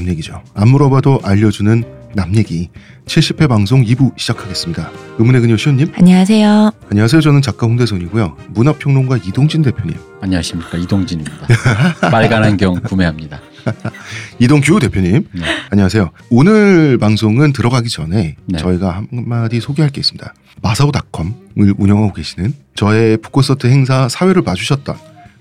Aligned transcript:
남 0.00 0.08
얘기죠. 0.08 0.42
안 0.54 0.68
물어봐도 0.70 1.20
알려주는 1.22 1.84
남 2.14 2.34
얘기 2.34 2.70
70회 3.04 3.48
방송 3.48 3.84
2부 3.84 4.18
시작하겠습니다. 4.18 4.90
의문의 5.18 5.42
그녀 5.42 5.56
시온님 5.58 5.92
안녕하세요. 5.94 6.70
안녕하세요. 6.90 7.20
저는 7.20 7.42
작가 7.42 7.66
홍대선이고요. 7.66 8.36
문화평론가 8.48 9.18
이동진 9.18 9.60
대표님 9.62 9.96
안녕하십니까 10.22 10.78
이동진입니다. 10.78 11.46
빨간 12.10 12.42
안경 12.44 12.80
구매합니다. 12.80 13.40
이동규 14.40 14.80
대표님 14.80 15.26
네. 15.32 15.42
안녕하세요. 15.70 16.10
오늘 16.30 16.96
방송은 16.96 17.52
들어가기 17.52 17.90
전에 17.90 18.36
네. 18.46 18.58
저희가 18.58 19.02
한마디 19.10 19.60
소개할 19.60 19.90
게 19.90 20.00
있습니다. 20.00 20.32
마사오닷컴을 20.62 21.74
운영하고 21.76 22.14
계시는 22.14 22.54
저의 22.74 23.18
북코서트 23.18 23.66
행사 23.66 24.08
사회를 24.08 24.42
봐주셨던 24.42 24.96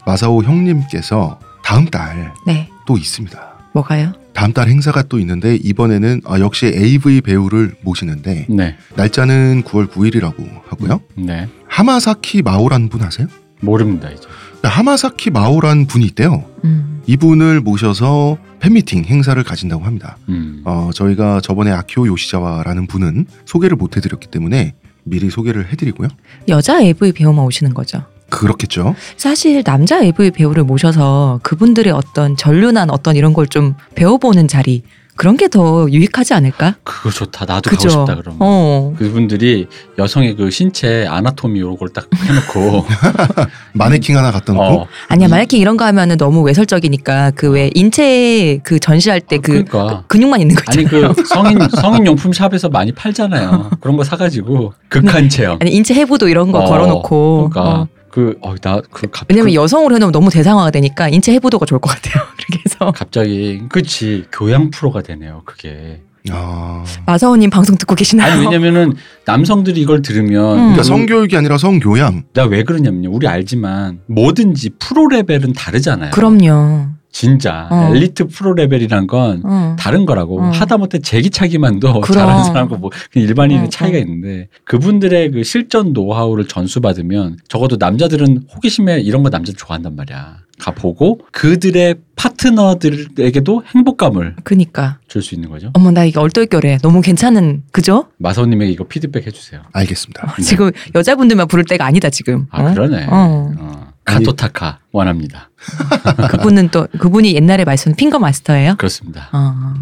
마사오 0.05 0.43
형님께서 0.43 1.39
다음 1.63 1.85
달또 1.85 2.34
네. 2.45 2.67
있습니다. 2.89 3.49
뭐가요? 3.73 4.13
다음 4.33 4.53
달 4.53 4.69
행사가 4.69 5.03
또 5.03 5.19
있는데 5.19 5.55
이번에는 5.55 6.21
아, 6.25 6.39
역시 6.39 6.67
AV 6.67 7.21
배우를 7.21 7.75
모시는데 7.81 8.45
네, 8.49 8.77
날짜는 8.95 9.63
9월 9.63 9.89
9일이라고 9.89 10.61
하고요. 10.67 11.01
네 11.15 11.47
하마사키 11.67 12.41
마오란 12.41 12.89
분 12.89 13.01
아세요? 13.03 13.27
모릅니다 13.61 14.09
이제. 14.09 14.27
하마사키 14.63 15.29
마오란 15.31 15.85
분이 15.87 16.05
있대요. 16.07 16.45
음. 16.63 17.01
이분을 17.07 17.61
모셔서 17.61 18.37
팬미팅 18.59 19.05
행사를 19.05 19.41
가진다고 19.43 19.84
합니다. 19.84 20.17
음. 20.29 20.61
어, 20.65 20.89
저희가 20.93 21.41
저번에 21.41 21.71
아키오 21.71 22.07
요시자와라는 22.07 22.87
분은 22.87 23.26
소개를 23.45 23.77
못 23.77 23.98
해드렸기 23.98 24.27
때문에 24.27 24.76
미리 25.04 25.29
소개를 25.29 25.71
해드리고요. 25.71 26.09
여자 26.49 26.82
AV 26.82 27.13
배우만 27.13 27.43
오시는 27.45 27.73
거죠. 27.73 28.04
그렇겠죠. 28.30 28.96
사실 29.18 29.63
남자 29.63 30.02
AV 30.02 30.32
배우를 30.32 30.63
모셔서 30.63 31.40
그분들의 31.44 31.91
어떤 31.94 32.35
전륜한 32.38 32.90
어떤 32.90 33.16
이런 33.16 33.34
걸 33.34 33.48
좀 33.49 33.74
배워보는 33.96 34.48
자리 34.48 34.84
그런 35.16 35.35
게 35.35 35.49
더 35.49 35.88
유익하지 35.91 36.34
않을까? 36.34 36.76
그거 36.85 37.10
좋다. 37.10 37.44
나도 37.44 37.70
그죠? 37.70 37.90
가고 37.90 38.02
싶다 38.05 38.16
그러면. 38.22 38.38
어. 38.41 38.94
그분들이 38.98 39.68
여성의 39.98 40.35
그 40.38 40.50
신체 40.50 41.05
아나토미 41.10 41.60
이런 41.60 41.76
걸 41.77 41.90
딱 41.90 42.07
해놓고 42.16 42.85
마네킹 43.74 44.16
하나 44.18 44.32
갖다 44.32 44.54
놓고 44.54 44.63
어, 44.82 44.88
아니야 45.07 45.27
이- 45.27 45.30
만약에 45.30 45.57
이런 45.57 45.76
거 45.77 45.84
하면은 45.85 46.16
너무 46.18 46.41
외설적이니까 46.44 47.32
그 47.32 47.50
왜 47.50 47.70
인체 47.74 48.60
그 48.63 48.80
전시할 48.80 49.22
때그 49.22 49.66
그러니까. 49.66 50.04
근육만 50.07 50.40
있는 50.41 50.55
거 50.55 50.62
아니 50.68 50.84
있잖아요. 50.84 51.13
그 51.13 51.24
성인 51.27 51.57
성인 51.82 52.05
용품 52.05 52.32
샵에서 52.32 52.70
많이 52.70 52.91
팔잖아요. 52.91 53.72
그런 53.82 53.98
거 53.98 54.04
사가지고 54.04 54.74
극한 54.88 55.27
체험. 55.30 55.57
아니 55.60 55.72
인체 55.72 55.94
해부도 55.96 56.30
이런 56.30 56.52
거 56.52 56.60
어, 56.60 56.66
걸어놓고. 56.70 57.50
그러니까 57.52 57.82
어. 57.82 57.88
그 58.12 58.35
어 58.41 58.55
나 58.55 58.82
그 58.91 59.07
갑. 59.12 59.26
왜냐면 59.29 59.52
그- 59.52 59.55
여성으로 59.55 59.96
해놓으면 59.96 60.12
너무 60.12 60.29
대상화가 60.29 60.71
되니까 60.71 61.10
인체 61.10 61.32
해부도가 61.34 61.65
좋을 61.65 61.79
것 61.79 61.90
같아요. 61.90 62.24
그렇게 62.38 62.63
해서 62.66 62.91
갑자기 62.91 63.62
그치 63.70 64.25
교양 64.31 64.69
프로가 64.72 65.01
되네요. 65.01 65.44
그게. 65.46 66.01
아, 66.31 66.84
마사오님 67.07 67.50
방송 67.50 67.78
듣고 67.78 67.96
계시나요? 67.96 68.34
아니 68.34 68.41
왜냐면은 68.44 68.94
남성들이 69.25 69.79
이걸 69.81 70.01
들으면 70.01 70.51
음. 70.53 70.57
그러니까 70.57 70.84
성교육이 70.84 71.35
아니라 71.38 71.57
성교양. 71.57 72.24
나 72.34 72.44
왜 72.46 72.63
그러냐면요. 72.63 73.09
우리 73.12 73.28
알지만 73.28 74.01
뭐든지 74.07 74.72
프로 74.79 75.07
레벨은 75.07 75.53
다르잖아요. 75.53 76.12
그럼요. 76.12 76.88
진짜 77.12 77.68
어. 77.72 77.90
엘리트 77.94 78.28
프로 78.28 78.53
레벨이란 78.53 79.07
건 79.07 79.41
어. 79.46 79.75
다른 79.79 80.06
거라고 80.06 80.41
어. 80.41 80.50
하다못해 80.52 81.00
제기차기만도 81.00 82.01
그럼. 82.01 82.13
잘하는 82.13 82.44
사람과 82.44 82.78
뭐 82.78 82.91
일반인의 83.16 83.66
어, 83.66 83.69
차이가 83.69 83.97
어. 83.97 84.01
있는데 84.01 84.47
그분들의 84.66 85.31
그 85.31 85.44
실전 85.44 85.94
노하우를 85.94 86.47
전수받으면 86.47 87.38
적어도 87.47 87.78
남자들은 87.78 88.44
호기심에 88.56 89.00
이런 89.01 89.23
거 89.23 89.29
남자 89.29 89.51
좋아한단 89.56 89.95
말이야. 89.95 90.38
가 90.59 90.72
보고 90.72 91.22
그들의 91.31 91.95
파트너들에게도 92.17 93.63
행복감을 93.73 94.35
그니까. 94.44 95.00
줄 95.07 95.22
수 95.22 95.33
있는 95.33 95.50
거죠. 95.50 95.72
어머 95.73 95.89
나 95.91 96.03
이게 96.03 96.19
얼떨결에 96.19 96.79
너무 96.81 97.00
괜찮은 97.01 97.63
그죠? 97.72 98.06
마사오님에게 98.17 98.69
이거 98.72 98.83
피드백 98.85 99.25
해주세요. 99.25 99.62
알겠습니다. 99.72 100.35
네. 100.38 100.44
지금 100.44 100.72
여자분들만 100.95 101.47
부를 101.47 101.63
때가 101.63 101.85
아니다 101.85 102.09
지금. 102.09 102.45
아 102.51 102.62
어? 102.62 102.73
그러네. 102.73 103.07
어. 103.09 103.88
어. 104.09 104.13
카토타카 104.13 104.79
원합니다. 104.91 105.49
그분은 106.31 106.69
또 106.69 106.87
그분이 106.99 107.35
옛날에 107.35 107.65
말씀 107.65 107.93
핑거 107.95 108.19
마스터예요. 108.19 108.75
그렇습니다. 108.77 109.29
어. 109.31 109.73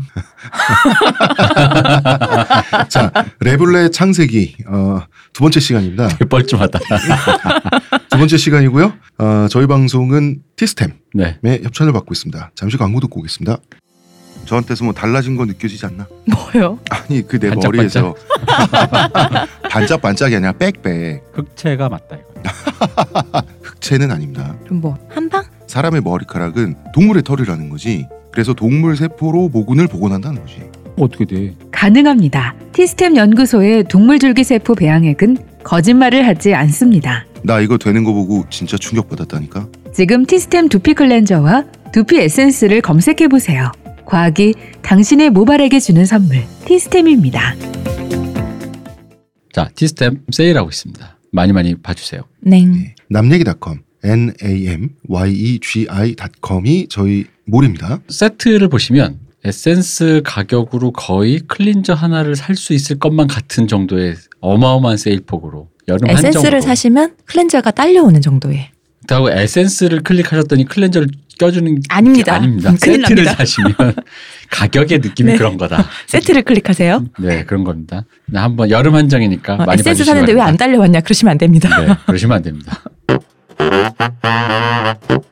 자, 2.90 3.12
레블레 3.40 3.90
창세기 3.92 4.56
어, 4.68 5.02
두 5.34 5.42
번째 5.42 5.60
시간입니다. 5.60 6.10
뻘쭘하다. 6.30 6.80
두 8.10 8.18
번째 8.18 8.38
시간이고요. 8.38 8.94
어, 9.20 9.48
저희 9.50 9.68
방송은 9.68 10.42
티스템의 10.56 10.98
네. 11.42 11.62
협찬을 11.64 11.94
받고 11.94 12.14
있습니다. 12.14 12.52
잠시 12.56 12.78
광고 12.78 13.00
듣고 13.00 13.20
오겠습니다. 13.20 13.58
저한테서 14.46 14.86
뭐 14.86 14.94
달라진 14.94 15.36
거 15.36 15.46
느껴지지 15.46 15.86
않나? 15.88 16.08
뭐요? 16.26 16.80
아니 16.90 17.22
그내 17.28 17.50
반짝반짝? 17.50 18.04
머리에서 18.04 18.16
반짝반짝이 19.70 20.38
아니라 20.38 20.54
빽빽 20.54 21.22
흑채가 21.34 21.90
맞다 21.90 22.16
이거. 22.16 22.27
흑채는 23.62 24.12
아닙니다. 24.12 24.56
그럼 24.66 24.82
뭐 24.82 24.98
한방? 25.10 25.44
사람의 25.68 26.02
머리카락은 26.02 26.76
동물의 26.94 27.24
털이라는 27.24 27.70
거지. 27.70 28.08
그래서 28.32 28.54
동물 28.54 28.96
세포로 28.96 29.50
모근을 29.50 29.88
복원한다는 29.88 30.42
거지. 30.42 30.62
어떻게 31.00 31.26
돼? 31.26 31.56
가능합니다. 31.72 32.56
티스템 32.74 33.16
연구소의 33.16 33.84
동물줄기세포 33.86 34.76
배양액은 34.76 35.38
거짓말을 35.64 36.26
하지 36.26 36.54
않습니다. 36.54 37.26
나 37.44 37.60
이거 37.60 37.78
되는 37.78 38.04
거 38.04 38.14
보고 38.14 38.46
진짜 38.50 38.78
충격받았다니까. 38.78 39.68
지금 39.94 40.26
티스템 40.26 40.70
두피 40.70 40.94
클렌저와 40.94 41.66
두피 41.92 42.20
에센스를 42.20 42.82
검색해 42.82 43.28
보세요. 43.28 43.72
과학이 44.06 44.54
당신의 44.82 45.30
모발에게 45.32 45.80
주는 45.80 46.06
선물 46.06 46.44
티스템입니다. 46.66 47.56
자 49.52 49.70
티스템 49.76 50.22
세일하고 50.32 50.70
있습니다. 50.70 51.17
많이 51.32 51.54
많이 51.54 51.76
봐주세요. 51.76 52.22
냉. 52.42 52.72
네. 52.72 52.96
남얘기닷컴 53.10 53.82
n 54.04 54.34
a 54.44 54.68
m 54.68 54.90
y 55.08 55.32
e 55.32 55.60
g 55.60 55.88
i.com이 55.90 56.88
저희 56.90 57.26
몰입니다. 57.46 58.00
세트를 58.10 58.70
보시면 58.70 59.20
에센스 59.46 60.22
가격으로 60.26 60.92
거의 60.92 61.40
클린저 61.40 61.94
하나를 61.94 62.36
살 62.36 62.56
수 62.56 62.74
있을 62.74 63.00
것만 63.00 63.28
같은 63.28 63.68
정도의 63.68 64.16
어마어마한 64.42 64.98
세일폭으로 64.98 65.70
여름 65.88 66.10
한정으로 66.10 66.30
에센스를 66.30 66.62
사시면 66.62 67.16
클렌저가 67.26 67.72
딸려오는 67.72 68.22
정도의. 68.22 68.70
그리고 69.08 69.32
에센스를 69.32 70.04
클릭하셨더니 70.04 70.66
클렌저를 70.66 71.08
껴주는 71.38 71.80
아닙니다. 71.90 72.32
게 72.34 72.38
아닙니다. 72.46 72.70
음, 72.72 72.78
세트를. 72.78 73.26
사시면 73.26 73.74
가격의 74.50 75.00
느낌이 75.00 75.32
네. 75.32 75.38
그런 75.38 75.58
거다. 75.58 75.86
세트를 76.08 76.44
클릭하세요. 76.44 77.06
네 77.20 77.44
그런 77.46 77.64
겁니다. 77.64 78.06
네, 78.26 78.40
한번 78.40 78.70
여름 78.70 78.96
한정이니까 78.96 79.54
어, 79.54 79.66
많이 79.66 79.84
봐주시기 79.84 80.06
사는데 80.06 80.34
왜 80.34 80.42
안. 80.42 80.58
딸려왔냐 80.58 81.02
그러시면 81.02 81.32
안 81.32 81.38
됩니다. 81.38 81.70
네, 81.82 81.94
그러시면 82.06 82.38
안 82.38 82.44
됩니다. 82.44 82.82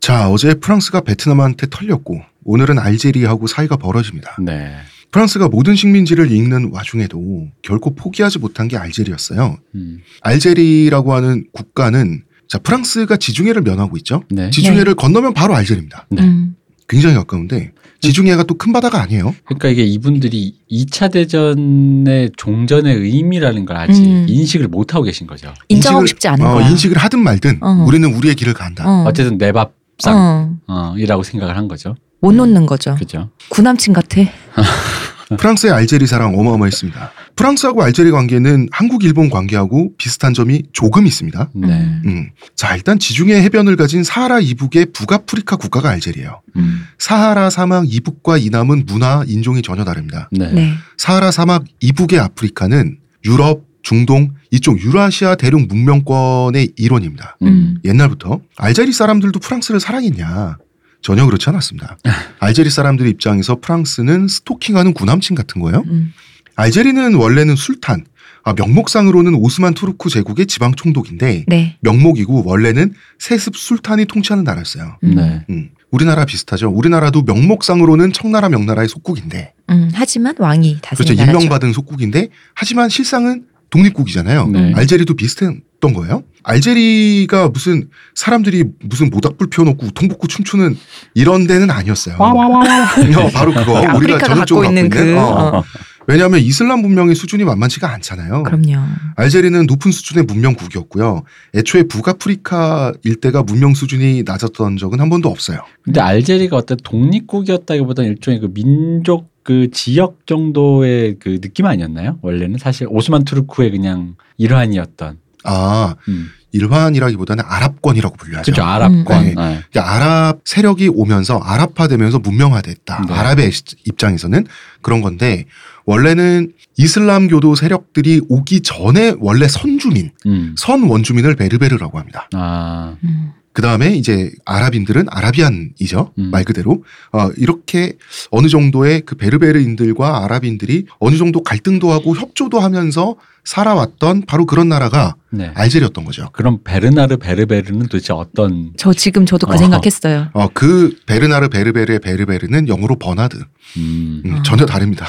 자, 0.00 0.30
어제 0.30 0.54
프랑스가 0.54 1.02
베트남한테 1.02 1.66
털렸고 1.70 2.20
오늘은 2.44 2.78
알제리하고 2.78 3.46
사이가 3.46 3.76
벌어집니다. 3.76 4.36
네. 4.40 4.74
프랑스가 5.10 5.48
모든 5.48 5.74
식민지를 5.74 6.30
읽는 6.30 6.70
와중에도 6.72 7.48
결코 7.62 7.94
포기하지 7.94 8.38
못한 8.38 8.68
게 8.68 8.76
알제리였어요. 8.76 9.56
음, 9.74 9.98
알제리라고 10.22 11.14
하는 11.14 11.44
국가는 11.52 12.22
자, 12.48 12.58
프랑스가 12.58 13.16
지중해를 13.18 13.62
면하고 13.62 13.96
있죠. 13.98 14.22
네. 14.30 14.50
지중해를 14.50 14.94
건너면 14.94 15.34
바로 15.34 15.54
알제리입니다. 15.54 16.06
네. 16.10 16.22
음. 16.22 16.54
굉장히 16.88 17.14
가까운데 17.16 17.72
지중해가 18.00 18.44
또 18.44 18.54
큰 18.54 18.72
바다가 18.72 19.02
아니에요. 19.02 19.34
그러니까 19.44 19.68
이게 19.68 19.84
이분들이 19.84 20.54
2차 20.70 21.12
대전의 21.12 22.30
종전의 22.36 22.96
의미라는 22.96 23.66
걸 23.66 23.76
아직 23.76 24.02
음. 24.02 24.24
인식을 24.28 24.68
못 24.68 24.94
하고 24.94 25.04
계신 25.04 25.26
거죠. 25.26 25.52
인정하고 25.68 26.04
인식을- 26.04 26.08
싶지 26.08 26.28
않은 26.28 26.46
어, 26.46 26.54
거야. 26.54 26.68
인식을 26.70 26.96
하든 26.96 27.18
말든 27.18 27.58
어. 27.62 27.84
우리는 27.86 28.12
우리의 28.14 28.34
길을 28.36 28.54
간다. 28.54 28.84
어. 28.88 29.04
어쨌든 29.06 29.36
내 29.36 29.52
밥상 29.52 30.16
어. 30.16 30.58
어, 30.68 30.94
이라고 30.96 31.22
생각을 31.22 31.56
한 31.56 31.68
거죠. 31.68 31.94
못 32.20 32.32
놓는 32.34 32.66
거죠. 32.66 32.94
그죠? 32.98 33.30
구남친 33.50 33.92
같아. 33.92 34.22
프랑스의 35.36 35.72
알제리 35.72 36.06
사랑 36.06 36.38
어마어마했습니다. 36.38 37.12
프랑스하고 37.36 37.82
알제리 37.82 38.10
관계는 38.10 38.68
한국 38.72 39.04
일본 39.04 39.28
관계하고 39.30 39.92
비슷한 39.98 40.34
점이 40.34 40.64
조금 40.72 41.06
있습니다. 41.06 41.50
네. 41.54 41.66
음. 41.68 42.02
음. 42.06 42.30
자, 42.54 42.74
일단 42.74 42.98
지중해 42.98 43.34
해변을 43.42 43.76
가진 43.76 44.02
사하라 44.02 44.40
이북의 44.40 44.86
북아프리카 44.92 45.56
국가가 45.56 45.90
알제리예요. 45.90 46.40
음. 46.56 46.84
사하라 46.98 47.50
사막 47.50 47.92
이북과 47.92 48.38
이남은 48.38 48.84
문화, 48.86 49.24
인종이 49.26 49.62
전혀 49.62 49.84
다릅니다. 49.84 50.28
네. 50.32 50.50
네. 50.52 50.72
사하라 50.96 51.30
사막 51.30 51.64
이북의 51.80 52.18
아프리카는 52.18 52.98
유럽, 53.24 53.68
중동, 53.82 54.32
이쪽 54.50 54.80
유라시아 54.80 55.34
대륙 55.36 55.66
문명권의 55.68 56.72
일원입니다. 56.76 57.36
음. 57.42 57.78
옛날부터 57.84 58.40
알제리 58.56 58.92
사람들도 58.92 59.38
프랑스를 59.40 59.80
사랑했냐? 59.80 60.58
전혀 61.00 61.24
그렇지 61.24 61.48
않았습니다. 61.48 61.96
알제리 62.40 62.70
사람들 62.70 63.06
입장에서 63.06 63.58
프랑스는 63.60 64.28
스토킹하는 64.28 64.94
구남친 64.94 65.36
같은 65.36 65.60
거예요. 65.60 65.84
음. 65.86 66.12
알제리는 66.56 67.14
원래는 67.14 67.54
술탄, 67.56 68.04
아, 68.42 68.52
명목상으로는 68.54 69.34
오스만 69.34 69.74
투르크 69.74 70.08
제국의 70.08 70.46
지방 70.46 70.74
총독인데 70.74 71.44
네. 71.46 71.76
명목이고 71.80 72.44
원래는 72.44 72.94
세습 73.18 73.56
술탄이 73.56 74.06
통치하는 74.06 74.44
나라였어요. 74.44 74.96
음. 75.04 75.14
네. 75.14 75.44
음. 75.50 75.70
우리나라 75.90 76.24
비슷하죠. 76.24 76.68
우리나라도 76.68 77.22
명목상으로는 77.22 78.12
청나라 78.12 78.48
명나라의 78.48 78.88
속국인데 78.88 79.54
음, 79.70 79.90
하지만 79.94 80.34
왕이 80.38 80.78
다스린 80.82 81.16
그렇죠. 81.16 81.30
임명받은 81.30 81.72
속국인데 81.72 82.28
하지만 82.54 82.88
실상은 82.90 83.44
독립국이잖아요. 83.70 84.48
네. 84.48 84.72
알제리도 84.74 85.14
비슷했던 85.14 85.92
거예요. 85.94 86.24
알제리가 86.42 87.48
무슨 87.48 87.88
사람들이 88.14 88.64
무슨 88.80 89.10
모닥불 89.10 89.50
피워놓고 89.50 89.86
우통복고 89.86 90.26
춤추는 90.26 90.76
이런 91.14 91.46
데는 91.46 91.70
아니었어요. 91.70 92.16
어, 92.18 93.30
바로 93.32 93.52
그거 93.52 93.72
우리가 93.80 93.92
아프리카가 93.92 94.34
갖고 94.34 94.44
전형적으로 94.46 94.66
있는 94.66 94.88
그 94.88 95.18
어. 95.18 95.58
어, 95.58 95.64
왜냐하면 96.08 96.40
이슬람 96.40 96.80
문명의 96.80 97.14
수준이 97.14 97.44
만만치가 97.44 97.92
않잖아요. 97.92 98.42
그럼요. 98.42 98.82
알제리는 99.16 99.66
높은 99.66 99.92
수준의 99.92 100.24
문명국이었고요. 100.24 101.24
애초에 101.54 101.82
북아프리카 101.82 102.94
일대가 103.04 103.42
문명 103.42 103.74
수준이 103.74 104.22
낮았던 104.24 104.78
적은 104.78 105.00
한 105.00 105.10
번도 105.10 105.28
없어요. 105.28 105.60
근데 105.82 106.00
알제리가 106.00 106.56
어떤 106.56 106.78
독립국이었다기보다는 106.82 108.12
일종의 108.12 108.40
그 108.40 108.52
민족 108.54 109.37
그 109.48 109.70
지역 109.72 110.26
정도의 110.26 111.16
그 111.18 111.40
느낌 111.40 111.64
아니었나요? 111.64 112.18
원래는 112.20 112.58
사실 112.58 112.86
오스만 112.90 113.24
투르크의 113.24 113.70
그냥 113.70 114.14
일환이었던. 114.36 115.16
아 115.44 115.94
음. 116.08 116.26
일환이라기보다는 116.52 117.42
아랍권이라고 117.46 118.14
불려야죠. 118.16 118.52
그죠 118.52 118.62
아랍권. 118.62 119.06
네. 119.24 119.28
네. 119.30 119.34
그러니까 119.70 119.90
아랍 119.94 120.40
세력이 120.44 120.88
오면서 120.88 121.38
아랍화되면서 121.38 122.18
문명화됐다. 122.18 123.06
네. 123.08 123.14
아랍의 123.14 123.50
시- 123.50 123.62
입장에서는 123.86 124.46
그런 124.82 125.00
건데 125.00 125.46
원래는 125.86 126.52
이슬람교도 126.76 127.54
세력들이 127.54 128.20
오기 128.28 128.60
전에 128.60 129.14
원래 129.18 129.48
선주민, 129.48 130.10
음. 130.26 130.54
선 130.58 130.82
원주민을 130.82 131.36
베르베르라고 131.36 131.98
합니다. 131.98 132.28
아. 132.34 132.96
음. 133.02 133.32
그 133.52 133.62
다음에 133.62 133.94
이제 133.94 134.30
아랍인들은 134.44 135.06
아라비안이죠. 135.08 136.12
음. 136.18 136.30
말 136.30 136.44
그대로. 136.44 136.84
어, 137.12 137.30
이렇게 137.36 137.96
어느 138.30 138.48
정도의 138.48 139.02
그 139.02 139.16
베르베르인들과 139.16 140.24
아랍인들이 140.24 140.86
어느 140.98 141.16
정도 141.16 141.42
갈등도 141.42 141.90
하고 141.90 142.14
협조도 142.14 142.60
하면서 142.60 143.16
살아왔던 143.48 144.24
바로 144.26 144.44
그런 144.44 144.68
나라가 144.68 145.14
네. 145.30 145.50
알제리였던 145.54 146.04
거죠. 146.04 146.28
그럼 146.32 146.58
베르나르 146.64 147.16
베르베르는 147.16 147.86
도대체 147.86 148.12
어떤 148.12 148.74
저 148.76 148.92
지금 148.92 149.24
저도 149.24 149.46
그 149.46 149.54
어. 149.54 149.56
생각했어요. 149.56 150.28
어, 150.34 150.48
그 150.52 150.94
베르나르 151.06 151.48
베르베르의 151.48 152.00
베르베르는 152.00 152.68
영어로 152.68 152.96
버나드. 152.96 153.38
음. 153.78 154.22
음, 154.26 154.34
아. 154.34 154.42
전혀 154.42 154.66
다릅니다. 154.66 155.06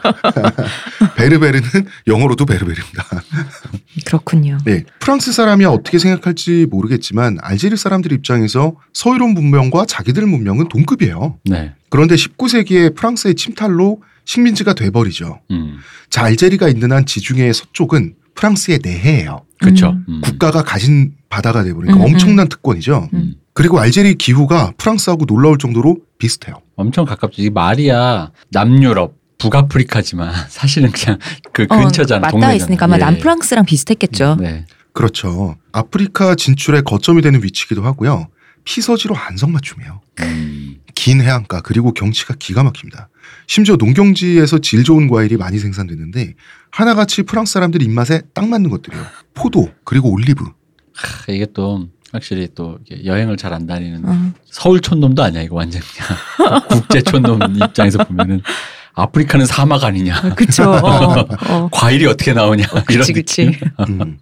베르베르는 1.16 1.68
영어로도 2.08 2.44
베르베르입니다. 2.44 3.04
그렇군요. 4.04 4.58
네. 4.66 4.84
프랑스 4.98 5.32
사람이 5.32 5.64
어떻게 5.64 5.98
생각할지 5.98 6.66
모르겠지만 6.70 7.38
알제리 7.40 7.78
사람들 7.78 8.12
입장에서 8.12 8.74
서유럽 8.92 9.30
문명과 9.30 9.86
자기들 9.86 10.26
문명은 10.26 10.68
동급이에요. 10.68 11.38
네. 11.46 11.72
그런데 11.88 12.16
19세기에 12.16 12.94
프랑스의 12.94 13.34
침탈로 13.34 14.02
식민지가 14.24 14.74
돼버리죠. 14.74 15.40
음. 15.50 15.78
자, 16.08 16.24
알제리가 16.24 16.68
있는 16.68 16.92
한 16.92 17.06
지중해의 17.06 17.54
서쪽은 17.54 18.14
프랑스의 18.34 18.80
내해예요. 18.82 19.44
그렇죠. 19.58 19.90
음. 19.90 20.04
음. 20.08 20.20
국가가 20.22 20.62
가진 20.62 21.14
바다가 21.28 21.62
돼버리니까 21.62 21.98
음, 21.98 22.00
음. 22.00 22.06
엄청난 22.14 22.48
특권이죠. 22.48 23.10
음. 23.12 23.34
그리고 23.52 23.78
알제리 23.78 24.14
기후가 24.14 24.72
프랑스하고 24.78 25.26
놀라울 25.26 25.58
정도로 25.58 25.98
비슷해요. 26.18 26.62
엄청 26.76 27.04
가깝죠. 27.04 27.42
이 27.42 27.50
말이야 27.50 28.30
남유럽 28.50 29.14
북아프리카지만 29.38 30.32
사실은 30.48 30.90
그냥 30.90 31.18
그 31.52 31.66
어, 31.68 31.76
근처잖아. 31.76 32.30
맞닿아. 32.30 32.54
있으니까 32.54 32.86
아마 32.86 32.96
예. 32.96 33.00
남프랑스랑 33.00 33.64
비슷했겠죠. 33.66 34.36
네. 34.40 34.64
그렇죠. 34.92 35.56
아프리카 35.72 36.34
진출의 36.34 36.82
거점이 36.82 37.22
되는 37.22 37.42
위치기도 37.42 37.82
하고요. 37.82 38.28
피서지로 38.64 39.16
안성맞춤이에요. 39.16 40.00
음. 40.20 40.76
긴 40.94 41.20
해안가 41.20 41.60
그리고 41.60 41.92
경치가 41.92 42.34
기가 42.38 42.62
막힙니다. 42.62 43.08
심지어 43.46 43.76
농경지에서 43.76 44.58
질 44.58 44.84
좋은 44.84 45.08
과일이 45.08 45.36
많이 45.36 45.58
생산되는데 45.58 46.34
하나같이 46.70 47.22
프랑스 47.24 47.54
사람들 47.54 47.82
입맛에 47.82 48.22
딱 48.34 48.48
맞는 48.48 48.70
것들이요. 48.70 49.02
포도 49.34 49.70
그리고 49.84 50.10
올리브. 50.12 50.44
하, 50.94 51.32
이게 51.32 51.46
또 51.52 51.88
확실히 52.12 52.48
또 52.54 52.78
여행을 53.04 53.36
잘 53.36 53.52
안 53.52 53.66
다니는 53.66 54.02
어. 54.04 54.32
서울 54.44 54.80
촌놈도 54.80 55.22
아니야 55.22 55.42
이거 55.42 55.56
완전 55.56 55.80
그냥 55.80 56.60
국제 56.68 57.00
촌놈 57.02 57.40
입장에서 57.56 58.04
보면은 58.04 58.42
아프리카는 58.94 59.46
사막 59.46 59.82
아니냐 59.84 60.34
그쵸. 60.34 60.64
어, 60.64 61.26
어. 61.48 61.68
과일이 61.72 62.06
어떻게 62.06 62.32
나오냐 62.32 62.64
이런 62.90 63.00
그치, 63.06 63.12
그치. 63.12 63.46
느낌. 63.46 63.68
음. 63.88 64.18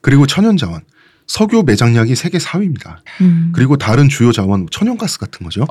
그리고 0.00 0.26
천연자원. 0.26 0.82
석유 1.26 1.64
매장량이 1.66 2.14
세계 2.14 2.38
4위입니다. 2.38 2.98
음. 3.20 3.50
그리고 3.52 3.76
다른 3.76 4.08
주요 4.08 4.30
자원 4.30 4.68
천연가스 4.70 5.18
같은 5.18 5.42
거죠. 5.44 5.66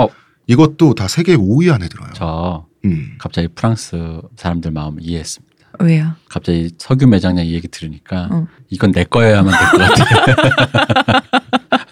어. 0.46 0.48
이것도 0.48 0.94
다 0.96 1.08
세계 1.08 1.36
5위 1.36 1.74
안에 1.74 1.88
들어요. 1.88 2.10
저 2.14 2.66
음. 2.86 3.16
갑자기 3.18 3.48
프랑스 3.48 4.22
사람들 4.38 4.72
마음 4.72 4.98
이해했습니다. 5.00 5.56
왜요? 5.80 6.14
갑자기 6.30 6.70
석유 6.78 7.06
매장량 7.08 7.46
이 7.46 7.54
얘기 7.54 7.68
들으니까 7.68 8.30
어. 8.32 8.48
이건 8.70 8.92
내 8.94 9.04
거여야만 9.04 9.54
될 9.54 9.72
것 9.72 9.98
같아. 9.98 11.24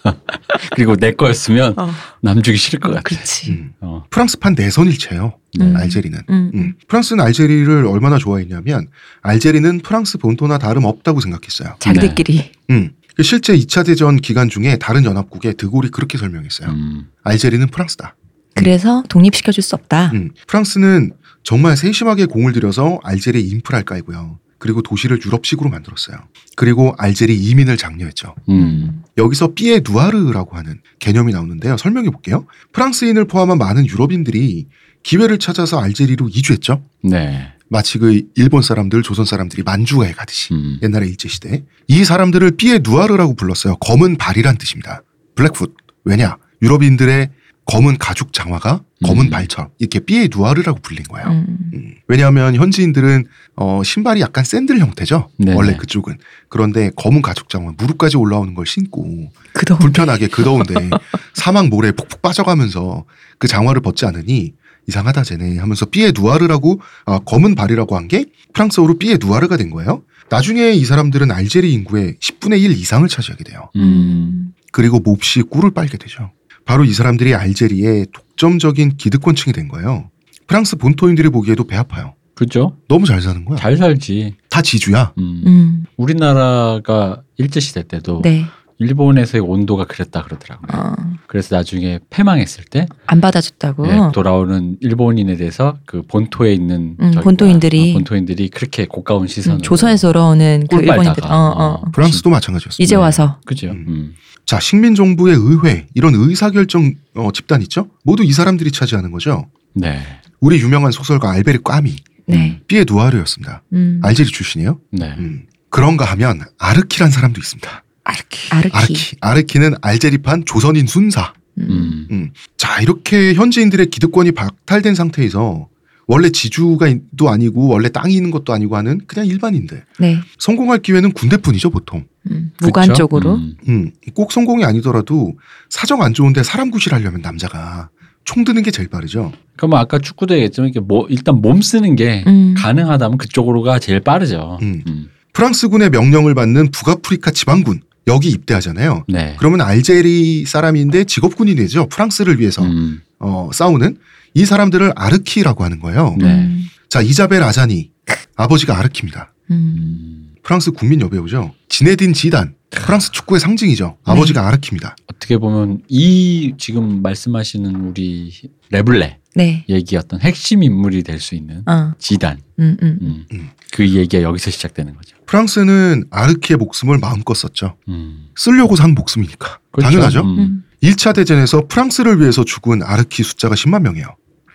그리고 0.76 0.96
내 0.96 1.12
거였으면 1.14 1.74
어. 1.78 1.90
남 2.22 2.42
주기 2.42 2.58
싫을 2.58 2.80
것 2.80 2.90
같아. 2.90 3.02
그렇지. 3.02 3.52
음. 3.52 3.74
어. 3.82 4.04
프랑스판 4.10 4.56
내선일체예요. 4.58 5.38
음. 5.60 5.76
알제리는. 5.76 6.20
음. 6.30 6.52
음. 6.54 6.74
프랑스는 6.88 7.24
알제리를 7.24 7.86
얼마나 7.86 8.18
좋아했냐면 8.18 8.88
알제리는 9.22 9.80
프랑스 9.80 10.18
본토나 10.18 10.58
다름 10.58 10.86
없다고 10.86 11.20
생각했어요. 11.20 11.76
자기들끼리. 11.80 12.52
음. 12.70 12.92
실제 13.22 13.56
2차 13.56 13.86
대전 13.86 14.18
기간 14.18 14.50
중에 14.50 14.78
다른 14.78 15.06
연합국에 15.06 15.54
드골이 15.54 15.90
그렇게 15.90 16.18
설명했어요. 16.18 16.70
음. 16.70 17.08
알제리는 17.24 17.68
프랑스다. 17.68 18.16
그래서 18.54 19.04
독립시켜줄 19.10 19.64
수 19.64 19.76
없다. 19.76 20.12
음. 20.14 20.32
프랑스는 20.48 21.14
정말 21.44 21.76
세심하게 21.76 22.26
공을 22.26 22.54
들여서 22.54 23.00
알제리 23.04 23.42
인프라를 23.50 23.86
깔고요. 23.86 24.40
그리고 24.58 24.82
도시를 24.82 25.20
유럽식으로 25.26 25.70
만들었어요. 25.70 26.18
그리고 26.56 26.96
알제리 26.98 27.36
이민을 27.36 27.76
장려했죠. 27.76 28.34
음. 28.48 29.04
여기서 29.18 29.54
삐에 29.56 29.82
누아르라고 29.86 30.56
하는 30.56 30.80
개념이 31.00 31.34
나오는데요. 31.34 31.76
설명해 31.76 32.12
볼게요. 32.12 32.46
프랑스인을 32.72 33.26
포함한 33.26 33.58
많은 33.58 33.86
유럽인들이 33.86 34.68
기회를 35.04 35.38
찾아서 35.38 35.82
알제리로 35.82 36.30
이주했죠. 36.30 36.82
네. 37.04 37.52
마치 37.68 37.98
그 37.98 38.22
일본 38.36 38.62
사람들, 38.62 39.02
조선 39.04 39.26
사람들이 39.26 39.64
만주에 39.64 40.14
가듯이 40.14 40.54
음. 40.54 40.80
옛날에 40.82 41.08
일제 41.08 41.28
시대 41.28 41.64
이 41.88 42.06
사람들을 42.06 42.52
삐에 42.52 42.80
누아르라고 42.84 43.36
불렀어요. 43.36 43.76
검은 43.78 44.18
발이란 44.18 44.58
뜻입니다. 44.58 45.04
블랙풋. 45.36 45.76
왜냐? 46.06 46.38
유럽인들의 46.62 47.30
검은 47.66 47.98
가죽 47.98 48.34
장화가 48.34 48.82
검은 49.06 49.26
음. 49.28 49.30
발처럼 49.30 49.70
이렇게 49.80 50.00
삐에 50.00 50.28
누아르라고 50.34 50.80
불린 50.82 51.04
거예요. 51.06 51.28
음. 51.30 51.58
음. 51.74 51.96
왜냐하면 52.08 52.56
현지인들은 52.56 53.26
어, 53.56 53.82
신발이 53.84 54.22
약간 54.22 54.44
샌들 54.44 54.80
형태죠. 54.80 55.30
네네. 55.38 55.54
원래 55.56 55.76
그쪽은. 55.78 56.18
그런데 56.50 56.92
검은 56.96 57.22
가죽 57.22 57.50
장화 57.50 57.74
무릎까지 57.78 58.18
올라오는 58.18 58.54
걸 58.54 58.66
신고 58.66 59.08
그동 59.54 59.78
불편하게 59.80 60.28
그 60.28 60.44
더운데 60.44 60.74
사막 61.34 61.68
모래에 61.70 61.92
푹푹 61.94 62.22
빠져가면서 62.22 63.06
그 63.40 63.48
장화를 63.48 63.82
벗지 63.82 64.06
않으니 64.06 64.54
이상하다 64.88 65.24
쟤네 65.24 65.60
하면서 65.60 65.86
삐에 65.86 66.12
누아르라고 66.14 66.82
아, 67.06 67.20
검은 67.20 67.56
발이라고 67.56 67.96
한 67.96 68.08
게 68.10 68.26
프랑스어로 68.54 68.98
삐에 69.00 69.18
누아르가 69.20 69.56
된 69.58 69.70
거예요. 69.70 70.04
나중에 70.30 70.72
이 70.74 70.84
사람들은 70.84 71.32
알제리 71.32 71.72
인구의 71.74 72.16
10분의 72.20 72.60
1 72.62 72.72
이상을 72.72 73.08
차지하게 73.08 73.44
돼요. 73.46 73.70
음. 73.78 74.54
그리고 74.72 75.00
몹시 75.00 75.42
꿀을 75.44 75.72
빨게 75.72 75.98
되죠. 75.98 76.32
바로 76.66 76.84
이 76.86 76.94
사람들이 76.94 77.34
알제리의 77.36 78.08
독점적인 78.14 78.98
기득권층이 78.98 79.54
된 79.54 79.68
거예요. 79.68 80.10
프랑스 80.48 80.76
본토인들이 80.78 81.30
보기에도 81.30 81.66
배 81.66 81.76
아파요. 81.78 82.14
그죠? 82.36 82.76
너무 82.88 83.06
잘 83.06 83.22
사는 83.22 83.46
거야. 83.46 83.58
잘 83.58 83.78
살지. 83.78 84.36
다 84.50 84.62
지주야. 84.62 85.14
음. 85.18 85.44
음. 85.46 85.86
우리나라가 85.98 87.22
일제 87.38 87.60
시대 87.60 87.84
때도 87.84 88.22
네. 88.24 88.46
일본에서의 88.80 89.42
온도가 89.42 89.86
그랬다 89.86 90.24
그러더라고요. 90.24 90.68
어. 90.82 90.94
그래서 91.28 91.56
나중에 91.56 92.00
패망했을 92.10 92.66
때 92.66 92.88
안 93.06 93.22
받아줬다고. 93.22 93.88
예, 93.88 94.00
돌아오는 94.14 94.78
일본인에 94.82 95.36
대해서 95.38 95.78
그 95.86 96.02
본토에 96.02 96.54
있는 96.54 96.98
음, 97.00 97.12
본토인들이. 97.24 97.92
어, 97.92 97.94
본토인들이 97.94 98.50
그렇게 98.50 98.86
고가운 98.86 99.28
시선으로 99.28 99.60
음, 99.60 99.62
조선에서 99.62 100.08
돌아오는 100.12 100.66
그꿀 100.70 100.88
일본인들. 100.88 101.24
어, 101.26 101.30
어. 101.30 101.64
어. 101.66 101.92
프랑스도 101.92 102.30
마찬가지였습니다. 102.32 102.84
이제 102.84 102.96
와서. 102.96 103.38
그죠? 103.46 103.68
음. 103.68 104.16
음. 104.44 104.46
자, 104.46 104.60
식민 104.60 104.96
정부의 104.96 105.36
의회, 105.36 105.88
이런 105.94 106.14
의사결정 106.16 106.94
어, 107.16 107.32
집단 107.34 107.62
있죠? 107.64 107.90
모두 108.04 108.24
이 108.24 108.32
사람들이 108.32 108.72
차지하는 108.72 109.12
거죠. 109.12 109.50
네. 109.74 110.02
우리 110.40 110.60
유명한 110.60 110.92
소설가 110.92 111.32
알베르 111.32 111.62
꽈미, 111.64 111.96
네. 112.28 112.62
삐에 112.68 112.86
누아르였습니다. 112.88 113.64
음. 113.74 114.00
알제리 114.04 114.30
출신이에요. 114.30 114.80
네. 114.92 115.16
음. 115.18 115.46
그런가 115.70 116.06
하면 116.06 116.42
아르키란 116.60 117.10
사람도 117.10 117.40
있습니다. 117.40 117.84
아르키. 118.04 118.50
아르키. 118.52 118.76
아르키. 118.76 119.16
아르키는 119.22 119.76
알제리판 119.82 120.44
조선인 120.46 120.88
순사. 120.88 121.34
음. 121.60 122.08
음. 122.12 122.32
자, 122.58 122.82
이렇게 122.82 123.34
현지인들의 123.34 123.88
기득권이 123.88 124.34
박탈된 124.34 124.96
상태에서 124.96 125.68
원래 126.14 126.30
지주가도 126.30 127.28
아니고 127.30 127.68
원래 127.68 127.90
땅이 127.90 128.14
있는 128.14 128.30
것도 128.30 128.54
아니고 128.54 128.78
하는 128.78 129.02
그냥 129.08 129.26
일반인들. 129.26 129.84
네. 129.98 130.20
성공할 130.38 130.80
기회는 130.80 131.12
군대뿐이죠 131.12 131.72
보통. 131.72 132.06
음? 132.30 132.52
무관적으로. 132.62 133.36
음. 133.36 133.56
음, 133.68 133.92
꼭 134.14 134.32
성공이 134.32 134.64
아니더라도 134.64 135.34
사정 135.70 136.04
안 136.04 136.14
좋은데 136.14 136.44
사람 136.44 136.70
구실하려면 136.70 137.22
남자가 137.22 137.90
총 138.26 138.44
드는 138.44 138.62
게 138.62 138.70
제일 138.70 138.90
빠르죠. 138.90 139.32
뭐 139.68 139.80
아까 139.80 139.98
축구도 139.98 140.36
얘기했지만 140.36 140.70
이게 140.70 140.80
뭐 140.80 141.08
일단 141.10 141.42
몸 141.42 141.64
쓰는 141.64 141.96
게 141.96 142.24
음. 142.28 142.54
가능하다면 142.58 143.18
그쪽으로가 143.18 143.80
제일 143.80 144.00
빠르죠. 144.00 144.60
음. 144.62 144.84
음. 144.88 145.10
프랑스군의 145.34 145.90
명령을 145.90 146.36
받는 146.36 146.70
북아프리카 146.70 147.32
지방군 147.32 147.82
여기 148.06 148.30
입대하잖아요. 148.30 149.06
네. 149.08 149.36
그러면 149.40 149.62
알제리 149.62 150.46
사람인데 150.46 151.06
직업군이 151.06 151.56
되죠. 151.56 151.88
프랑스를 151.88 152.40
위해서 152.40 152.62
음. 152.62 153.02
어, 153.20 153.50
싸우는 153.52 153.98
이 154.34 154.46
사람들을 154.46 154.94
아르키라고 154.96 155.64
하는 155.64 155.80
거예요. 155.80 156.16
네. 156.20 156.26
음. 156.26 156.66
자 156.90 157.02
이자벨 157.02 157.44
아자니 157.44 157.92
아버지가 158.36 158.78
아르키입니다. 158.78 159.34
음. 159.52 159.76
음. 159.78 160.36
프랑스 160.44 160.72
국민 160.72 161.02
여배우죠. 161.02 161.54
지네딘 161.70 162.14
지단 162.14 162.56
프랑스 162.70 163.12
축구의 163.12 163.40
상징이죠. 163.40 163.86
네. 164.06 164.12
아버지가 164.12 164.48
아르키입니다. 164.48 164.96
어떻게 165.14 165.38
보면 165.38 165.82
이 165.88 166.54
지금 166.58 167.02
말씀하시는 167.02 167.76
우리 167.76 168.32
레블레 168.72 169.20
네. 169.36 169.66
얘기 169.70 169.96
어떤 169.96 170.20
핵심 170.22 170.64
인물이 170.64 171.04
될 171.04 171.20
수 171.20 171.36
있는 171.36 171.64
어. 171.68 171.94
지단. 172.00 172.40
음, 172.60 172.78
음. 172.82 172.98
음. 173.02 173.26
음. 173.32 173.50
그 173.72 173.88
얘기가 173.88 174.22
여기서 174.24 174.52
시작되는 174.52 174.94
거죠. 174.96 175.16
프랑스는 175.26 176.06
아르키의 176.12 176.58
목숨을 176.58 176.98
마음껏 177.00 177.34
썼죠. 177.34 177.76
음. 177.88 178.28
쓰려고 178.36 178.76
산 178.76 178.94
목숨이니까. 178.94 179.60
그렇죠. 179.72 179.90
당연하죠. 179.90 180.22
음. 180.22 180.40
음. 180.40 180.64
1차 180.84 181.16
대전에서 181.16 181.68
프랑스를 181.68 182.20
위해서 182.20 182.44
죽은 182.44 182.84
아르키 182.84 183.24
숫자가 183.24 183.56
10만 183.56 183.82
명이에요. 183.84 184.08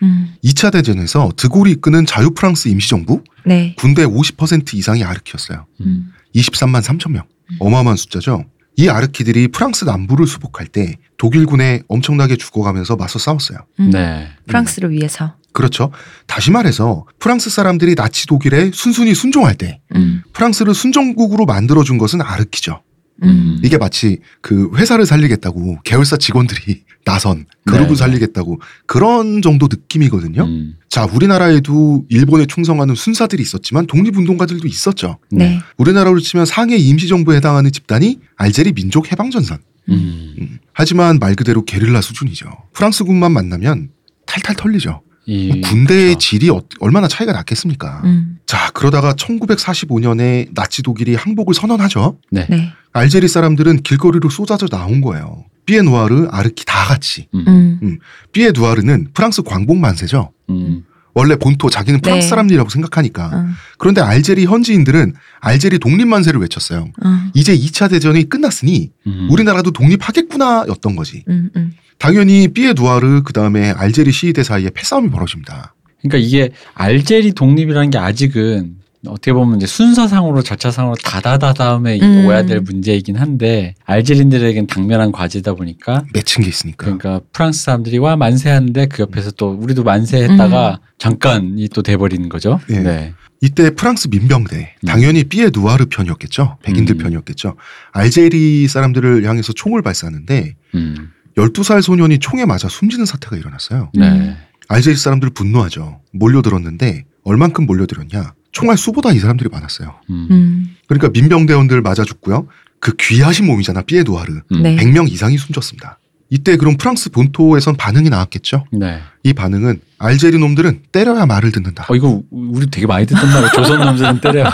음. 0.03 0.33
2차 0.43 0.71
대전에서 0.71 1.31
드골이 1.35 1.71
이끄는 1.71 2.05
자유 2.05 2.31
프랑스 2.31 2.67
임시정부 2.67 3.23
네. 3.45 3.75
군대 3.77 4.05
50% 4.05 4.73
이상이 4.73 5.03
아르키였어요. 5.03 5.65
음. 5.81 6.11
23만 6.35 6.81
3천 6.81 7.11
명. 7.11 7.23
음. 7.51 7.57
어마어마한 7.59 7.97
숫자죠. 7.97 8.45
이 8.77 8.87
아르키들이 8.87 9.49
프랑스 9.49 9.83
남부를 9.83 10.25
수복할 10.25 10.67
때 10.67 10.95
독일군에 11.17 11.81
엄청나게 11.87 12.37
죽어가면서 12.37 12.95
맞서 12.95 13.19
싸웠어요. 13.19 13.59
음. 13.79 13.89
네. 13.91 14.29
프랑스를 14.47 14.91
위해서. 14.91 15.35
그렇죠. 15.51 15.91
다시 16.27 16.51
말해서 16.51 17.05
프랑스 17.19 17.49
사람들이 17.49 17.95
나치 17.95 18.27
독일에 18.27 18.71
순순히 18.73 19.13
순종할 19.13 19.55
때 19.55 19.81
음. 19.95 20.21
프랑스를 20.31 20.73
순정국으로 20.73 21.45
만들어준 21.45 21.97
것은 21.97 22.21
아르키죠. 22.21 22.81
음. 23.23 23.59
이게 23.63 23.77
마치 23.77 24.19
그 24.41 24.71
회사를 24.75 25.05
살리겠다고 25.05 25.79
계열사 25.83 26.17
직원들이 26.17 26.83
나선 27.05 27.45
그룹을 27.65 27.89
네. 27.89 27.95
살리겠다고 27.95 28.59
그런 28.85 29.41
정도 29.41 29.67
느낌이거든요. 29.69 30.43
음. 30.43 30.75
자, 30.89 31.05
우리나라에도 31.05 32.05
일본에 32.09 32.45
충성하는 32.45 32.95
순사들이 32.95 33.41
있었지만 33.41 33.87
독립운동가들도 33.87 34.67
있었죠. 34.67 35.17
네. 35.31 35.59
우리나라로 35.77 36.19
치면 36.19 36.45
상해 36.45 36.75
임시정부에 36.77 37.37
해당하는 37.37 37.71
집단이 37.71 38.19
알제리 38.37 38.73
민족 38.73 39.11
해방전선. 39.11 39.59
음. 39.89 40.35
음. 40.39 40.59
하지만 40.73 41.17
말 41.19 41.35
그대로 41.35 41.63
게릴라 41.65 42.01
수준이죠. 42.01 42.49
프랑스군만 42.73 43.31
만나면 43.31 43.89
탈탈 44.25 44.55
털리죠. 44.55 45.01
이 45.25 45.61
군대의 45.61 46.05
그렇죠. 46.09 46.19
질이 46.19 46.49
어- 46.49 46.61
얼마나 46.79 47.07
차이가 47.07 47.31
났겠습니까? 47.33 48.01
음. 48.03 48.38
자, 48.49 48.71
그러다가 48.73 49.13
1945년에 49.13 50.47
나치 50.55 50.81
독일이 50.81 51.13
항복을 51.13 51.53
선언하죠. 51.53 52.17
네. 52.31 52.47
알제리 52.93 53.27
사람들은 53.27 53.83
길거리로 53.83 54.31
쏟아져 54.31 54.65
나온 54.65 55.01
거예요. 55.01 55.45
삐에누아르, 55.67 56.29
아르키 56.31 56.65
다 56.65 56.85
같이. 56.85 57.27
음. 57.35 57.77
음. 57.83 57.99
삐에누아르는 58.31 59.09
프랑스 59.13 59.43
광복 59.43 59.77
만세죠. 59.77 60.31
음. 60.49 60.83
원래 61.13 61.35
본토 61.35 61.69
자기는 61.69 62.01
프랑스 62.01 62.25
네. 62.25 62.29
사람이라고 62.29 62.69
생각하니까. 62.71 63.25
어. 63.27 63.45
그런데 63.77 64.01
알제리 64.01 64.47
현지인들은 64.47 65.13
알제리 65.41 65.77
독립 65.77 66.07
만세를 66.07 66.41
외쳤어요. 66.41 66.89
어. 67.05 67.29
이제 67.35 67.55
2차 67.55 67.87
대전이 67.91 68.29
끝났으니 68.29 68.89
음. 69.05 69.27
우리나라도 69.29 69.69
독립하겠구나였던 69.69 70.95
거지. 70.95 71.23
음. 71.27 71.51
음. 71.55 71.73
당연히 71.99 72.47
삐에누아르 72.47 73.21
그다음에 73.21 73.69
알제리 73.69 74.11
시위대 74.11 74.41
사이에 74.41 74.71
패싸움이 74.73 75.11
벌어집니다. 75.11 75.75
그러니까 76.01 76.17
이게 76.17 76.51
알제리 76.73 77.33
독립이라는 77.33 77.89
게 77.89 77.97
아직은 77.97 78.79
어떻게 79.07 79.31
보면 79.31 79.57
이제 79.57 79.65
순서상으로 79.65 80.41
절차상으로 80.41 80.95
다다다 80.95 81.53
다음에 81.53 81.99
음. 82.01 82.25
오야 82.25 82.43
될 82.45 82.59
문제이긴 82.59 83.15
한데 83.15 83.75
알제리인들에겐 83.85 84.67
당면한 84.67 85.11
과제다 85.11 85.53
보니까 85.53 86.03
맺힌 86.13 86.43
게 86.43 86.49
있으니까. 86.49 86.85
그러니까 86.85 87.21
프랑스 87.31 87.63
사람들이 87.63 87.97
와 87.97 88.17
만세하는데 88.17 88.87
그 88.87 89.03
옆에서 89.03 89.31
또 89.31 89.51
우리도 89.51 89.83
만세했다가 89.83 90.79
잠깐이 90.97 91.69
또 91.69 91.81
돼버리는 91.81 92.27
거죠. 92.27 92.59
예. 92.69 92.79
네. 92.79 93.13
이때 93.41 93.69
프랑스 93.69 94.09
민병대 94.09 94.75
음. 94.83 94.85
당연히 94.85 95.23
삐에 95.23 95.49
누아르 95.53 95.85
편이었겠죠. 95.85 96.57
백인들 96.61 96.95
음. 96.95 96.97
편이었겠죠. 96.97 97.55
알제리 97.93 98.67
사람들을 98.67 99.23
향해서 99.23 99.53
총을 99.53 99.81
발사하는데 99.81 100.55
음. 100.75 101.11
12살 101.37 101.81
소년이 101.81 102.19
총에 102.19 102.45
맞아 102.45 102.67
숨지는 102.67 103.05
사태가 103.05 103.37
일어났어요. 103.37 103.91
네. 103.93 104.35
음. 104.69 104.73
알제리 104.75 104.95
사람들 104.95 105.31
분노하죠. 105.31 106.01
몰려들었는데 106.13 107.05
얼만큼 107.23 107.65
몰려들었냐? 107.65 108.33
총알 108.51 108.77
수보다 108.77 109.11
이 109.11 109.19
사람들이 109.19 109.49
많았어요. 109.51 109.95
음. 110.09 110.27
음. 110.31 110.75
그러니까 110.87 111.09
민병대원들 111.09 111.81
맞아 111.81 112.03
죽고요. 112.03 112.47
그 112.79 112.95
귀하신 112.97 113.45
몸이잖아. 113.45 113.81
삐에누아르. 113.83 114.41
음. 114.51 114.63
네. 114.63 114.75
100명 114.77 115.11
이상이 115.11 115.37
숨졌습니다. 115.37 115.99
이때 116.31 116.57
그럼 116.57 116.77
프랑스 116.77 117.09
본토에선 117.09 117.75
반응이 117.75 118.09
나왔겠죠. 118.09 118.65
네. 118.71 118.99
이 119.23 119.33
반응은 119.33 119.81
알제리 119.97 120.37
놈들은 120.37 120.83
때려야 120.91 121.25
말을 121.25 121.51
듣는다. 121.51 121.85
어 121.89 121.95
이거 121.95 122.21
우리 122.29 122.67
되게 122.67 122.85
많이 122.85 123.07
듣던 123.07 123.27
말이에요. 123.27 123.51
조선 123.55 123.79
남자는 123.79 124.21
때려. 124.21 124.49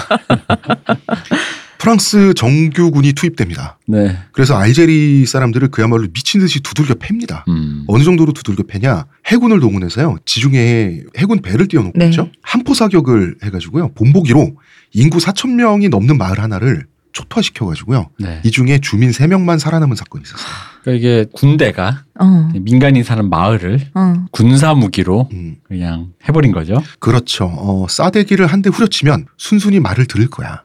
프랑스 1.86 2.34
정규군이 2.34 3.13
투입됩니다. 3.13 3.77
네. 3.86 4.18
그래서 4.32 4.56
알제리 4.58 5.27
사람들을 5.27 5.68
그야말로 5.68 6.08
미친 6.12 6.42
듯이 6.42 6.60
두들겨 6.60 6.96
팹니다. 6.96 7.48
음. 7.48 7.84
어느 7.86 8.04
정도로 8.04 8.34
두들겨 8.34 8.63
패냐? 8.63 9.06
해군을 9.27 9.60
동원해서요. 9.60 10.18
지중해에 10.25 11.01
해군 11.15 11.44
배를 11.44 11.68
띄워놓고 11.68 12.00
네. 12.00 12.06
있죠. 12.08 12.32
한포 12.42 12.74
사격을 12.74 13.36
해가지고요. 13.44 13.89
본보기로 13.89 14.58
인구 14.94 15.20
4천 15.20 15.51
명이 15.51 15.89
넘는 15.89 16.18
마을 16.18 16.39
하나를 16.39 16.88
초토화시켜가지고요. 17.15 18.10
네. 18.19 18.41
이 18.43 18.51
중에 18.51 18.79
주민 18.79 19.10
3명만 19.10 19.57
살아남은 19.57 19.95
사건이 19.95 20.24
있었어요. 20.24 20.45
그러니까 20.84 21.00
이게 21.00 21.25
군대가 21.34 22.03
어. 22.19 22.51
민간인 22.53 23.03
사는 23.03 23.27
마을을 23.29 23.79
어. 23.95 24.25
군사 24.31 24.74
무기로 24.75 25.29
음, 25.34 25.55
그냥 25.63 26.12
해버린 26.27 26.51
거죠. 26.51 26.81
그렇죠. 27.00 27.45
어, 27.45 27.88
싸대기를 27.89 28.45
한 28.48 28.62
대 28.62 28.69
후려치면 28.69 29.27
순순히 29.38 29.79
말을 29.79 30.05
들을 30.07 30.27
거야. 30.27 30.63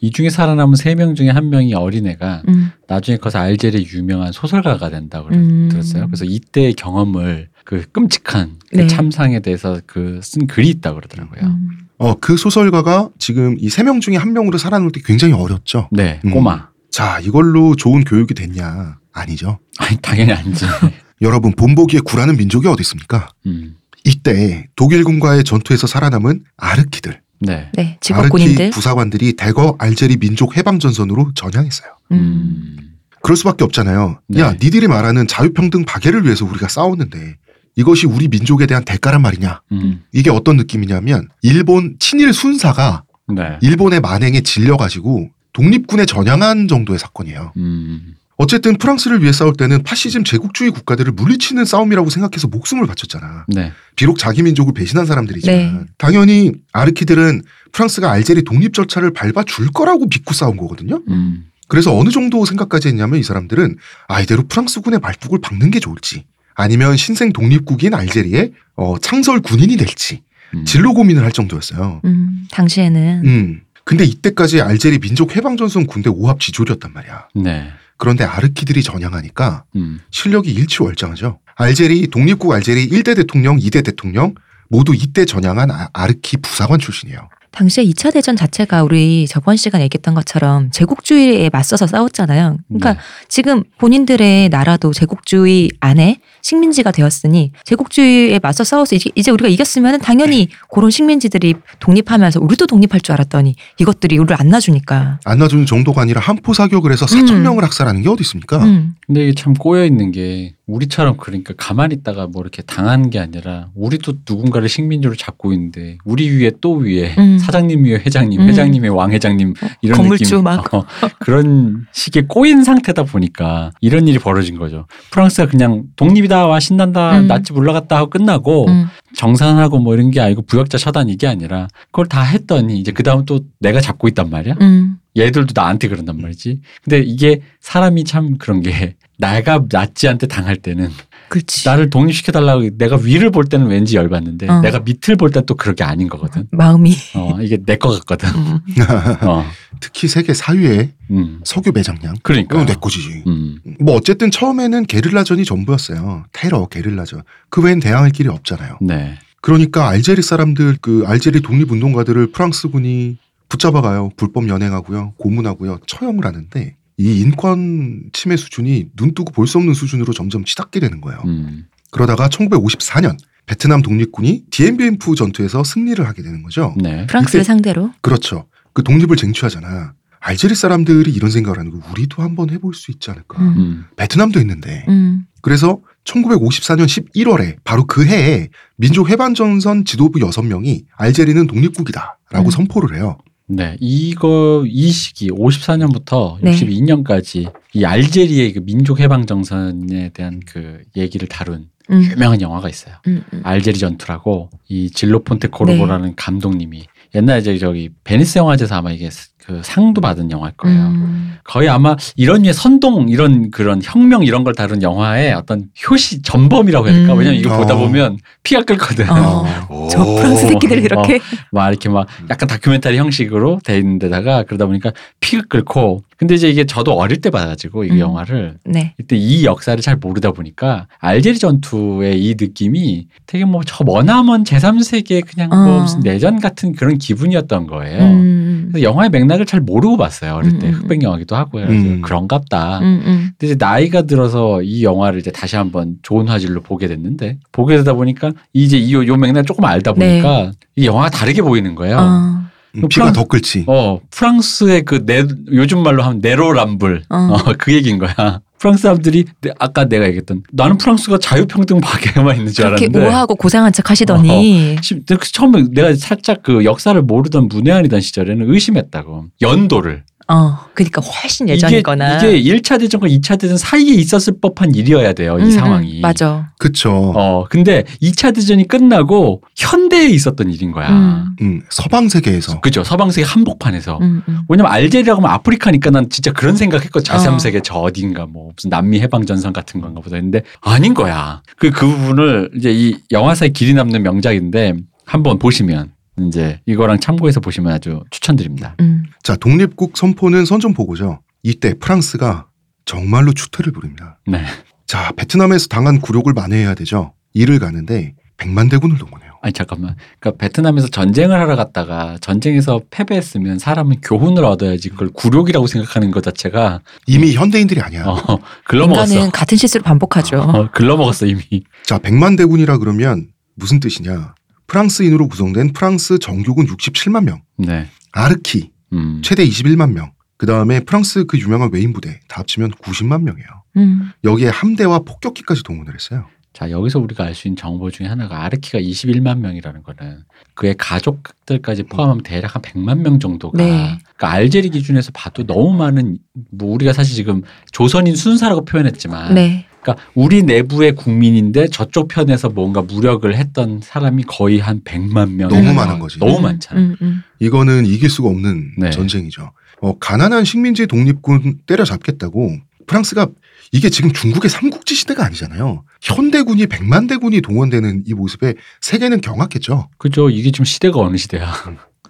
이 0.00 0.10
중에 0.12 0.30
살아남은 0.30 0.76
세명 0.76 1.14
중에 1.16 1.30
한 1.30 1.50
명이 1.50 1.74
어린애가 1.74 2.42
음. 2.48 2.70
나중에 2.88 3.16
커서 3.18 3.38
알제리 3.40 3.86
유명한 3.92 4.30
소설가가 4.32 4.88
된다고 4.90 5.28
음. 5.32 5.68
들었어요. 5.70 6.06
그래서 6.06 6.24
이때의 6.24 6.74
경험을 6.74 7.48
그 7.64 7.84
끔찍한 7.92 8.58
그 8.70 8.76
네. 8.76 8.86
참상에 8.86 9.40
대해서 9.40 9.80
그 9.86 10.20
쓴 10.22 10.46
글이 10.46 10.68
있다고 10.68 10.96
그러더라고요. 10.96 11.56
음. 12.00 12.06
어, 12.06 12.14
그 12.20 12.36
소설가가 12.36 13.10
지금 13.18 13.56
이 13.58 13.68
세 13.68 13.84
명 13.84 14.00
중에 14.00 14.16
한 14.16 14.32
명으로 14.32 14.58
살아남을 14.58 14.92
때 14.92 15.00
굉장히 15.04 15.34
어렸죠. 15.34 15.88
네, 15.92 16.20
음. 16.24 16.30
꼬마. 16.30 16.68
자, 16.90 17.20
이걸로 17.20 17.76
좋은 17.76 18.04
교육이 18.04 18.34
됐냐? 18.34 18.98
아니죠. 19.12 19.58
아니 19.78 19.96
당연히 20.00 20.32
아니지. 20.32 20.64
여러분, 21.22 21.52
본보기에 21.52 22.00
굴하는 22.00 22.36
민족이 22.36 22.66
어디 22.68 22.80
있습니까? 22.82 23.28
음. 23.46 23.76
이때 24.04 24.66
독일군과의 24.76 25.44
전투에서 25.44 25.86
살아남은 25.86 26.42
아르키들, 26.56 27.20
네. 27.40 27.70
네. 27.74 27.82
아르키 27.82 27.98
직업군인들. 28.00 28.70
부사관들이 28.70 29.34
대거 29.34 29.76
알제리 29.78 30.16
민족 30.16 30.56
해방 30.56 30.78
전선으로 30.78 31.32
전향했어요. 31.34 31.90
음. 32.12 32.16
음. 32.16 32.76
그럴 33.22 33.36
수밖에 33.36 33.64
없잖아요. 33.64 34.18
네. 34.28 34.40
야, 34.40 34.52
니들이 34.54 34.88
말하는 34.88 35.26
자유평등 35.26 35.84
박애를 35.84 36.24
위해서 36.24 36.46
우리가 36.46 36.68
싸웠는데 36.68 37.36
이것이 37.80 38.06
우리 38.06 38.28
민족에 38.28 38.66
대한 38.66 38.84
대가란 38.84 39.22
말이냐? 39.22 39.62
음. 39.72 40.02
이게 40.12 40.28
어떤 40.28 40.56
느낌이냐면 40.58 41.28
일본 41.40 41.96
친일 41.98 42.34
순사가 42.34 43.04
네. 43.34 43.58
일본의 43.62 44.00
만행에 44.00 44.42
질려가지고 44.42 45.30
독립군에 45.54 46.04
전향한 46.04 46.68
정도의 46.68 46.98
사건이에요. 46.98 47.52
음. 47.56 48.14
어쨌든 48.36 48.76
프랑스를 48.76 49.22
위해 49.22 49.32
싸울 49.32 49.54
때는 49.54 49.82
파시즘 49.82 50.24
제국주의 50.24 50.70
국가들을 50.70 51.12
물리치는 51.12 51.64
싸움이라고 51.64 52.10
생각해서 52.10 52.48
목숨을 52.48 52.86
바쳤잖아. 52.86 53.46
네. 53.48 53.72
비록 53.96 54.18
자기 54.18 54.42
민족을 54.42 54.74
배신한 54.74 55.06
사람들이지만 55.06 55.56
네. 55.56 55.80
당연히 55.96 56.52
아르키들은 56.72 57.42
프랑스가 57.72 58.10
알제리 58.10 58.42
독립 58.42 58.74
절차를 58.74 59.12
밟아 59.12 59.44
줄 59.44 59.70
거라고 59.72 60.06
믿고 60.06 60.34
싸운 60.34 60.56
거거든요. 60.56 61.02
음. 61.08 61.46
그래서 61.68 61.96
어느 61.96 62.10
정도 62.10 62.44
생각까지 62.44 62.88
했냐면 62.88 63.18
이 63.18 63.22
사람들은 63.22 63.76
아 64.08 64.20
이대로 64.20 64.42
프랑스군의 64.48 65.00
말뚝을 65.00 65.40
박는 65.40 65.70
게 65.70 65.80
좋을지 65.80 66.24
아니면 66.60 66.96
신생 66.96 67.32
독립국인 67.32 67.94
알제리의 67.94 68.52
어, 68.76 68.98
창설 68.98 69.40
군인이 69.40 69.76
될지 69.76 70.22
음. 70.54 70.64
진로 70.64 70.92
고민을 70.94 71.24
할 71.24 71.32
정도였어요. 71.32 72.02
음. 72.04 72.46
당시에는 72.50 73.22
음. 73.24 73.60
근데 73.84 74.04
이때까지 74.04 74.60
알제리 74.60 74.98
민족 74.98 75.36
해방 75.36 75.56
전선 75.56 75.86
군대 75.86 76.10
오합 76.10 76.38
지졸이었단 76.40 76.92
말이야. 76.92 77.28
네. 77.34 77.70
그런데 77.96 78.24
아르키들이 78.24 78.82
전향하니까 78.82 79.64
음. 79.76 80.00
실력이 80.10 80.50
일치월장하죠. 80.52 81.38
알제리 81.56 82.08
독립국 82.08 82.52
알제리 82.52 82.88
1대 82.88 83.16
대통령, 83.16 83.58
2대 83.58 83.84
대통령 83.84 84.34
모두 84.68 84.94
이때 84.94 85.24
전향한 85.24 85.70
아- 85.70 85.88
아르키 85.92 86.36
부사관 86.38 86.78
출신이에요. 86.78 87.28
당시에 87.52 87.84
2차 87.84 88.12
대전 88.12 88.36
자체가 88.36 88.84
우리 88.84 89.26
저번 89.28 89.56
시간에 89.56 89.84
얘기했던 89.84 90.14
것처럼 90.14 90.70
제국주의에 90.70 91.50
맞서서 91.52 91.86
싸웠잖아요. 91.88 92.58
그러니까 92.68 92.92
네. 92.94 92.98
지금 93.28 93.64
본인들의 93.78 94.48
나라도 94.50 94.92
제국주의 94.92 95.68
안에 95.80 96.20
식민지가 96.42 96.92
되었으니 96.92 97.52
제국주의에 97.64 98.38
맞서 98.40 98.62
싸워서 98.62 98.94
이제- 98.94 99.10
이제 99.16 99.30
우리가 99.32 99.48
이겼으면 99.48 100.00
당연히 100.00 100.48
그런 100.72 100.90
식민지들이 100.90 101.54
독립하면서 101.80 102.40
우리도 102.40 102.66
독립할 102.66 103.00
줄 103.00 103.14
알았더니 103.14 103.56
이것들이 103.78 104.16
우리를 104.18 104.36
안 104.38 104.48
놔주니까. 104.48 105.18
안 105.24 105.38
놔주는 105.38 105.66
정도가 105.66 106.02
아니라 106.02 106.20
한포 106.20 106.54
사격을 106.54 106.92
해서 106.92 107.04
4천 107.06 107.30
음. 107.38 107.42
명을 107.42 107.64
학살하는 107.64 108.02
게 108.02 108.08
어디 108.08 108.22
있습니까? 108.22 108.62
음. 108.64 108.94
근데 109.06 109.24
이게 109.24 109.34
참 109.34 109.54
꼬여 109.54 109.84
있는 109.84 110.12
게 110.12 110.54
우리처럼 110.66 111.16
그러니까 111.16 111.52
가만히 111.56 111.96
있다가 111.96 112.28
뭐 112.28 112.42
이렇게 112.42 112.62
당하는 112.62 113.10
게 113.10 113.18
아니라 113.18 113.68
우리도 113.74 114.18
누군가를 114.28 114.68
식민지로 114.68 115.16
잡고 115.16 115.52
있는데 115.52 115.98
우리 116.04 116.28
위에 116.30 116.52
또 116.60 116.74
위에 116.74 117.12
음. 117.18 117.38
사장님 117.40 117.84
위에 117.84 117.94
회장님, 117.94 118.40
음. 118.40 118.48
회장님이 118.48 118.88
왕 118.88 119.12
회장님 119.12 119.54
이런 119.82 119.96
건물주 119.98 120.24
느낌 120.24 120.44
막. 120.44 120.72
어, 120.74 120.84
그런 121.18 121.86
식의 121.92 122.28
꼬인 122.28 122.64
상태다 122.64 123.04
보니까 123.04 123.72
이런 123.80 124.06
일이 124.08 124.18
벌어진 124.18 124.58
거죠. 124.58 124.86
프랑스가 125.10 125.48
그냥 125.48 125.84
독립이다 125.96 126.46
와 126.46 126.60
신난다 126.60 127.18
음. 127.18 127.26
나치 127.26 127.52
물러갔다 127.52 127.96
하고 127.96 128.10
끝나고 128.10 128.68
음. 128.68 128.86
정산하고 129.14 129.78
뭐 129.78 129.94
이런 129.94 130.10
게 130.10 130.20
아니고 130.20 130.42
부역자 130.42 130.78
처단 130.78 131.08
이게 131.08 131.26
아니라 131.26 131.68
그걸 131.86 132.06
다 132.06 132.22
했더니 132.22 132.78
이제 132.78 132.92
그 132.92 133.02
다음 133.02 133.24
또 133.24 133.40
내가 133.58 133.80
잡고 133.80 134.08
있단 134.08 134.30
말이야. 134.30 134.54
음. 134.60 134.96
얘들도 135.16 135.52
나한테 135.54 135.88
그런단 135.88 136.20
말이지. 136.20 136.60
근데 136.84 137.00
이게 137.00 137.40
사람이 137.60 138.04
참 138.04 138.38
그런 138.38 138.60
게 138.60 138.94
내가 139.18 139.64
나치한테 139.70 140.26
당할 140.26 140.56
때는 140.56 140.88
그렇지. 141.30 141.66
나를 141.68 141.88
독립시켜 141.90 142.32
달라고 142.32 142.68
내가 142.76 142.96
위를 142.96 143.30
볼 143.30 143.44
때는 143.44 143.68
왠지 143.68 143.96
열받는데 143.96 144.48
어. 144.48 144.60
내가 144.60 144.80
밑을 144.80 145.16
볼땐또 145.16 145.54
그렇게 145.54 145.84
아닌 145.84 146.08
거거든. 146.08 146.46
마음이. 146.50 146.94
어, 147.14 147.38
이게 147.40 147.56
내 147.64 147.76
거 147.76 147.88
같거든. 147.90 148.28
음. 148.28 148.58
어, 149.26 149.44
특히 149.80 150.08
세계 150.08 150.34
사유의 150.34 150.92
음. 151.12 151.40
석유 151.44 151.70
매장량. 151.72 152.16
그러니까. 152.22 152.64
내 152.66 152.74
거지. 152.74 152.98
음. 153.26 153.58
뭐 153.80 153.94
어쨌든 153.94 154.30
처음에는 154.30 154.84
게릴라전이 154.86 155.44
전부였어요. 155.44 156.24
테러, 156.32 156.66
게릴라전. 156.66 157.22
그 157.48 157.62
외엔 157.62 157.80
대항할 157.80 158.10
길이 158.10 158.28
없잖아요. 158.28 158.78
네. 158.82 159.14
그러니까 159.40 159.88
알제리 159.88 160.20
사람들 160.22 160.78
그 160.82 161.04
알제리 161.06 161.40
독립운동가들을 161.40 162.32
프랑스군이 162.32 163.16
붙잡아가요. 163.48 164.10
불법 164.16 164.48
연행하고요. 164.48 165.14
고문하고요. 165.16 165.78
처형을 165.86 166.26
하는데 166.26 166.76
이 167.00 167.20
인권 167.20 168.02
침해 168.12 168.36
수준이 168.36 168.90
눈 168.94 169.14
뜨고 169.14 169.32
볼 169.32 169.46
수 169.46 169.56
없는 169.58 169.72
수준으로 169.72 170.12
점점 170.12 170.44
치닫게 170.44 170.80
되는 170.80 171.00
거예요. 171.00 171.20
음. 171.24 171.64
그러다가 171.90 172.28
1954년 172.28 173.16
베트남 173.46 173.80
독립군이 173.82 174.44
디엠비엠프 174.50 175.14
전투에서 175.14 175.64
승리를 175.64 176.06
하게 176.06 176.22
되는 176.22 176.42
거죠. 176.42 176.74
네. 176.76 177.06
프랑스를 177.06 177.42
상대로. 177.44 177.90
그렇죠. 178.02 178.46
그 178.74 178.82
독립을 178.82 179.16
쟁취하잖아. 179.16 179.94
알제리 180.20 180.54
사람들이 180.54 181.10
이런 181.10 181.30
생각을 181.30 181.58
하는 181.58 181.70
거 181.70 181.80
우리도 181.90 182.22
한번 182.22 182.50
해볼 182.50 182.74
수 182.74 182.90
있지 182.90 183.10
않을까. 183.10 183.40
음. 183.40 183.54
음. 183.56 183.84
베트남도 183.96 184.38
했는데. 184.38 184.84
음. 184.88 185.24
그래서 185.40 185.80
1954년 186.04 186.84
11월에 186.86 187.56
바로 187.64 187.86
그 187.86 188.04
해에 188.04 188.48
민족 188.76 189.08
해방전선 189.08 189.86
지도부 189.86 190.18
6명이 190.18 190.84
알제리는 190.96 191.46
독립국이다라고 191.46 192.48
음. 192.48 192.50
선포를 192.50 192.94
해요. 192.96 193.16
네. 193.50 193.76
이거, 193.80 194.64
이 194.66 194.90
시기, 194.90 195.30
54년부터 195.30 196.38
네. 196.40 196.52
62년까지 196.52 197.52
이 197.74 197.84
알제리의 197.84 198.52
그 198.52 198.60
민족 198.60 199.00
해방 199.00 199.26
정선에 199.26 200.10
대한 200.10 200.40
그 200.46 200.82
얘기를 200.96 201.26
다룬 201.26 201.68
음. 201.90 202.02
유명한 202.12 202.40
영화가 202.40 202.68
있어요. 202.68 202.94
음. 203.08 203.24
음. 203.32 203.40
알제리 203.42 203.78
전투라고 203.78 204.50
이 204.68 204.90
질로 204.90 205.24
폰테 205.24 205.48
코르보라는 205.48 206.14
감독님이 206.14 206.84
옛날에 207.14 207.42
저기, 207.42 207.58
저기 207.58 207.90
베니스 208.04 208.38
영화제에서 208.38 208.76
아마 208.76 208.92
이게 208.92 209.10
그 209.46 209.60
상도 209.64 210.00
받은 210.00 210.30
영화일 210.30 210.54
거예요. 210.56 210.80
음. 210.88 211.38
거의 211.44 211.68
아마 211.68 211.96
이런 212.16 212.42
류의 212.42 212.52
선동 212.54 213.08
이런 213.08 213.50
그런 213.50 213.80
혁명 213.82 214.22
이런 214.22 214.44
걸 214.44 214.54
다룬 214.54 214.82
영화의 214.82 215.32
어떤 215.32 215.64
효시 215.88 216.20
전범이라고 216.22 216.86
해야 216.88 216.94
될까? 216.96 217.14
음. 217.14 217.18
왜냐면 217.18 217.40
이거 217.40 217.56
보다 217.56 217.74
어. 217.74 217.78
보면 217.78 218.18
피가 218.42 218.64
끓거든. 218.64 219.08
어. 219.10 219.46
오. 219.70 219.88
저 219.88 220.04
프랑스 220.04 220.46
새끼들 220.48 220.84
이렇게. 220.84 221.20
막 221.52 221.68
이렇게 221.70 221.88
막 221.88 222.06
약간 222.28 222.48
다큐멘터리 222.48 222.98
형식으로 222.98 223.60
돼 223.64 223.78
있는 223.78 223.98
데다가 223.98 224.42
그러다 224.42 224.66
보니까 224.66 224.92
피가 225.20 225.44
끓고 225.48 226.02
근데 226.18 226.34
이제 226.34 226.50
이게 226.50 226.66
저도 226.66 226.92
어릴 226.92 227.22
때 227.22 227.30
봐가지고 227.30 227.84
이 227.84 227.90
음. 227.92 227.98
영화를 227.98 228.58
네. 228.66 228.94
이때 229.00 229.16
이 229.16 229.44
역사를 229.46 229.80
잘 229.82 229.96
모르다 229.96 230.32
보니까 230.32 230.86
알제리 230.98 231.38
전투의 231.38 232.22
이 232.22 232.34
느낌이 232.38 233.06
되게 233.26 233.44
뭐 233.46 233.62
저 233.66 233.84
머나먼 233.84 234.42
제3세계 234.44 235.22
그냥 235.24 235.48
뭐 235.50 235.58
어. 235.78 235.80
무슨 235.82 236.00
내전 236.00 236.40
같은 236.40 236.72
그런 236.72 236.98
기분이었던 236.98 237.66
거예요. 237.68 238.02
음. 238.02 238.68
그래서 238.72 238.82
영화의 238.82 239.10
맥락 239.10 239.29
을 239.38 239.44
잘 239.46 239.60
모르고 239.60 239.96
봤어요. 239.96 240.34
어릴 240.34 240.58
때 240.58 240.68
음, 240.68 240.74
음, 240.74 240.80
흑백 240.80 241.02
영화기도 241.02 241.36
하고요. 241.36 241.66
음. 241.66 242.00
그런갑다. 242.02 242.78
음. 242.80 242.84
음. 243.06 243.30
근데 243.38 243.46
이제 243.52 243.56
나이가 243.58 244.02
들어서 244.02 244.62
이 244.62 244.82
영화를 244.82 245.18
이제 245.20 245.30
다시 245.30 245.56
한번 245.56 245.96
좋은 246.02 246.26
화질로 246.28 246.60
보게 246.62 246.86
됐는데 246.88 247.38
보게 247.52 247.76
되다 247.76 247.92
보니까 247.92 248.32
이제 248.52 248.76
이요 248.78 249.16
맥락 249.16 249.46
조금 249.46 249.64
알다 249.64 249.92
네. 249.94 250.22
보니까 250.22 250.52
이 250.76 250.86
영화가 250.86 251.10
다르게 251.10 251.42
보이는 251.42 251.74
거예요. 251.74 251.96
어. 251.98 252.40
음, 252.76 252.88
피가 252.88 253.06
프랑- 253.06 253.12
더 253.12 253.24
끓지. 253.24 253.64
어 253.66 254.00
프랑스의 254.10 254.84
그 254.84 255.04
네, 255.04 255.24
요즘 255.52 255.82
말로 255.82 256.02
하면 256.02 256.20
네로람불 256.20 257.02
어. 257.10 257.16
어, 257.46 257.54
그 257.58 257.72
얘기인 257.74 257.98
거야. 257.98 258.40
프랑스 258.60 258.82
사람들이 258.82 259.24
내- 259.40 259.50
아까 259.58 259.86
내가 259.88 260.06
얘기했던 260.06 260.42
나는 260.52 260.76
프랑스가 260.76 261.18
자유평등 261.18 261.80
박애만 261.80 262.36
있는 262.36 262.52
줄 262.52 262.66
그렇게 262.66 262.84
알았는데 262.84 263.08
오하고 263.08 263.34
고상한 263.34 263.72
척 263.72 263.90
하시더니. 263.90 264.76
시- 264.82 265.00
그 265.08 265.18
처음에 265.32 265.64
내가 265.72 265.94
살짝 265.94 266.42
그 266.42 266.64
역사를 266.64 267.00
모르던 267.00 267.48
문외한이던 267.48 268.00
시절에는 268.00 268.52
의심했다고. 268.52 269.26
연도를 269.40 270.04
어 270.32 270.58
그러니까 270.74 271.00
훨씬 271.00 271.48
예전이거나 271.48 272.18
이게, 272.18 272.36
이게 272.36 272.56
1차 272.56 272.78
대전과 272.78 273.08
2차 273.08 273.36
대전 273.36 273.56
사이에 273.56 273.94
있었을 273.94 274.34
법한 274.40 274.76
일이어야 274.76 275.12
돼요. 275.12 275.36
이 275.40 275.42
음, 275.42 275.50
상황이. 275.50 275.96
음, 275.98 276.00
맞아. 276.02 276.52
그쵸. 276.56 277.12
어, 277.16 277.46
근데 277.50 277.84
2차 278.00 278.32
대전이 278.32 278.68
끝나고 278.68 279.42
현대에 279.56 280.06
있었던 280.06 280.48
일인 280.50 280.70
거야. 280.70 280.88
음. 280.90 281.36
음, 281.40 281.62
서방 281.68 282.08
세계에서. 282.08 282.60
그죠. 282.60 282.84
서방 282.84 283.10
세계 283.10 283.26
한복판에서. 283.26 283.98
음, 283.98 284.22
음. 284.28 284.40
왜냐면 284.48 284.70
알제리라고 284.70 285.20
하면 285.20 285.34
아프리카니까 285.34 285.90
난 285.90 286.08
진짜 286.08 286.32
그런 286.32 286.56
생각했고 286.56 287.00
어. 287.00 287.02
제3세계 287.02 287.62
저 287.64 287.74
어딘가 287.74 288.26
뭐 288.26 288.52
무슨 288.54 288.70
남미 288.70 289.00
해방 289.00 289.26
전선 289.26 289.52
같은 289.52 289.80
건가 289.80 290.00
보다 290.00 290.14
했는데 290.14 290.42
아닌 290.60 290.94
거야. 290.94 291.42
그, 291.56 291.70
그 291.70 291.88
부분을 291.88 292.50
이제 292.56 292.72
이 292.72 292.96
영화사에 293.10 293.48
길이 293.48 293.74
남는 293.74 294.04
명작인데 294.04 294.74
한번 295.04 295.40
보시면 295.40 295.90
이제 296.28 296.60
이거랑 296.66 297.00
참고해서 297.00 297.40
보시면 297.40 297.72
아주 297.72 298.02
추천드립니다. 298.10 298.74
음. 298.80 299.04
자, 299.22 299.36
독립국 299.36 299.96
선포는 299.96 300.44
선전포고죠. 300.44 301.20
이때 301.42 301.74
프랑스가 301.78 302.46
정말로 302.84 303.32
추태를 303.32 303.72
부립니다. 303.72 304.18
네. 304.26 304.44
자, 304.86 305.12
베트남에서 305.12 305.68
당한 305.68 306.00
굴욕을 306.00 306.32
만회해야 306.32 306.74
되죠. 306.74 307.14
이를 307.32 307.58
가는데 307.58 308.14
100만 308.38 308.70
대군을 308.70 308.98
동원해요. 308.98 309.30
아니 309.42 309.52
잠깐만. 309.52 309.96
그러니까 310.18 310.38
베트남에서 310.38 310.88
전쟁을 310.88 311.38
하러 311.38 311.56
갔다가 311.56 312.18
전쟁에서 312.20 312.80
패배했으면 312.90 313.58
사람은 313.58 314.00
교훈을 314.02 314.44
얻어야지 314.44 314.88
그걸 314.90 315.08
굴욕이라고 315.10 315.66
생각하는 315.66 316.10
것 316.10 316.22
자체가 316.22 316.80
이미 317.06 317.34
현대인들이 317.34 317.80
아니야. 317.80 318.04
어, 318.06 318.38
글러먹었어. 318.64 319.12
인간은 319.14 319.30
같은 319.30 319.56
실수를 319.56 319.82
반복하죠. 319.84 320.40
어, 320.40 320.70
글러먹었어 320.72 321.26
이미. 321.26 321.42
자, 321.84 321.98
100만 321.98 322.36
대군이라 322.36 322.78
그러면 322.78 323.28
무슨 323.54 323.78
뜻이냐? 323.80 324.34
프랑스인으로 324.70 325.26
구성된 325.28 325.72
프랑스 325.72 326.18
정규군 326.20 326.66
67만 326.66 327.24
명, 327.24 327.42
네. 327.56 327.88
아르키 328.12 328.70
음. 328.92 329.20
최대 329.22 329.44
21만 329.44 329.92
명, 329.92 330.12
그 330.36 330.46
다음에 330.46 330.80
프랑스 330.80 331.26
그 331.26 331.38
유명한 331.38 331.70
외인 331.72 331.92
부대 331.92 332.20
다 332.28 332.40
합치면 332.40 332.70
90만 332.72 333.22
명이에요. 333.22 333.48
음. 333.78 334.12
여기에 334.22 334.48
함대와 334.48 335.00
폭격기까지 335.00 335.64
동원을 335.64 335.92
했어요. 335.94 336.26
자 336.52 336.70
여기서 336.70 336.98
우리가 336.98 337.24
알 337.24 337.34
수 337.34 337.46
있는 337.46 337.56
정보 337.56 337.90
중에 337.90 338.06
하나가 338.08 338.44
아르키가 338.44 338.80
21만 338.80 339.38
명이라는 339.38 339.82
거는 339.84 340.24
그의 340.54 340.74
가족들까지 340.76 341.84
포함하면 341.84 342.22
대략 342.24 342.56
한 342.56 342.62
100만 342.62 343.02
명 343.02 343.20
정도가 343.20 343.56
네. 343.56 343.98
그러니까 344.16 344.30
알제리 344.30 344.70
기준에서 344.70 345.10
봐도 345.12 345.44
너무 345.44 345.72
많은 345.76 346.18
뭐 346.50 346.72
우리가 346.74 346.92
사실 346.92 347.14
지금 347.14 347.42
조선인 347.70 348.16
순사라고 348.16 348.64
표현했지만 348.64 349.34
네. 349.34 349.66
그러니까 349.82 350.04
우리 350.14 350.42
내부의 350.42 350.94
국민인데 350.94 351.68
저쪽 351.68 352.08
편에서 352.08 352.48
뭔가 352.48 352.82
무력을 352.82 353.34
했던 353.34 353.80
사람이 353.82 354.24
거의 354.24 354.58
한 354.58 354.80
100만 354.82 355.32
명 355.32 355.48
너무 355.48 355.70
음. 355.70 355.76
많은 355.76 355.98
거지. 355.98 356.18
너무 356.18 356.38
음, 356.38 356.42
많잖아. 356.42 356.80
음, 356.80 356.96
음. 357.00 357.22
이거는 357.38 357.86
이길 357.86 358.10
수가 358.10 358.28
없는 358.28 358.72
네. 358.78 358.90
전쟁이죠. 358.90 359.52
어, 359.80 359.98
가난한 359.98 360.44
식민지 360.44 360.86
독립군 360.86 361.60
때려잡겠다고 361.66 362.58
프랑스가 362.86 363.28
이게 363.72 363.88
지금 363.88 364.12
중국의 364.12 364.50
삼국지 364.50 364.94
시대가 364.94 365.24
아니잖아요. 365.24 365.84
현대군이 366.02 366.66
100만 366.66 367.08
대군이 367.08 367.40
동원되는 367.40 368.02
이 368.06 368.14
모습에 368.14 368.54
세계는 368.80 369.20
경악했죠. 369.20 369.88
그죠 369.96 370.28
이게 370.28 370.50
지금 370.50 370.64
시대가 370.64 370.98
어느 370.98 371.16
시대야. 371.16 371.52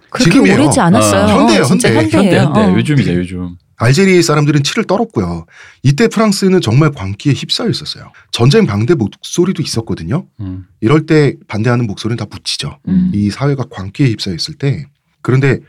그렇게 0.09 0.31
지금이에요. 0.31 0.55
오래지 0.55 0.79
않았어요. 0.79 1.23
어, 1.23 1.39
현대예요, 1.39 1.63
진짜 1.63 1.87
현대. 1.93 2.17
현대 2.17 2.17
현대예요. 2.17 2.43
현대 2.45 2.59
어. 2.59 2.75
요즘이죠 2.77 3.13
요즘. 3.13 3.55
알제리 3.81 4.21
사람들은 4.21 4.61
치를 4.63 4.83
떨었고요. 4.85 5.45
이때 5.81 6.07
프랑스는 6.07 6.61
정말 6.61 6.91
광기에 6.91 7.33
휩싸여 7.33 7.69
있었어요. 7.69 8.11
전쟁 8.31 8.67
방대 8.67 8.93
목소리도 8.93 9.63
있었거든요. 9.63 10.27
음. 10.39 10.67
이럴 10.81 11.07
때 11.07 11.35
반대하는 11.47 11.87
목소리는 11.87 12.15
다 12.17 12.25
묻히죠. 12.29 12.77
음. 12.87 13.11
이 13.13 13.31
사회가 13.31 13.65
광기에 13.71 14.07
휩싸여 14.09 14.35
있을 14.35 14.53
때. 14.53 14.85
그런데 15.23 15.59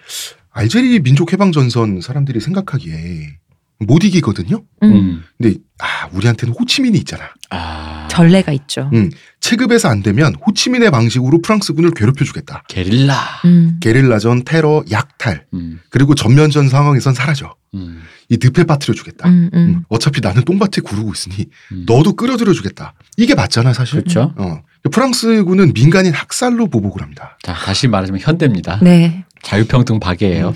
알제리 0.50 1.00
민족 1.00 1.32
해방 1.32 1.52
전선 1.52 2.02
사람들이 2.02 2.40
생각하기에 2.40 3.38
못 3.78 4.04
이기거든요. 4.04 4.62
음. 4.82 4.92
음. 4.92 5.24
근데 5.38 5.58
아 5.78 6.08
우리한테는 6.12 6.54
호치민이 6.54 6.98
있잖아. 6.98 7.30
아. 7.50 8.06
전례가 8.10 8.52
있죠. 8.52 8.90
음. 8.92 9.10
체급에서 9.40 9.88
안 9.88 10.02
되면 10.02 10.34
호치민의 10.34 10.90
방식으로 10.90 11.40
프랑스군을 11.40 11.92
괴롭혀주겠다. 11.92 12.64
게릴라. 12.68 13.14
음. 13.46 13.78
게릴라전, 13.80 14.44
테러, 14.44 14.84
약탈 14.90 15.46
음. 15.54 15.80
그리고 15.88 16.14
전면전 16.14 16.68
상황에선 16.68 17.14
사라져. 17.14 17.54
음. 17.74 18.02
이 18.28 18.38
늪에 18.42 18.64
빠뜨려 18.64 18.94
주겠다. 18.94 19.28
음, 19.28 19.50
음. 19.54 19.58
음, 19.58 19.84
어차피 19.88 20.20
나는 20.20 20.42
똥밭에 20.44 20.82
구르고 20.82 21.12
있으니 21.12 21.46
음. 21.72 21.84
너도 21.86 22.14
끌어들여 22.14 22.52
주겠다. 22.52 22.94
이게 23.16 23.34
맞잖아 23.34 23.72
사실. 23.72 24.00
그렇죠. 24.00 24.34
어. 24.36 24.62
프랑스군은 24.90 25.72
민간인 25.74 26.12
학살로 26.12 26.68
보복을 26.68 27.02
합니다. 27.02 27.38
자 27.42 27.54
다시 27.54 27.88
말하자면 27.88 28.20
현대입니다. 28.20 28.80
네. 28.82 29.24
자유평등 29.42 30.00
박애예요. 30.00 30.54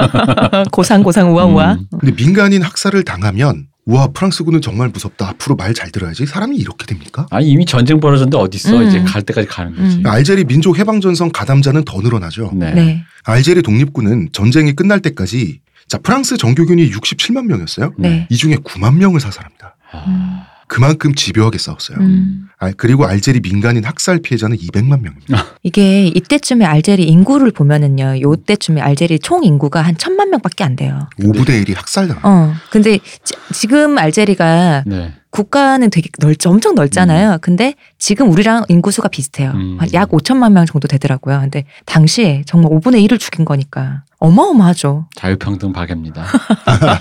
고상 0.72 1.02
고상 1.02 1.34
우아 1.34 1.44
우아. 1.46 1.72
음. 1.74 1.86
근데 1.98 2.14
민간인 2.14 2.62
학살을 2.62 3.04
당하면 3.04 3.66
우와 3.84 4.08
프랑스군은 4.08 4.60
정말 4.60 4.88
무섭다. 4.90 5.28
앞으로 5.30 5.56
말 5.56 5.74
잘 5.74 5.90
들어야지. 5.90 6.26
사람이 6.26 6.56
이렇게 6.56 6.86
됩니까? 6.86 7.26
아니 7.30 7.48
이미 7.48 7.64
전쟁 7.64 7.98
벌어졌는데 7.98 8.36
어디 8.36 8.56
있어? 8.56 8.76
음. 8.78 8.86
이제 8.88 9.00
갈 9.02 9.22
때까지 9.22 9.46
가는 9.48 9.74
거지. 9.74 9.96
음. 9.98 10.06
알제리 10.06 10.44
민족 10.44 10.78
해방 10.78 11.00
전선 11.00 11.32
가담자는 11.32 11.84
더 11.84 12.00
늘어나죠. 12.00 12.52
네. 12.54 12.72
네. 12.72 13.04
알제리 13.24 13.62
독립군은 13.62 14.28
전쟁이 14.32 14.72
끝날 14.74 15.00
때까지 15.00 15.60
자 15.88 15.98
프랑스 15.98 16.36
정규군이 16.36 16.90
67만 16.90 17.46
명이었어요. 17.46 17.92
네. 17.98 18.26
이 18.30 18.36
중에 18.36 18.56
9만 18.56 18.96
명을 18.96 19.20
사살합니다. 19.20 19.76
아, 19.92 20.46
그만큼 20.68 21.14
집요하게 21.14 21.58
싸웠어요. 21.58 21.98
음. 21.98 22.48
아, 22.58 22.72
그리고 22.76 23.06
알제리 23.06 23.40
민간인 23.40 23.84
학살 23.84 24.20
피해자는 24.20 24.56
200만 24.56 25.02
명입니다. 25.02 25.56
이게 25.62 26.06
이때쯤에 26.06 26.64
알제리 26.64 27.04
인구를 27.04 27.50
보면은요. 27.50 28.22
요때쯤에 28.22 28.80
알제리 28.80 29.18
총 29.18 29.44
인구가 29.44 29.82
한 29.82 29.98
천만 29.98 30.30
명밖에 30.30 30.64
안 30.64 30.74
돼요. 30.76 31.10
5분의 31.20 31.64
1이 31.64 31.74
학살당. 31.76 32.20
어. 32.22 32.54
근데 32.70 32.98
지, 33.22 33.34
지금 33.52 33.98
알제리가 33.98 34.84
네. 34.86 35.12
국가는 35.32 35.88
되게 35.90 36.08
넓, 36.20 36.36
엄청 36.46 36.74
넓잖아요. 36.74 37.38
근데 37.40 37.74
지금 37.98 38.30
우리랑 38.30 38.66
인구수가 38.68 39.08
비슷해요. 39.08 39.50
음. 39.52 39.78
한약 39.80 40.10
5천만 40.10 40.52
명 40.52 40.66
정도 40.66 40.86
되더라고요. 40.86 41.40
근데 41.40 41.64
당시에 41.86 42.42
정말 42.46 42.70
5분의 42.70 43.04
1을 43.08 43.18
죽인 43.18 43.44
거니까 43.46 44.04
어마어마하죠. 44.18 45.08
자유평등 45.16 45.72
박애입니다. 45.72 46.26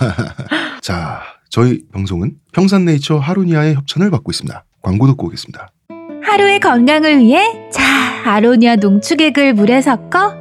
자, 0.81 1.21
저희 1.49 1.81
방송은 1.91 2.31
평산네이처 2.53 3.17
하루니아의 3.17 3.75
협찬을 3.75 4.09
받고 4.09 4.31
있습니다. 4.31 4.63
광고 4.81 5.07
듣고 5.07 5.27
오겠습니다. 5.27 5.67
하루의 6.23 6.61
건강을 6.61 7.19
위해 7.19 7.69
자 7.71 7.83
아로니아 8.25 8.77
농축액을 8.77 9.53
물에 9.55 9.81
섞어 9.81 10.35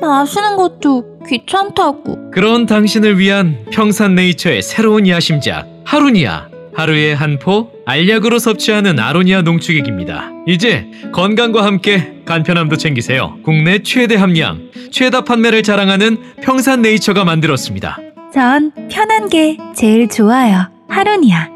마시는 0.00 0.56
것도 0.56 1.20
귀찮다고 1.28 2.32
그런 2.32 2.66
당신을 2.66 3.18
위한 3.18 3.64
평산네이처의 3.70 4.62
새로운 4.62 5.06
야심작 5.06 5.66
하루니아 5.84 6.55
하루에 6.76 7.12
한 7.14 7.38
포 7.38 7.70
알약으로 7.86 8.38
섭취하는 8.38 8.98
아로니아 8.98 9.42
농축액입니다. 9.42 10.30
이제 10.46 10.90
건강과 11.12 11.64
함께 11.64 12.22
간편함도 12.24 12.76
챙기세요. 12.76 13.38
국내 13.44 13.82
최대 13.82 14.16
함량, 14.16 14.70
최다 14.90 15.22
판매를 15.24 15.62
자랑하는 15.62 16.34
평산네이처가 16.42 17.24
만들었습니다. 17.24 17.98
전 18.32 18.72
편한 18.90 19.28
게 19.28 19.56
제일 19.74 20.08
좋아요 20.08 20.68
하루니아 20.88 21.48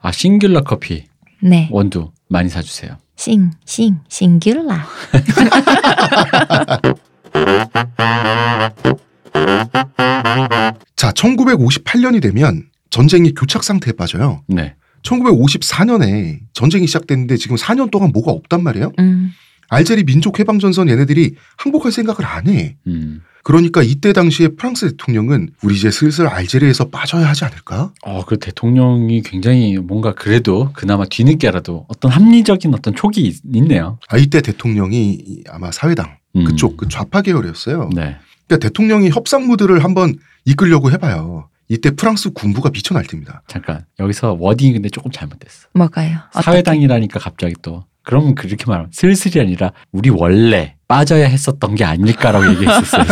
아 0.00 0.10
싱귤러 0.12 0.62
커피 0.62 1.04
네. 1.40 1.68
원두 1.70 2.10
많이 2.28 2.48
사주세요. 2.48 2.96
싱, 3.16 3.50
싱, 3.64 3.98
싱귤라. 4.08 4.86
자, 10.96 11.10
1958년이 11.12 12.22
되면 12.22 12.64
전쟁이 12.96 13.32
교착 13.34 13.64
상태에 13.64 13.92
빠져요. 13.94 14.42
네. 14.46 14.74
1954년에 15.02 16.38
전쟁이 16.52 16.86
시작됐는데 16.86 17.36
지금 17.38 17.56
4년 17.56 17.90
동안 17.90 18.12
뭐가 18.12 18.30
없단 18.30 18.62
말이에요. 18.62 18.92
음. 18.98 19.32
알제리 19.70 20.04
민족 20.04 20.38
해방 20.38 20.58
전선 20.58 20.88
얘네들이 20.90 21.34
항복할 21.56 21.90
생각을 21.90 22.24
안 22.26 22.46
해. 22.48 22.76
음. 22.86 23.22
그러니까 23.42 23.82
이때 23.82 24.12
당시에 24.12 24.48
프랑스 24.48 24.90
대통령은 24.90 25.48
우리 25.64 25.74
이제 25.74 25.90
슬슬 25.90 26.28
알제리에서 26.28 26.90
빠져야 26.90 27.28
하지 27.28 27.44
않을까? 27.44 27.92
어, 28.04 28.24
그 28.24 28.38
대통령이 28.38 29.22
굉장히 29.22 29.78
뭔가 29.78 30.12
그래도 30.14 30.70
그나마 30.74 31.04
뒤늦게라도 31.06 31.86
어떤 31.88 32.10
합리적인 32.12 32.72
어떤 32.74 32.94
촉이 32.94 33.16
있- 33.26 33.40
있네요. 33.54 33.98
아, 34.08 34.18
이때 34.18 34.42
대통령이 34.42 35.12
이- 35.14 35.42
아마 35.48 35.72
사회당 35.72 36.16
음. 36.36 36.44
그쪽 36.44 36.76
그 36.76 36.86
좌파 36.88 37.22
계열이었어요. 37.22 37.88
네. 37.94 38.16
그러니까 38.46 38.58
대통령이 38.68 39.08
협상 39.10 39.48
무드를 39.48 39.82
한번 39.82 40.14
이끌려고 40.44 40.92
해봐요. 40.92 41.48
이때 41.72 41.90
프랑스 41.90 42.30
군부가 42.34 42.68
미쳐날 42.70 43.04
때입니다. 43.04 43.40
잠깐 43.48 43.86
여기서 43.98 44.36
워딩이 44.38 44.74
근데 44.74 44.90
조금 44.90 45.10
잘못됐어. 45.10 45.68
뭐가요? 45.72 46.18
사회당이라니까 46.34 47.18
갑자기 47.18 47.54
또 47.62 47.84
그럼 48.02 48.34
그렇게 48.34 48.66
말하면 48.66 48.90
슬슬이 48.92 49.40
아니라 49.42 49.72
우리 49.90 50.10
원래 50.10 50.74
빠져야 50.86 51.26
했었던 51.26 51.74
게 51.74 51.84
아닐까라고 51.84 52.46
얘기했었어요. 52.50 53.04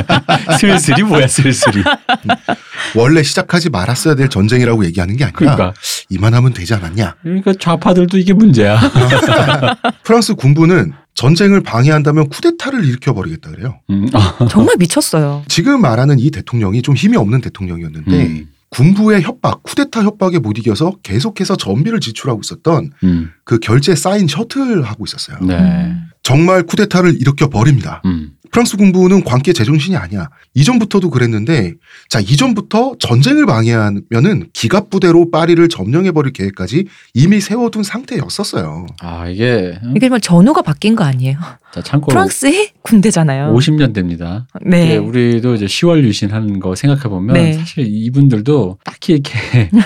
슬슬이 0.58 1.02
뭐야 1.02 1.26
슬슬이. 1.26 1.82
원래 2.96 3.22
시작하지 3.22 3.68
말았어야 3.68 4.14
될 4.14 4.30
전쟁이라고 4.30 4.86
얘기하는 4.86 5.18
게 5.18 5.24
아니라 5.24 5.38
그러니까 5.38 5.74
이만하면 6.08 6.54
되지 6.54 6.72
않았냐. 6.72 7.16
그러니까 7.22 7.52
좌파들도 7.60 8.16
이게 8.16 8.32
문제야. 8.32 8.78
프랑스 10.02 10.34
군부는 10.34 10.94
전쟁을 11.18 11.62
방해한다면 11.62 12.28
쿠데타를 12.28 12.84
일으켜버리겠다 12.84 13.50
그래요. 13.50 13.80
음. 13.90 14.08
어. 14.14 14.46
정말 14.46 14.76
미쳤어요. 14.78 15.42
지금 15.48 15.80
말하는 15.80 16.20
이 16.20 16.30
대통령이 16.30 16.80
좀 16.82 16.94
힘이 16.94 17.16
없는 17.16 17.40
대통령이었는데 17.40 18.26
음. 18.26 18.48
군부의 18.70 19.22
협박, 19.22 19.64
쿠데타 19.64 20.04
협박에 20.04 20.38
못 20.38 20.58
이겨서 20.58 20.92
계속해서 21.02 21.56
전비를 21.56 21.98
지출하고 21.98 22.40
있었던 22.44 22.90
음. 23.02 23.30
그 23.44 23.58
결제 23.58 23.96
사인 23.96 24.28
셔틀 24.28 24.84
하고 24.84 25.04
있었어요. 25.06 25.38
네. 25.40 25.56
음. 25.56 26.04
정말 26.22 26.62
쿠데타를 26.62 27.16
일으켜 27.20 27.48
버립니다. 27.48 28.00
음. 28.04 28.30
프랑스 28.50 28.76
군부는 28.76 29.24
광기의 29.24 29.54
제정신이 29.54 29.96
아니야. 29.96 30.28
이전부터도 30.54 31.10
그랬는데, 31.10 31.74
자, 32.08 32.20
이전부터 32.20 32.94
전쟁을 32.98 33.46
방해하면은 33.46 34.48
기갑 34.52 34.90
부대로 34.90 35.30
파리를 35.30 35.68
점령해버릴 35.68 36.32
계획까지 36.32 36.86
이미 37.14 37.40
세워둔 37.40 37.82
상태였었어요. 37.82 38.86
아 39.00 39.28
이게 39.28 39.78
음? 39.82 39.94
이게 39.96 40.08
뭐 40.08 40.18
전후가 40.18 40.62
바뀐 40.62 40.96
거 40.96 41.04
아니에요? 41.04 41.38
자 41.72 41.82
참고로 41.82 42.12
프랑스의 42.14 42.70
군대잖아요. 42.82 43.54
50년대입니다. 43.54 44.44
네. 44.64 44.92
예, 44.92 44.96
우리도 44.96 45.54
이제 45.54 45.66
10월 45.66 46.02
유신 46.04 46.30
하는 46.30 46.58
거 46.60 46.74
생각해 46.74 47.02
보면 47.02 47.34
네. 47.34 47.52
사실 47.54 47.86
이분들도 47.86 48.78
딱히 48.84 49.12
이렇게 49.14 49.38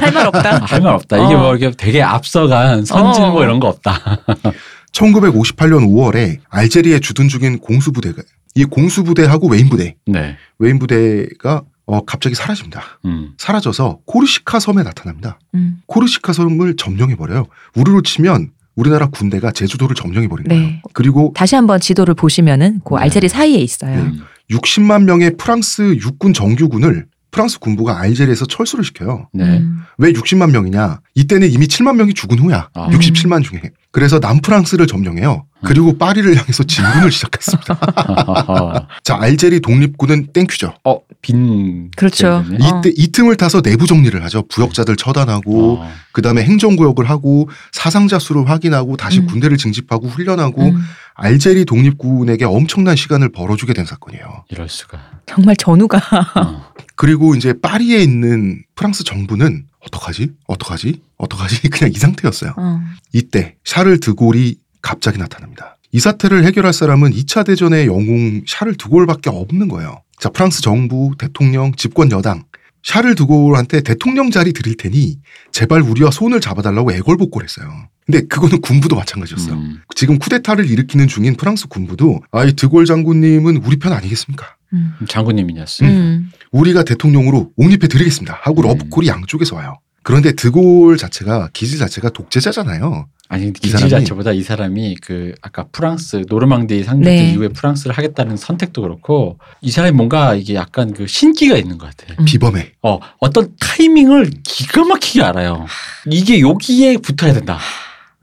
할 0.00 0.12
말 0.12 0.26
없다. 0.26 0.58
할 0.66 0.80
말 0.82 0.94
없다. 0.94 1.16
이게 1.24 1.34
어. 1.34 1.38
뭐 1.38 1.56
이렇게 1.56 1.74
되게 1.76 2.02
앞서간 2.02 2.84
선진 2.84 3.24
어. 3.24 3.30
뭐 3.32 3.42
이런 3.42 3.58
거 3.60 3.68
없다. 3.68 4.18
1958년 4.92 5.88
5월에 5.88 6.38
알제리에 6.48 7.00
주둔 7.00 7.28
중인 7.28 7.58
공수부대가, 7.58 8.22
이 8.54 8.64
공수부대하고 8.64 9.48
웨인부대, 9.48 9.96
네. 10.06 10.36
웨인부대가 10.58 11.62
어, 11.86 12.04
갑자기 12.04 12.34
사라집니다. 12.34 12.82
음. 13.06 13.32
사라져서 13.38 13.98
코르시카 14.06 14.60
섬에 14.60 14.82
나타납니다. 14.82 15.38
음. 15.54 15.78
코르시카 15.86 16.32
섬을 16.32 16.76
점령해 16.76 17.16
버려요. 17.16 17.46
우리로 17.74 18.02
치면 18.02 18.50
우리나라 18.76 19.06
군대가 19.08 19.50
제주도를 19.50 19.96
점령해 19.96 20.28
버린 20.28 20.46
거예요. 20.46 20.62
네. 20.62 20.82
그리고 20.92 21.32
다시 21.36 21.56
한번 21.56 21.80
지도를 21.80 22.14
보시면은 22.14 22.80
그 22.84 22.94
네. 22.94 23.02
알제리 23.02 23.28
사이에 23.28 23.58
있어요. 23.58 23.96
네. 23.96 24.02
음. 24.02 24.20
60만 24.50 25.04
명의 25.04 25.36
프랑스 25.36 25.82
육군 25.96 26.32
정규군을 26.32 27.06
프랑스 27.30 27.58
군부가 27.58 27.98
알제리에서 28.00 28.46
철수를 28.46 28.84
시켜요. 28.84 29.28
네. 29.32 29.44
음. 29.58 29.78
왜 29.98 30.12
60만 30.12 30.50
명이냐? 30.50 31.00
이때는 31.14 31.50
이미 31.50 31.66
7만 31.66 31.96
명이 31.96 32.14
죽은 32.14 32.38
후야. 32.38 32.68
아. 32.74 32.88
67만 32.90 33.42
중에. 33.42 33.60
그래서 33.92 34.18
남프랑스를 34.18 34.86
점령해요. 34.86 35.44
그리고 35.64 35.96
파리를 35.96 36.34
향해서 36.36 36.64
진군을 36.64 37.12
시작했습니다. 37.12 38.88
자, 39.04 39.18
알제리 39.20 39.60
독립군은 39.60 40.28
thank 40.32 40.49
you죠. 40.49 40.74
어, 40.84 40.98
빈. 41.20 41.90
그렇죠. 41.94 42.42
기억이네. 42.48 42.66
어. 42.66 42.82
이 42.86 43.12
틈을 43.12 43.36
타서 43.36 43.60
내부 43.60 43.86
정리를 43.86 44.20
하죠. 44.24 44.42
부역자들 44.48 44.96
처단하고 44.96 45.78
어. 45.80 45.92
그 46.12 46.22
다음에 46.22 46.42
행정구역을 46.42 47.08
하고 47.08 47.48
사상자 47.70 48.18
수를 48.18 48.48
확인하고 48.48 48.96
다시 48.96 49.20
음. 49.20 49.26
군대를 49.26 49.58
징집하고 49.58 50.08
훈련하고 50.08 50.62
음. 50.62 50.82
알제리 51.14 51.66
독립군에게 51.66 52.46
엄청난 52.46 52.96
시간을 52.96 53.28
벌어주게 53.30 53.74
된 53.74 53.84
사건이에요. 53.84 54.46
이럴 54.48 54.68
수가. 54.70 54.98
정말 55.26 55.54
전후가 55.56 55.98
어. 56.36 56.72
그리고 56.96 57.34
이제 57.34 57.52
파리에 57.60 57.98
있는 58.02 58.62
프랑스 58.74 59.04
정부는 59.04 59.66
어떡하지? 59.86 60.30
어떡하지? 60.46 61.00
어떡하지? 61.16 61.68
그냥 61.70 61.92
이 61.94 61.98
상태였어요. 61.98 62.54
어. 62.56 62.80
이때 63.12 63.56
샤를 63.64 64.00
드골이 64.00 64.56
갑자기 64.80 65.18
나타납니다. 65.18 65.76
이 65.92 66.00
사태를 66.00 66.44
해결할 66.44 66.72
사람은 66.72 67.12
2차 67.12 67.44
대전의 67.44 67.86
영웅 67.86 68.42
샤를 68.46 68.76
드골밖에 68.76 69.30
없는 69.30 69.68
거예요. 69.68 70.02
자 70.18 70.30
프랑스 70.30 70.62
정부, 70.62 71.12
대통령, 71.18 71.72
집권 71.74 72.10
여당 72.10 72.44
샤를 72.82 73.14
드골한테 73.14 73.82
대통령 73.82 74.30
자리 74.30 74.52
드릴 74.52 74.76
테니 74.76 75.18
제발 75.52 75.82
우리와 75.82 76.10
손을 76.10 76.40
잡아달라고 76.40 76.92
애걸복걸했어요. 76.92 77.88
근데 78.06 78.22
그거는 78.26 78.60
군부도 78.60 78.96
마찬가지였어요. 78.96 79.54
음. 79.54 79.80
지금 79.94 80.18
쿠데타를 80.18 80.68
일으키는 80.68 81.06
중인 81.06 81.36
프랑스 81.36 81.68
군부도 81.68 82.20
아이 82.32 82.52
드골 82.54 82.86
장군님은 82.86 83.58
우리 83.58 83.78
편 83.78 83.92
아니겠습니까? 83.92 84.56
음. 84.72 84.96
장군님이었어. 85.08 85.84
음. 85.84 86.32
우리가 86.52 86.84
대통령으로 86.84 87.50
옹립해 87.56 87.88
드리겠습니다. 87.88 88.38
하고 88.42 88.62
음. 88.62 88.68
러브콜이 88.68 89.08
양쪽에서 89.08 89.56
와요. 89.56 89.78
그런데 90.04 90.32
드골 90.32 90.96
자체가 90.96 91.50
기질 91.52 91.78
자체가 91.78 92.10
독재자잖아요. 92.10 93.06
아니 93.28 93.52
기질 93.52 93.78
사람이- 93.78 93.90
자체보다 93.90 94.32
이 94.32 94.42
사람이 94.42 94.96
그 95.00 95.32
아까 95.40 95.64
프랑스 95.72 96.24
노르망디 96.28 96.84
상륙전 96.84 97.14
네. 97.14 97.32
이후에 97.32 97.48
프랑스를 97.48 97.96
하겠다는 97.96 98.36
선택도 98.36 98.82
그렇고 98.82 99.38
이 99.62 99.70
사람이 99.70 99.96
뭔가 99.96 100.34
이게 100.34 100.54
약간 100.54 100.92
그 100.92 101.06
신기가 101.06 101.56
있는 101.56 101.78
것 101.78 101.96
같아. 101.96 102.12
음. 102.20 102.24
비범해. 102.26 102.72
어 102.82 102.98
어떤 103.20 103.54
타이밍을 103.58 104.30
기가 104.44 104.84
막히게 104.84 105.22
알아요. 105.22 105.66
이게 106.10 106.40
여기에 106.40 106.98
붙어야 106.98 107.32
된다. 107.32 107.58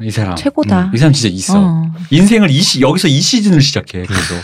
이 0.02 0.12
사람. 0.12 0.36
최고다. 0.36 0.92
이 0.94 0.98
사람 0.98 1.12
진짜 1.14 1.30
있어. 1.34 1.54
어. 1.58 1.92
인생을 2.12 2.52
이 2.52 2.62
시, 2.62 2.80
여기서 2.82 3.08
이 3.08 3.20
시즌을 3.20 3.62
시작해. 3.62 4.04
그래도. 4.04 4.36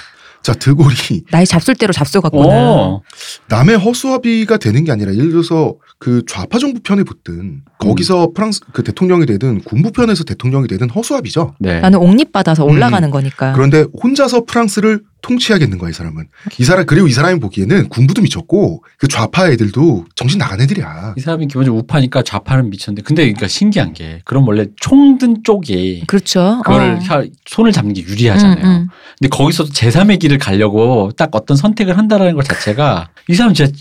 자 0.45 0.53
드골이 0.53 1.23
나의 1.31 1.47
잡술대로 1.47 1.91
잡숴갔구나. 1.91 2.49
어. 2.51 3.01
남의 3.49 3.79
허수아비가 3.79 4.57
되는 4.57 4.83
게 4.83 4.91
아니라 4.91 5.11
예를 5.15 5.31
들어서 5.31 5.73
그 5.97 6.21
좌파 6.27 6.59
정부 6.59 6.81
편에 6.81 7.01
붙든 7.01 7.63
거기서 7.79 8.29
프랑스 8.35 8.59
그 8.71 8.83
대통령이 8.83 9.25
되든 9.25 9.61
군부 9.61 9.91
편에서 9.91 10.23
대통령이 10.23 10.67
되든 10.67 10.91
허수아비죠. 10.91 11.55
네. 11.59 11.79
나는 11.79 11.97
옹립받아서 11.97 12.63
음. 12.63 12.69
올라가는 12.69 13.09
거니까. 13.09 13.53
그런데 13.53 13.85
혼자서 14.03 14.43
프랑스를 14.45 15.01
통치하겠는 15.29 15.77
거야 15.79 15.89
이 15.89 15.93
사람은. 15.93 16.27
이 16.59 16.63
사람 16.63 16.85
그리고 16.85 17.07
이 17.07 17.11
사람이 17.11 17.39
보기에는 17.39 17.89
군부도 17.89 18.21
미쳤고 18.21 18.83
그 18.99 19.07
좌파 19.07 19.49
애들도 19.49 20.05
정신 20.15 20.37
나간 20.37 20.61
애들이야. 20.61 21.15
이 21.17 21.19
사람이 21.21 21.47
기본적으로 21.47 21.81
우파니까 21.81 22.21
좌파는 22.21 22.69
미쳤는데 22.69 23.01
근데 23.01 23.23
그러니까 23.23 23.47
신기한 23.47 23.93
게 23.93 24.21
그럼 24.23 24.47
원래 24.47 24.67
총든 24.79 25.43
쪽이 25.43 26.03
그렇죠. 26.05 26.61
그걸 26.63 26.95
어. 26.95 26.99
혀- 27.01 27.25
손을 27.47 27.71
잡는 27.71 27.93
게 27.95 28.01
유리하잖아요. 28.03 28.63
음, 28.63 28.69
음. 28.69 28.87
근데 29.19 29.29
거기서도 29.29 29.71
제3의 29.71 30.19
길을 30.19 30.37
가려고 30.37 31.11
딱 31.17 31.29
어떤 31.33 31.57
선택을 31.57 31.97
한다라는 31.97 32.35
것 32.35 32.45
자체가 32.45 33.09
이 33.27 33.33
사람 33.33 33.53
진짜 33.55 33.71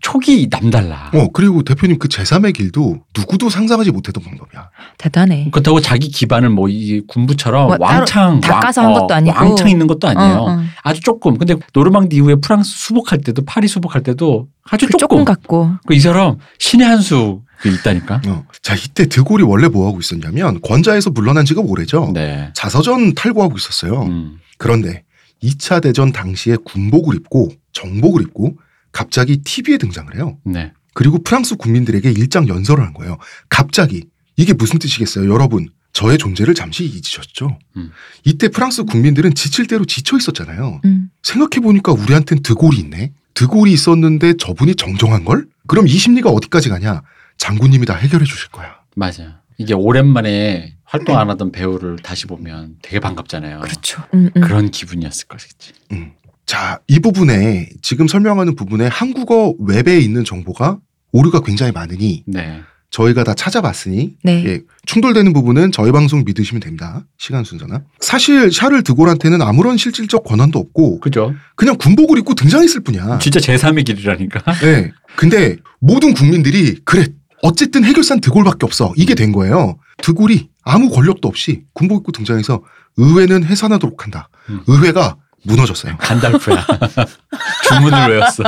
촉이 0.00 0.48
남달라. 0.50 1.10
어 1.14 1.28
그리고 1.32 1.62
대표님 1.62 1.98
그 1.98 2.08
제3의 2.08 2.54
길도 2.54 3.00
누구도 3.18 3.50
상상하지 3.50 3.90
못했던 3.90 4.22
방법이야. 4.24 4.70
대단해. 4.98 5.48
그렇다고 5.52 5.80
자기 5.80 6.08
기반을 6.08 6.48
뭐 6.50 6.66
이 6.68 7.00
군부처럼 7.06 7.66
뭐 7.68 7.76
왕창 7.80 8.40
닦아서 8.40 8.82
왕- 8.82 8.94
한 8.94 9.00
것도 9.00 9.14
아니고. 9.14 9.36
왕창 9.36 9.68
있는 9.68 9.86
것도 9.86 10.08
아니에요. 10.08 10.34
어, 10.36 10.50
어. 10.50 10.62
아주 10.86 11.00
조금. 11.00 11.36
근데 11.36 11.56
노르망디 11.74 12.14
이후에 12.16 12.36
프랑스 12.36 12.70
수복할 12.70 13.18
때도 13.20 13.44
파리 13.44 13.66
수복할 13.66 14.02
때도 14.04 14.48
아주 14.70 14.86
그 14.86 14.96
조금. 14.96 15.24
갖고. 15.24 15.72
그 15.84 15.94
이 15.94 15.98
사람 16.00 16.36
신의 16.60 16.86
한 16.86 17.00
수 17.02 17.42
있다니까. 17.64 18.22
어. 18.28 18.44
자 18.62 18.76
이때 18.76 19.06
드골이 19.08 19.42
원래 19.42 19.66
뭐 19.68 19.88
하고 19.88 19.98
있었냐면 19.98 20.60
권자에서 20.60 21.10
물러난 21.10 21.44
지가 21.44 21.60
오래죠. 21.60 22.12
네. 22.14 22.50
자서전 22.54 23.14
탈구하고 23.14 23.56
있었어요. 23.56 24.02
음. 24.02 24.36
그런데 24.58 25.02
2차 25.42 25.82
대전 25.82 26.12
당시에 26.12 26.56
군복을 26.64 27.16
입고 27.16 27.50
정복을 27.72 28.22
입고 28.22 28.56
갑자기 28.92 29.38
TV에 29.38 29.78
등장을 29.78 30.14
해요. 30.14 30.38
네. 30.44 30.72
그리고 30.94 31.20
프랑스 31.22 31.56
국민들에게 31.56 32.10
일장 32.10 32.46
연설을 32.48 32.84
한 32.84 32.94
거예요. 32.94 33.18
갑자기 33.48 34.04
이게 34.36 34.52
무슨 34.52 34.78
뜻이겠어요, 34.78 35.30
여러분? 35.32 35.68
저의 35.96 36.18
존재를 36.18 36.54
잠시 36.54 36.84
잊으셨죠? 36.84 37.58
음. 37.78 37.90
이때 38.22 38.48
프랑스 38.48 38.84
국민들은 38.84 39.32
지칠 39.32 39.66
대로 39.66 39.86
지쳐 39.86 40.18
있었잖아요. 40.18 40.82
음. 40.84 41.08
생각해 41.22 41.62
보니까 41.62 41.92
우리한텐 41.92 42.42
드골이 42.42 42.76
있네. 42.76 43.12
드골이 43.32 43.72
있었는데 43.72 44.34
저분이 44.36 44.74
정정한 44.74 45.24
걸? 45.24 45.46
그럼 45.66 45.88
이 45.88 45.92
심리가 45.92 46.28
어디까지 46.28 46.68
가냐? 46.68 47.00
장군님이 47.38 47.86
다 47.86 47.94
해결해 47.94 48.26
주실 48.26 48.50
거야. 48.50 48.76
맞아. 48.94 49.40
이게 49.56 49.72
오랜만에 49.72 50.74
활동 50.84 51.18
안 51.18 51.30
하던 51.30 51.50
배우를 51.50 51.96
다시 51.96 52.26
보면 52.26 52.76
되게 52.82 53.00
반갑잖아요. 53.00 53.60
그렇죠. 53.60 54.02
음, 54.12 54.28
음. 54.36 54.42
그런 54.42 54.70
기분이었을 54.70 55.28
것이지. 55.28 55.72
음. 55.92 56.12
자, 56.44 56.78
이 56.88 56.98
부분에 56.98 57.70
지금 57.80 58.06
설명하는 58.06 58.54
부분에 58.54 58.86
한국어 58.86 59.54
웹에 59.60 59.98
있는 59.98 60.24
정보가 60.24 60.78
오류가 61.12 61.40
굉장히 61.40 61.72
많으니 61.72 62.22
네. 62.26 62.60
저희가 62.96 63.24
다 63.24 63.34
찾아봤으니 63.34 64.14
네. 64.22 64.42
예, 64.46 64.60
충돌되는 64.86 65.34
부분은 65.34 65.70
저희 65.70 65.92
방송 65.92 66.24
믿으시면 66.24 66.60
됩니다. 66.60 67.04
시간 67.18 67.44
순서나. 67.44 67.82
사실 68.00 68.50
샤를 68.50 68.82
드골한테는 68.82 69.42
아무런 69.42 69.76
실질적 69.76 70.24
권한도 70.24 70.58
없고 70.58 71.00
그죠? 71.00 71.34
그냥 71.56 71.76
군복을 71.76 72.16
입고 72.18 72.32
등장했을 72.34 72.80
뿐이야. 72.80 73.18
진짜 73.18 73.38
제3의 73.38 73.84
길이라니까. 73.84 74.50
네. 74.64 74.92
근데 75.14 75.56
모든 75.78 76.14
국민들이 76.14 76.78
그래 76.86 77.08
어쨌든 77.42 77.84
해결사는 77.84 78.22
드골밖에 78.22 78.64
없어 78.64 78.94
이게 78.96 79.14
된 79.14 79.30
거예요. 79.30 79.76
드골이 79.98 80.48
아무 80.64 80.88
권력도 80.88 81.28
없이 81.28 81.64
군복 81.74 81.98
입고 81.98 82.12
등장해서 82.12 82.62
의회는 82.96 83.44
해산하도록 83.44 84.04
한다. 84.04 84.30
음. 84.48 84.62
의회가 84.68 85.16
무너졌어요. 85.44 85.98
간달프야. 85.98 86.66
주문을 87.68 88.08
외웠어. 88.08 88.42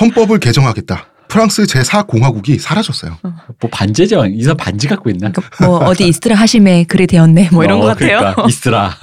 헌법을 0.00 0.38
개정하겠다. 0.38 1.06
프랑스 1.28 1.62
제4공화국이 1.62 2.58
사라졌어요. 2.58 3.18
뭐 3.22 3.70
반제죠. 3.70 4.26
이사 4.26 4.54
반지 4.54 4.88
갖고 4.88 5.10
있나? 5.10 5.30
그러니까 5.30 5.66
뭐 5.66 5.78
어디 5.78 6.08
이스라 6.08 6.34
하심에 6.36 6.84
글이 6.84 7.06
되었네. 7.06 7.50
뭐 7.52 7.64
이런 7.64 7.78
어, 7.78 7.80
것 7.82 7.86
같아요. 7.88 8.18
그러니까 8.18 8.44
이스라. 8.48 8.96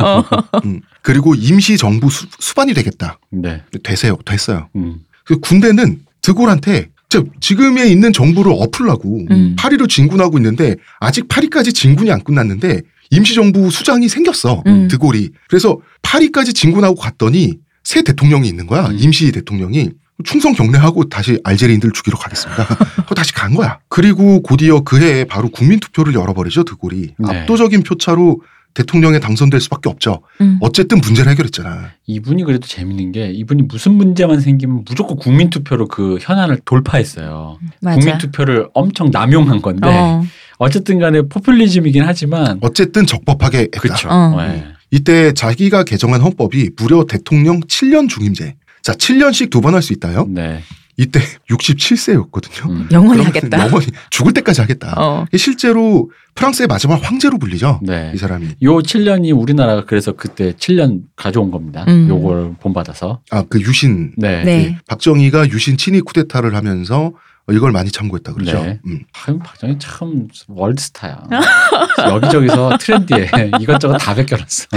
음. 0.66 0.82
그리고 1.02 1.36
임시 1.36 1.78
정부 1.78 2.10
수, 2.10 2.26
수반이 2.40 2.74
되겠다. 2.74 3.20
네. 3.32 3.62
되세요. 3.84 4.18
됐어요. 4.26 4.70
음. 4.76 4.98
그 5.24 5.40
군대는 5.40 6.00
드골한테 6.22 6.90
저 7.10 7.24
지금에 7.40 7.88
있는 7.88 8.12
정부를 8.12 8.52
엎으려고 8.52 9.26
음. 9.30 9.56
파리로 9.58 9.88
진군하고 9.88 10.38
있는데 10.40 10.76
아직 11.00 11.28
파리까지 11.28 11.74
진군이 11.74 12.12
안 12.12 12.24
끝났는데 12.24 12.82
임시정부 13.12 13.70
수장이 13.70 14.10
생겼어 14.10 14.64
음. 14.66 14.88
드골이 14.88 15.30
그래서 15.48 15.78
파리까지 16.02 16.54
진군하고 16.54 16.96
갔더니 16.96 17.60
새 17.84 18.02
대통령이 18.02 18.48
있는 18.48 18.66
거야 18.66 18.88
음. 18.88 18.98
임시 19.00 19.32
대통령이 19.32 19.92
충성 20.24 20.54
경례하고 20.54 21.10
다시 21.10 21.40
알제리인들 21.44 21.92
죽이러 21.92 22.18
가겠습니다. 22.18 22.66
그거 23.04 23.16
다시 23.16 23.34
간 23.34 23.54
거야. 23.54 23.80
그리고 23.90 24.42
곧이어 24.42 24.82
그해에 24.82 25.26
바로 25.26 25.50
국민 25.50 25.80
투표를 25.80 26.14
열어버리죠 26.14 26.64
드골이 26.64 27.16
네. 27.18 27.40
압도적인 27.40 27.84
표차로 27.84 28.42
대통령에 28.74 29.20
당선될 29.20 29.62
수밖에 29.62 29.90
없죠. 29.90 30.22
음. 30.42 30.58
어쨌든 30.62 31.00
문제를 31.00 31.32
해결했잖아. 31.32 31.92
이분이 32.08 32.44
그래도 32.44 32.68
재밌는 32.68 33.14
게 33.14 33.30
이분이 33.32 33.64
무슨 33.64 33.94
문제만 33.94 34.42
생기면 34.42 34.84
무조건 34.86 35.18
국민투표로 35.18 35.88
그 35.88 36.18
현안을 36.22 36.60
돌파했어요. 36.66 37.58
맞아. 37.82 37.98
국민투표를 37.98 38.68
엄청 38.74 39.10
남용한 39.12 39.62
건데 39.62 39.88
어. 39.88 40.24
어쨌든 40.58 41.00
간에 41.00 41.22
포퓰리즘이긴 41.22 42.04
하지만 42.04 42.60
어쨌든 42.62 43.06
적법하게 43.06 43.60
했다. 43.60 43.80
그렇죠. 43.80 44.10
어. 44.10 44.36
네. 44.42 44.66
이때 44.92 45.32
자기가 45.32 45.84
개정한 45.84 46.22
헌법이 46.22 46.72
무려 46.78 47.06
대통령 47.06 47.62
7년 47.62 48.10
중임제. 48.10 48.56
자, 48.86 48.94
7년씩 48.94 49.50
두 49.50 49.62
번 49.62 49.74
할 49.74 49.82
수 49.82 49.94
있다요. 49.94 50.28
네. 50.30 50.62
이때 50.98 51.20
67세였거든요. 51.50 52.70
음. 52.70 52.88
영원히 52.92 53.24
하겠다. 53.24 53.66
영원히 53.66 53.88
죽을 54.12 54.32
때까지 54.34 54.62
하겠다. 54.62 54.94
어. 54.98 55.26
실제로 55.36 56.10
프랑스의 56.36 56.68
마지막 56.68 56.96
황제로 57.04 57.38
불리죠. 57.38 57.80
네. 57.84 58.12
이 58.14 58.18
사람이. 58.18 58.46
요 58.62 58.78
7년이 58.78 59.36
우리나라가 59.38 59.86
그래서 59.86 60.12
그때 60.14 60.54
7년 60.54 61.02
가져온 61.16 61.50
겁니다. 61.52 61.84
음. 61.88 62.08
요걸 62.10 62.56
본받아서. 62.62 63.22
아, 63.32 63.44
그 63.50 63.60
유신. 63.60 64.14
네. 64.18 64.44
네. 64.44 64.52
예, 64.52 64.78
박정희가 64.88 65.50
유신 65.50 65.78
친위 65.78 66.00
쿠데타를 66.02 66.56
하면서 66.56 67.12
이걸 67.52 67.72
많이 67.72 67.92
참고했다 67.92 68.34
그러죠. 68.34 68.64
네. 68.64 68.80
음. 68.88 69.02
아유, 69.28 69.38
박정희 69.40 69.78
참 69.80 70.28
월드스타야. 70.48 71.24
여기저기서 72.10 72.78
트렌디에 72.80 73.30
이것저것 73.60 73.98
다 73.98 74.14
베껴놨어. 74.16 74.68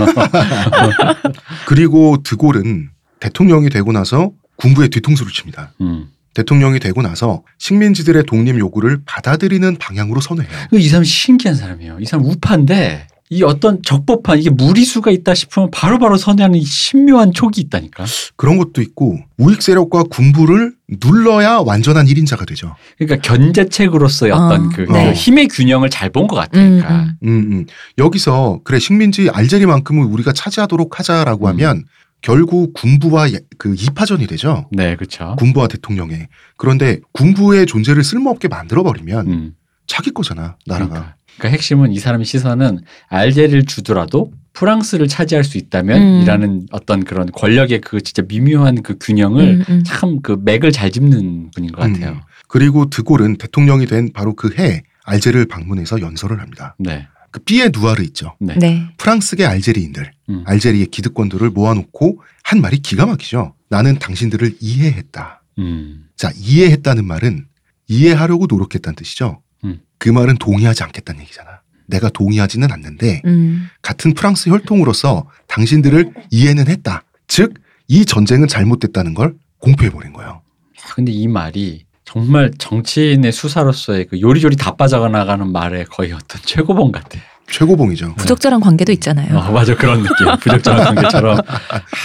그리고 1.67 2.17
드골은 2.23 2.91
대통령이 3.21 3.71
되고 3.71 3.93
나서 3.93 4.33
군부의 4.57 4.89
뒤통수를 4.89 5.33
칩니다. 5.33 5.73
음. 5.81 6.09
대통령이 6.35 6.79
되고 6.79 7.03
나서 7.03 7.43
식민지들의 7.59 8.25
독립 8.25 8.59
요구를 8.59 9.01
받아들이는 9.05 9.77
방향으로 9.79 10.21
선회해요. 10.21 10.69
이 10.73 10.89
사람 10.89 11.05
신기한 11.05 11.57
사람이에요. 11.57 11.99
이 12.01 12.05
사람 12.05 12.27
우파인데 12.27 13.09
이 13.31 13.43
어떤 13.43 13.83
적법한 13.83 14.39
이게 14.39 14.49
무리수가 14.49 15.11
있다 15.11 15.35
싶으면 15.35 15.71
바로바로 15.71 16.17
선회하는 16.17 16.59
이 16.59 16.65
신묘한 16.65 17.33
촉이 17.35 17.55
있다니까. 17.57 18.07
그런 18.37 18.57
것도 18.57 18.81
있고 18.81 19.19
우익 19.37 19.61
세력과 19.61 20.05
군부를 20.05 20.73
눌러야 20.89 21.59
완전한 21.59 22.07
1인자가 22.07 22.47
되죠. 22.47 22.75
그러니까 22.97 23.21
견제책으로서의 23.21 24.33
어떤 24.33 24.67
어, 24.67 24.71
그, 24.75 24.83
네. 24.91 25.07
그 25.07 25.13
힘의 25.13 25.49
균형을 25.49 25.91
잘 25.91 26.09
본것 26.09 26.39
음, 26.39 26.41
같으니까. 26.41 27.17
음. 27.23 27.29
음, 27.29 27.53
음. 27.53 27.67
여기서 27.99 28.61
그래 28.65 28.79
식민지 28.79 29.29
알제리만큼은 29.31 30.05
우리가 30.05 30.33
차지하도록 30.33 30.99
하자라고 30.99 31.47
음. 31.47 31.49
하면 31.49 31.85
결국 32.21 32.73
군부와 32.75 33.31
예- 33.33 33.41
그 33.59 33.75
이파전이 33.79 34.27
되죠. 34.27 34.69
네, 34.73 34.97
그렇죠. 34.97 35.37
군부와 35.39 35.69
대통령의. 35.69 36.29
그런데 36.57 37.01
군부의 37.13 37.67
존재를 37.67 38.03
쓸모없게 38.03 38.49
만들어 38.49 38.83
버리면 38.83 39.27
음. 39.29 39.55
자기 39.87 40.11
거잖아 40.11 40.57
나라가. 40.67 40.89
그러니까. 40.89 41.15
그러니까 41.39 41.49
핵심은 41.55 41.93
이 41.93 41.99
사람의 41.99 42.25
시선은 42.27 42.81
알제리를 43.09 43.65
주더라도 43.67 44.33
프랑스를 44.53 45.07
차지할 45.07 45.45
수 45.45 45.57
음. 45.57 45.61
있다면이라는 45.61 46.67
어떤 46.73 47.05
그런 47.05 47.31
권력의 47.31 47.81
그 47.81 48.01
진짜 48.01 48.23
미묘한 48.27 48.83
그 48.83 48.97
균형을 49.01 49.49
음, 49.61 49.65
음. 49.69 49.85
참그 49.85 50.41
맥을 50.45 50.73
잘 50.73 50.91
짚는 50.91 51.53
분인 51.55 51.71
것 51.71 51.81
같아요. 51.83 52.11
음. 52.15 52.21
그리고 52.49 52.91
드골은 52.91 53.37
대통령이 53.37 53.87
된 53.87 54.11
바로 54.13 54.35
그 54.35 54.51
해 54.59 54.83
알제리를 55.05 55.47
방문해서 55.47 56.01
연설을 56.01 56.41
합니다. 56.41 56.75
네. 56.79 57.07
그 57.31 57.41
삐에 57.41 57.71
누아르 57.73 58.03
있죠. 58.05 58.35
네. 58.41 58.55
네. 58.59 58.89
프랑스계 58.97 59.45
알제리인들, 59.45 60.11
음. 60.31 60.45
알제리의 60.47 60.87
기득권들을 60.87 61.51
모아놓고 61.51 62.23
한 62.43 62.61
말이 62.61 62.79
기가 62.79 63.07
막히죠. 63.07 63.55
나는 63.69 63.99
당신들을 63.99 64.57
이해했다. 64.61 65.43
음. 65.59 66.09
자, 66.17 66.33
이해했다는 66.37 67.05
말은 67.05 67.47
이해하려고 67.89 68.47
노력했다는 68.49 68.97
뜻이죠. 68.97 69.43
음. 69.65 69.81
그 69.99 70.09
말은 70.09 70.37
동의하지 70.37 70.83
않겠다는 70.85 71.21
얘기잖아. 71.23 71.61
내가 71.87 72.11
동의하지는 72.11 72.71
않는데 72.71 73.23
음. 73.25 73.69
같은 73.83 74.15
프랑스 74.15 74.51
혈통으로서 74.51 75.29
당신들을 75.47 76.13
이해는 76.31 76.69
했다. 76.69 77.05
즉, 77.27 77.55
이 77.89 78.05
전쟁은 78.05 78.49
잘못됐다는 78.49 79.15
걸 79.15 79.35
공표해버린 79.59 80.13
거예요. 80.13 80.43
아, 80.83 80.95
근데 80.95 81.13
이 81.13 81.27
말이 81.27 81.85
정말 82.09 82.51
정치인의 82.57 83.33
수사로서의 83.33 84.07
그 84.07 84.19
요리조리 84.19 84.57
다 84.57 84.77
빠져나가는 84.77 85.47
말의 85.53 85.85
거의 85.91 86.15
어떤 86.15 86.41
최고봉 86.43 86.91
같아. 86.91 87.19
최고봉이죠. 87.51 88.15
부적절한 88.15 88.61
관계도 88.61 88.93
있잖아요. 88.93 89.37
어, 89.37 89.53
맞아 89.53 89.75
그런 89.77 90.03
느낌. 90.03 90.27
부적절한 90.41 90.95
관계처럼 90.95 91.39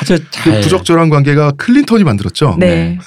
아주 0.02 0.18
그 0.18 0.30
잘. 0.30 0.60
부적절한 0.60 1.10
관계가 1.10 1.52
클린턴이 1.52 2.04
만들었죠. 2.04 2.58
네. 2.60 3.00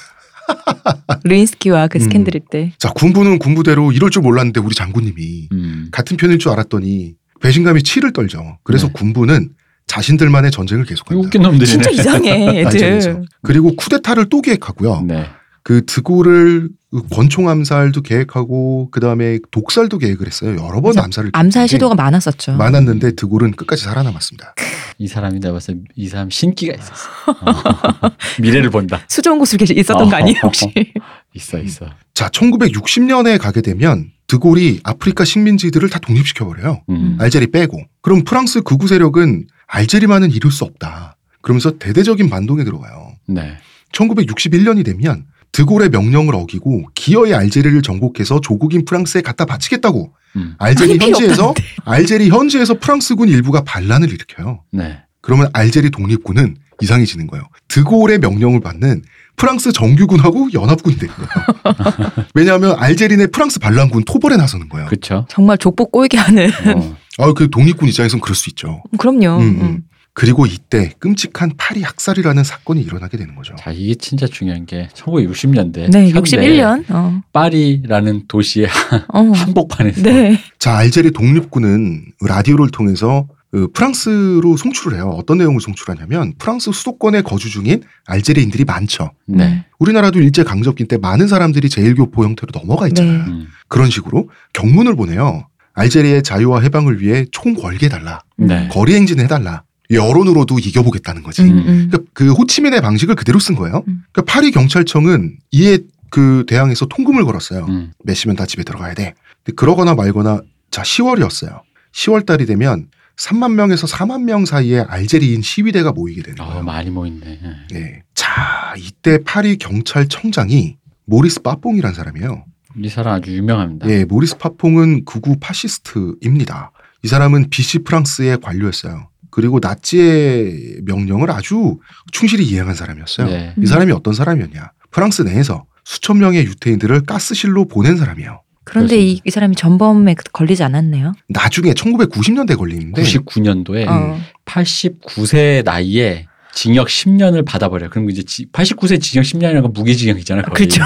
루인스키와 1.23 1.87
그 1.87 1.99
음. 1.99 2.01
스캔들일 2.01 2.41
때. 2.49 2.73
자, 2.79 2.89
군부는 2.89 3.37
군부대로 3.37 3.91
이럴 3.91 4.09
줄 4.09 4.23
몰랐는데 4.23 4.59
우리 4.59 4.73
장군님이 4.73 5.49
음. 5.51 5.89
같은 5.91 6.17
편일 6.17 6.39
줄 6.39 6.51
알았더니 6.51 7.13
배신감이 7.41 7.83
치를 7.83 8.11
떨죠. 8.11 8.57
그래서 8.63 8.87
네. 8.87 8.93
군부는 8.93 9.49
자신들만의 9.85 10.49
전쟁을 10.49 10.85
계속한다. 10.85 11.19
웃긴 11.19 11.43
놈들이네. 11.43 11.65
진짜 11.65 11.91
이상해, 11.91 12.63
맞아, 12.65 12.77
애들. 12.79 13.21
그리고 13.43 13.75
쿠데타를 13.75 14.29
또 14.29 14.41
계획하고요. 14.41 15.03
네. 15.05 15.27
그 15.67 15.85
드골을 15.85 16.69
권총 17.11 17.49
암살도 17.49 18.01
계획하고 18.01 18.87
그 18.89 19.01
다음에 19.01 19.37
독살도 19.51 19.97
계획을 19.97 20.25
했어요. 20.25 20.51
여러 20.51 20.79
번. 20.79 20.97
암살을 20.97 21.31
암살 21.33 21.67
시도가 21.67 21.93
많았었죠. 21.93 22.53
많았는데 22.53 23.15
드골은 23.15 23.51
끝까지 23.51 23.83
살아남았습니다. 23.83 24.55
이 24.97 25.09
사람이 25.09 25.41
내가 25.41 25.55
봤을 25.55 25.73
때 25.73 25.81
이 25.97 26.07
사람 26.07 26.29
신기가 26.29 26.73
있었어. 26.73 27.09
어. 27.27 28.11
미래를 28.41 28.69
본다. 28.69 29.01
수종 29.09 29.39
구슬 29.39 29.61
있었던 29.77 30.09
거 30.09 30.15
아니에요, 30.15 30.39
혹시? 30.41 30.71
있어 31.35 31.59
있어. 31.59 31.87
자, 32.13 32.29
1960년에 32.29 33.37
가게 33.37 33.59
되면 33.59 34.09
드골이 34.27 34.79
아프리카 34.85 35.25
식민지들을 35.25 35.89
다 35.89 35.99
독립시켜 35.99 36.45
버려요. 36.45 36.81
음. 36.89 37.17
알제리 37.19 37.47
빼고. 37.47 37.77
그럼 38.01 38.23
프랑스 38.23 38.61
극우 38.61 38.87
세력은 38.87 39.47
알제리만은 39.67 40.31
이룰 40.31 40.49
수 40.49 40.63
없다. 40.63 41.17
그러면서 41.41 41.77
대대적인 41.77 42.29
반동에 42.29 42.63
들어가요. 42.63 43.11
네. 43.27 43.57
1961년이 43.91 44.85
되면 44.85 45.25
드골의 45.57 45.89
명령을 45.89 46.35
어기고 46.35 46.83
기어이 46.93 47.33
알제리를 47.33 47.81
정복해서 47.81 48.39
조국인 48.41 48.85
프랑스에 48.85 49.21
갖다 49.21 49.45
바치겠다고 49.45 50.13
음. 50.35 50.53
알제리 50.59 50.99
현지에서 50.99 51.55
알제리 51.83 52.29
현지에서 52.29 52.75
프랑스군 52.75 53.27
일부가 53.27 53.63
반란을 53.63 54.13
일으켜요. 54.13 54.63
네. 54.71 54.99
그러면 55.19 55.49
알제리 55.53 55.89
독립군은 55.89 56.57
이상해지는 56.79 57.25
거예요. 57.25 57.43
드골의 57.69 58.19
명령을 58.19 58.59
받는 58.59 59.01
프랑스 59.35 59.71
정규군하고 59.71 60.49
연합군이 60.53 60.95
되는 60.97 61.15
거예요. 61.15 62.11
왜냐하면 62.35 62.75
알제리 62.77 63.17
내 63.17 63.25
프랑스 63.25 63.57
반란군 63.59 64.03
토벌에 64.05 64.37
나서는 64.37 64.69
거예요. 64.69 64.85
그렇죠. 64.85 65.25
정말 65.27 65.57
족보 65.57 65.89
꼬이게 65.89 66.17
하는. 66.17 66.51
어. 66.75 66.97
아, 67.17 67.33
그 67.33 67.49
독립군 67.49 67.87
입장에서는 67.89 68.21
그럴 68.21 68.35
수 68.35 68.51
있죠. 68.51 68.83
그럼요. 68.99 69.39
음, 69.39 69.59
음. 69.59 69.83
음. 70.17 70.19
그리고 70.19 70.45
이때 70.47 70.91
끔찍한 70.97 71.53
파리 71.57 71.83
학살이라는 71.83 72.43
사건이 72.43 72.81
일어나게 72.81 73.17
되는 73.17 73.35
거죠. 73.35 73.55
자 73.59 73.71
이게 73.71 73.93
진짜 73.95 74.25
중요한 74.25 74.65
게 74.65 74.89
1960년대 74.93 75.91
네, 75.91 76.11
61년. 76.11 76.83
어. 76.89 77.21
파리라는 77.33 78.23
도시의 78.27 78.67
어. 79.13 79.19
한복판에서 79.19 80.01
네. 80.01 80.39
자, 80.57 80.75
알제리 80.77 81.11
독립군은 81.11 82.05
라디오를 82.21 82.69
통해서 82.71 83.27
그 83.51 83.69
프랑스로 83.71 84.57
송출을 84.57 84.97
해요. 84.97 85.13
어떤 85.15 85.37
내용을 85.37 85.61
송출하냐면 85.61 86.33
프랑스 86.37 86.71
수도권에 86.71 87.21
거주 87.21 87.49
중인 87.49 87.83
알제리인들이 88.05 88.65
많죠. 88.65 89.11
네. 89.25 89.65
우리나라도 89.79 90.19
일제 90.19 90.43
강점기 90.43 90.85
때 90.85 90.97
많은 90.97 91.27
사람들이 91.27 91.69
제일교포 91.69 92.23
형태로 92.23 92.51
넘어가 92.59 92.87
있잖아요. 92.89 93.17
네. 93.19 93.31
음. 93.31 93.47
그런 93.67 93.89
식으로 93.89 94.29
경문을 94.53 94.95
보내요. 94.95 95.47
알제리의 95.73 96.23
자유와 96.23 96.61
해방을 96.61 97.01
위해 97.01 97.25
총 97.31 97.53
걸게 97.53 97.85
해달라. 97.85 98.21
네. 98.35 98.67
거리 98.71 98.95
행진 98.95 99.19
해 99.19 99.27
달라. 99.27 99.63
여론으로도 99.89 100.59
이겨보겠다는 100.59 101.23
거지. 101.23 101.43
음, 101.43 101.57
음. 101.59 101.63
그러니까 101.89 101.99
그 102.13 102.31
호치민의 102.33 102.81
방식을 102.81 103.15
그대로 103.15 103.39
쓴 103.39 103.55
거예요. 103.55 103.83
음. 103.87 104.03
그러니까 104.11 104.31
파리 104.31 104.51
경찰청은 104.51 105.37
이에 105.51 105.79
그 106.09 106.45
대항해서 106.47 106.85
통금을 106.87 107.25
걸었어요. 107.25 107.65
음. 107.65 107.91
몇 108.03 108.13
시면 108.13 108.35
다 108.35 108.45
집에 108.45 108.63
들어가야 108.63 108.93
돼. 108.93 109.13
근데 109.43 109.55
그러거나 109.55 109.95
말거나 109.95 110.41
자 110.71 110.81
10월이었어요. 110.81 111.61
10월 111.93 112.25
달이 112.25 112.45
되면 112.45 112.87
3만 113.17 113.53
명에서 113.53 113.87
4만 113.87 114.23
명 114.23 114.45
사이에 114.45 114.81
알제리인 114.81 115.41
시위대가 115.41 115.91
모이게 115.91 116.21
되는 116.21 116.39
어, 116.41 116.47
거예요. 116.47 116.63
많이 116.63 116.89
모였네. 116.89 117.39
네. 117.71 118.03
자 118.13 118.73
이때 118.77 119.19
파리 119.23 119.57
경찰청장이 119.57 120.77
모리스 121.05 121.41
빠뽕이란 121.41 121.93
사람이에요. 121.93 122.45
이 122.79 122.89
사람 122.89 123.15
아주 123.15 123.35
유명합니다. 123.35 123.89
예, 123.89 124.05
모리스 124.05 124.37
파퐁은 124.37 125.05
극우 125.05 125.37
파시스트입니다. 125.39 126.71
이 127.03 127.07
사람은 127.07 127.49
BC 127.49 127.79
프랑스의 127.79 128.39
관료였어요. 128.39 129.09
그리고 129.37 129.59
나치의 129.61 130.77
명령을 130.85 131.29
아주 131.29 131.77
충실히 132.11 132.43
이행한 132.45 132.73
사람이었어요. 132.73 133.27
네. 133.27 133.53
이 133.61 133.67
사람이 133.67 133.91
어떤 133.91 134.15
사람이었냐? 134.15 134.71
프랑스 134.89 135.21
내에서 135.21 135.65
수천 135.85 136.17
명의 136.17 136.43
유태인들을 136.43 137.01
가스실로 137.01 137.65
보낸 137.65 137.97
사람이에요. 137.97 138.41
그런데 138.63 138.97
이, 138.97 139.21
이 139.23 139.29
사람이 139.29 139.55
전범에 139.55 140.15
걸리지 140.33 140.63
않았네요. 140.63 141.13
나중에 141.29 141.73
1990년대 141.73 142.57
걸리는데 142.57 143.03
99년도에 143.03 143.87
어. 143.87 144.19
89세 144.45 145.63
나이에 145.63 146.25
징역 146.55 146.87
10년을 146.87 147.45
받아버려요. 147.45 147.91
그럼 147.91 148.09
이제 148.09 148.23
89세 148.23 148.99
징역 148.99 149.21
10년이라는 149.21 149.71
무기징역이잖아요. 149.71 150.45
거의. 150.45 150.67
그렇죠. 150.67 150.81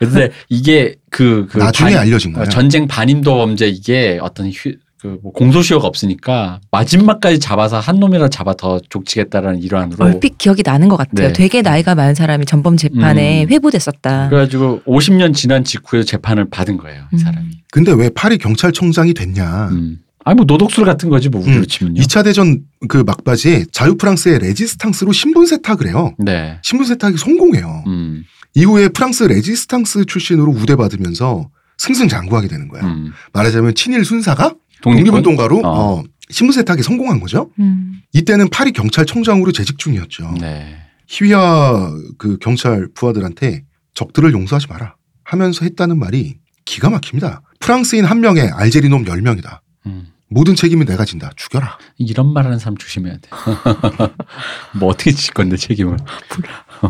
근데 0.00 0.30
이게 0.50 0.96
그, 1.12 1.46
그 1.48 1.58
나중에 1.58 1.92
반- 1.92 2.00
알려진 2.00 2.32
거예요. 2.32 2.42
어, 2.42 2.48
전쟁 2.48 2.88
반인도 2.88 3.36
범죄 3.36 3.68
이게 3.68 4.18
어떤 4.20 4.50
휴, 4.50 4.72
그 5.04 5.18
뭐 5.22 5.32
공소시효가 5.32 5.86
없으니까 5.86 6.60
마지막까지 6.70 7.38
잡아서 7.38 7.78
한 7.78 8.00
놈이라도 8.00 8.30
잡아 8.30 8.54
더 8.54 8.80
족치겠다라는 8.88 9.62
일환으로 9.62 10.02
얼핏 10.02 10.38
기억이 10.38 10.62
나는 10.64 10.88
것 10.88 10.96
같아요. 10.96 11.28
네. 11.28 11.32
되게 11.34 11.60
나이가 11.60 11.94
많은 11.94 12.14
사람이 12.14 12.46
전범 12.46 12.78
재판에 12.78 13.44
음. 13.44 13.48
회부됐었다. 13.50 14.30
그래가지고 14.30 14.80
50년 14.86 15.34
지난 15.34 15.62
직후에 15.62 16.04
재판을 16.04 16.48
받은 16.48 16.78
거예요. 16.78 17.04
이 17.12 17.16
음. 17.16 17.18
사람이. 17.18 17.48
근데 17.70 17.92
왜 17.92 18.08
파리 18.08 18.38
경찰청장이 18.38 19.12
됐냐? 19.12 19.68
음. 19.72 19.98
아니 20.24 20.36
뭐 20.36 20.46
노덕술 20.46 20.86
같은 20.86 21.10
거지 21.10 21.28
뭐 21.28 21.42
우리로 21.42 21.60
음. 21.60 21.66
치면요. 21.66 22.00
2차 22.00 22.24
대전 22.24 22.62
그 22.88 22.98
막바지에 23.06 23.66
자유 23.72 23.96
프랑스의 23.96 24.38
레지스탕스로 24.38 25.12
신분 25.12 25.44
세탁을 25.44 25.86
해요. 25.88 26.14
네. 26.18 26.58
신분 26.62 26.86
세탁이 26.86 27.18
성공해요. 27.18 27.84
음. 27.88 28.24
이후에 28.54 28.88
프랑스 28.88 29.24
레지스탕스 29.24 30.06
출신으로 30.06 30.50
우대받으면서 30.52 31.50
승승장구하게 31.76 32.48
되는 32.48 32.68
거예요. 32.68 32.86
음. 32.86 33.12
말하자면 33.32 33.74
친일 33.74 34.04
순사가 34.04 34.54
독립군? 34.84 35.04
독립운동 35.22 35.36
가로 35.36 35.58
어. 35.64 35.98
어, 35.98 36.02
신분 36.30 36.52
세탁에 36.52 36.82
성공한 36.82 37.20
거죠. 37.20 37.50
음. 37.58 38.00
이때는 38.12 38.48
파리 38.50 38.72
경찰청장으로 38.72 39.52
재직 39.52 39.78
중이었죠. 39.78 40.34
네. 40.40 40.76
휘하의 41.08 41.92
그 42.18 42.38
경찰 42.38 42.88
부하들한테 42.94 43.64
적들을 43.94 44.32
용서하지 44.32 44.68
마라 44.68 44.96
하면서 45.24 45.64
했다는 45.64 45.98
말이 45.98 46.36
기가 46.64 46.90
막힙니다. 46.90 47.42
프랑스인 47.60 48.04
한 48.04 48.20
명에 48.20 48.42
알제리 48.42 48.88
놈 48.88 49.04
10명이다. 49.04 49.60
음. 49.86 50.08
모든 50.28 50.54
책임은 50.54 50.86
내가 50.86 51.04
진다. 51.04 51.30
죽여라. 51.36 51.78
이런 51.98 52.32
말하는 52.32 52.58
사람 52.58 52.76
조심해야 52.76 53.14
돼. 53.18 53.28
뭐 54.78 54.88
어떻게 54.88 55.12
질 55.12 55.32
건데 55.32 55.56
책임을. 55.56 55.96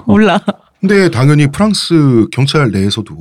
몰라. 0.06 0.40
근데 0.80 1.10
당연히 1.10 1.50
프랑스 1.50 2.26
경찰 2.30 2.70
내에서도 2.70 3.16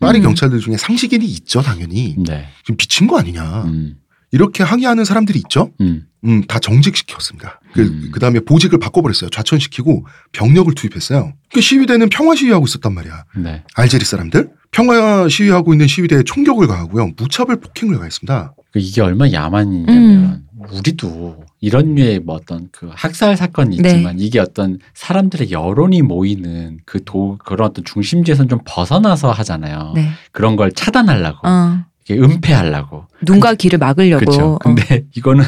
파리 0.00 0.20
음. 0.20 0.24
경찰들 0.24 0.60
중에 0.60 0.76
상식인이 0.76 1.24
있죠, 1.24 1.60
당연히. 1.62 2.14
네. 2.18 2.48
지금 2.62 2.76
미친 2.76 3.06
거 3.06 3.18
아니냐. 3.18 3.64
음. 3.64 3.96
이렇게 4.36 4.62
항의하는 4.62 5.06
사람들이 5.06 5.38
있죠. 5.38 5.70
음. 5.80 6.04
음, 6.26 6.42
다 6.46 6.58
정직시켰습니다. 6.58 7.58
그, 7.72 7.80
음. 7.80 8.10
그 8.12 8.20
다음에 8.20 8.40
보직을 8.40 8.78
바꿔버렸어요. 8.78 9.30
좌천시키고 9.30 10.04
병력을 10.32 10.70
투입했어요. 10.74 11.32
그 11.54 11.62
시위대는 11.62 12.10
평화 12.10 12.34
시위하고 12.34 12.66
있었단 12.66 12.92
말이야. 12.92 13.24
네. 13.38 13.62
알제리 13.74 14.04
사람들. 14.04 14.50
평화 14.72 15.26
시위하고 15.26 15.72
있는 15.72 15.86
시위대에 15.86 16.22
총격을 16.24 16.66
가하고요. 16.66 17.12
무차별 17.16 17.56
폭행을 17.60 17.96
가했습니다. 17.98 18.52
그 18.72 18.78
이게 18.78 19.00
얼마나 19.00 19.32
야만이냐면 19.32 19.96
음. 19.96 20.46
우리도 20.70 21.44
이런 21.60 21.94
류의 21.94 22.20
뭐 22.20 22.34
어떤 22.34 22.68
그 22.72 22.90
학살 22.92 23.36
사건이 23.38 23.78
네. 23.78 23.88
있지만 23.88 24.18
이게 24.18 24.38
어떤 24.38 24.78
사람들의 24.94 25.50
여론이 25.50 26.02
모이는 26.02 26.80
그 26.84 26.98
도 27.06 27.38
그런 27.42 27.70
어떤 27.70 27.84
중심지에선 27.84 28.48
좀 28.48 28.58
벗어나서 28.66 29.30
하잖아요. 29.30 29.92
네. 29.94 30.10
그런 30.32 30.56
걸 30.56 30.72
차단하려고 30.72 31.46
어. 31.48 31.84
이게 32.08 32.20
은폐하려고. 32.20 33.06
눈과 33.22 33.54
귀를 33.54 33.78
막으려고. 33.80 34.20
그렇죠. 34.24 34.44
어. 34.54 34.58
근데 34.58 35.04
이거는 35.16 35.44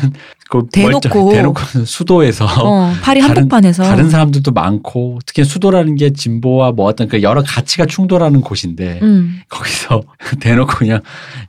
그 0.51 0.67
대놓고. 0.73 1.31
대놓고 1.33 1.61
수도에서 1.85 2.47
어, 2.47 2.93
파리 3.01 3.21
다른- 3.21 3.37
한복판에서 3.37 3.85
다른 3.85 4.11
사람들도 4.11 4.51
많고 4.53 5.21
특히 5.25 5.45
수도라는 5.45 5.95
게 5.95 6.13
진보와 6.13 6.73
뭐 6.73 6.87
어떤 6.87 7.07
그 7.09 7.23
여러 7.23 7.43
가치가 7.43 7.87
충돌하는 7.87 8.41
곳인데 8.41 8.99
음. 9.03 9.41
거기서 9.49 10.03
대놓고 10.41 10.75
그냥 10.79 11.01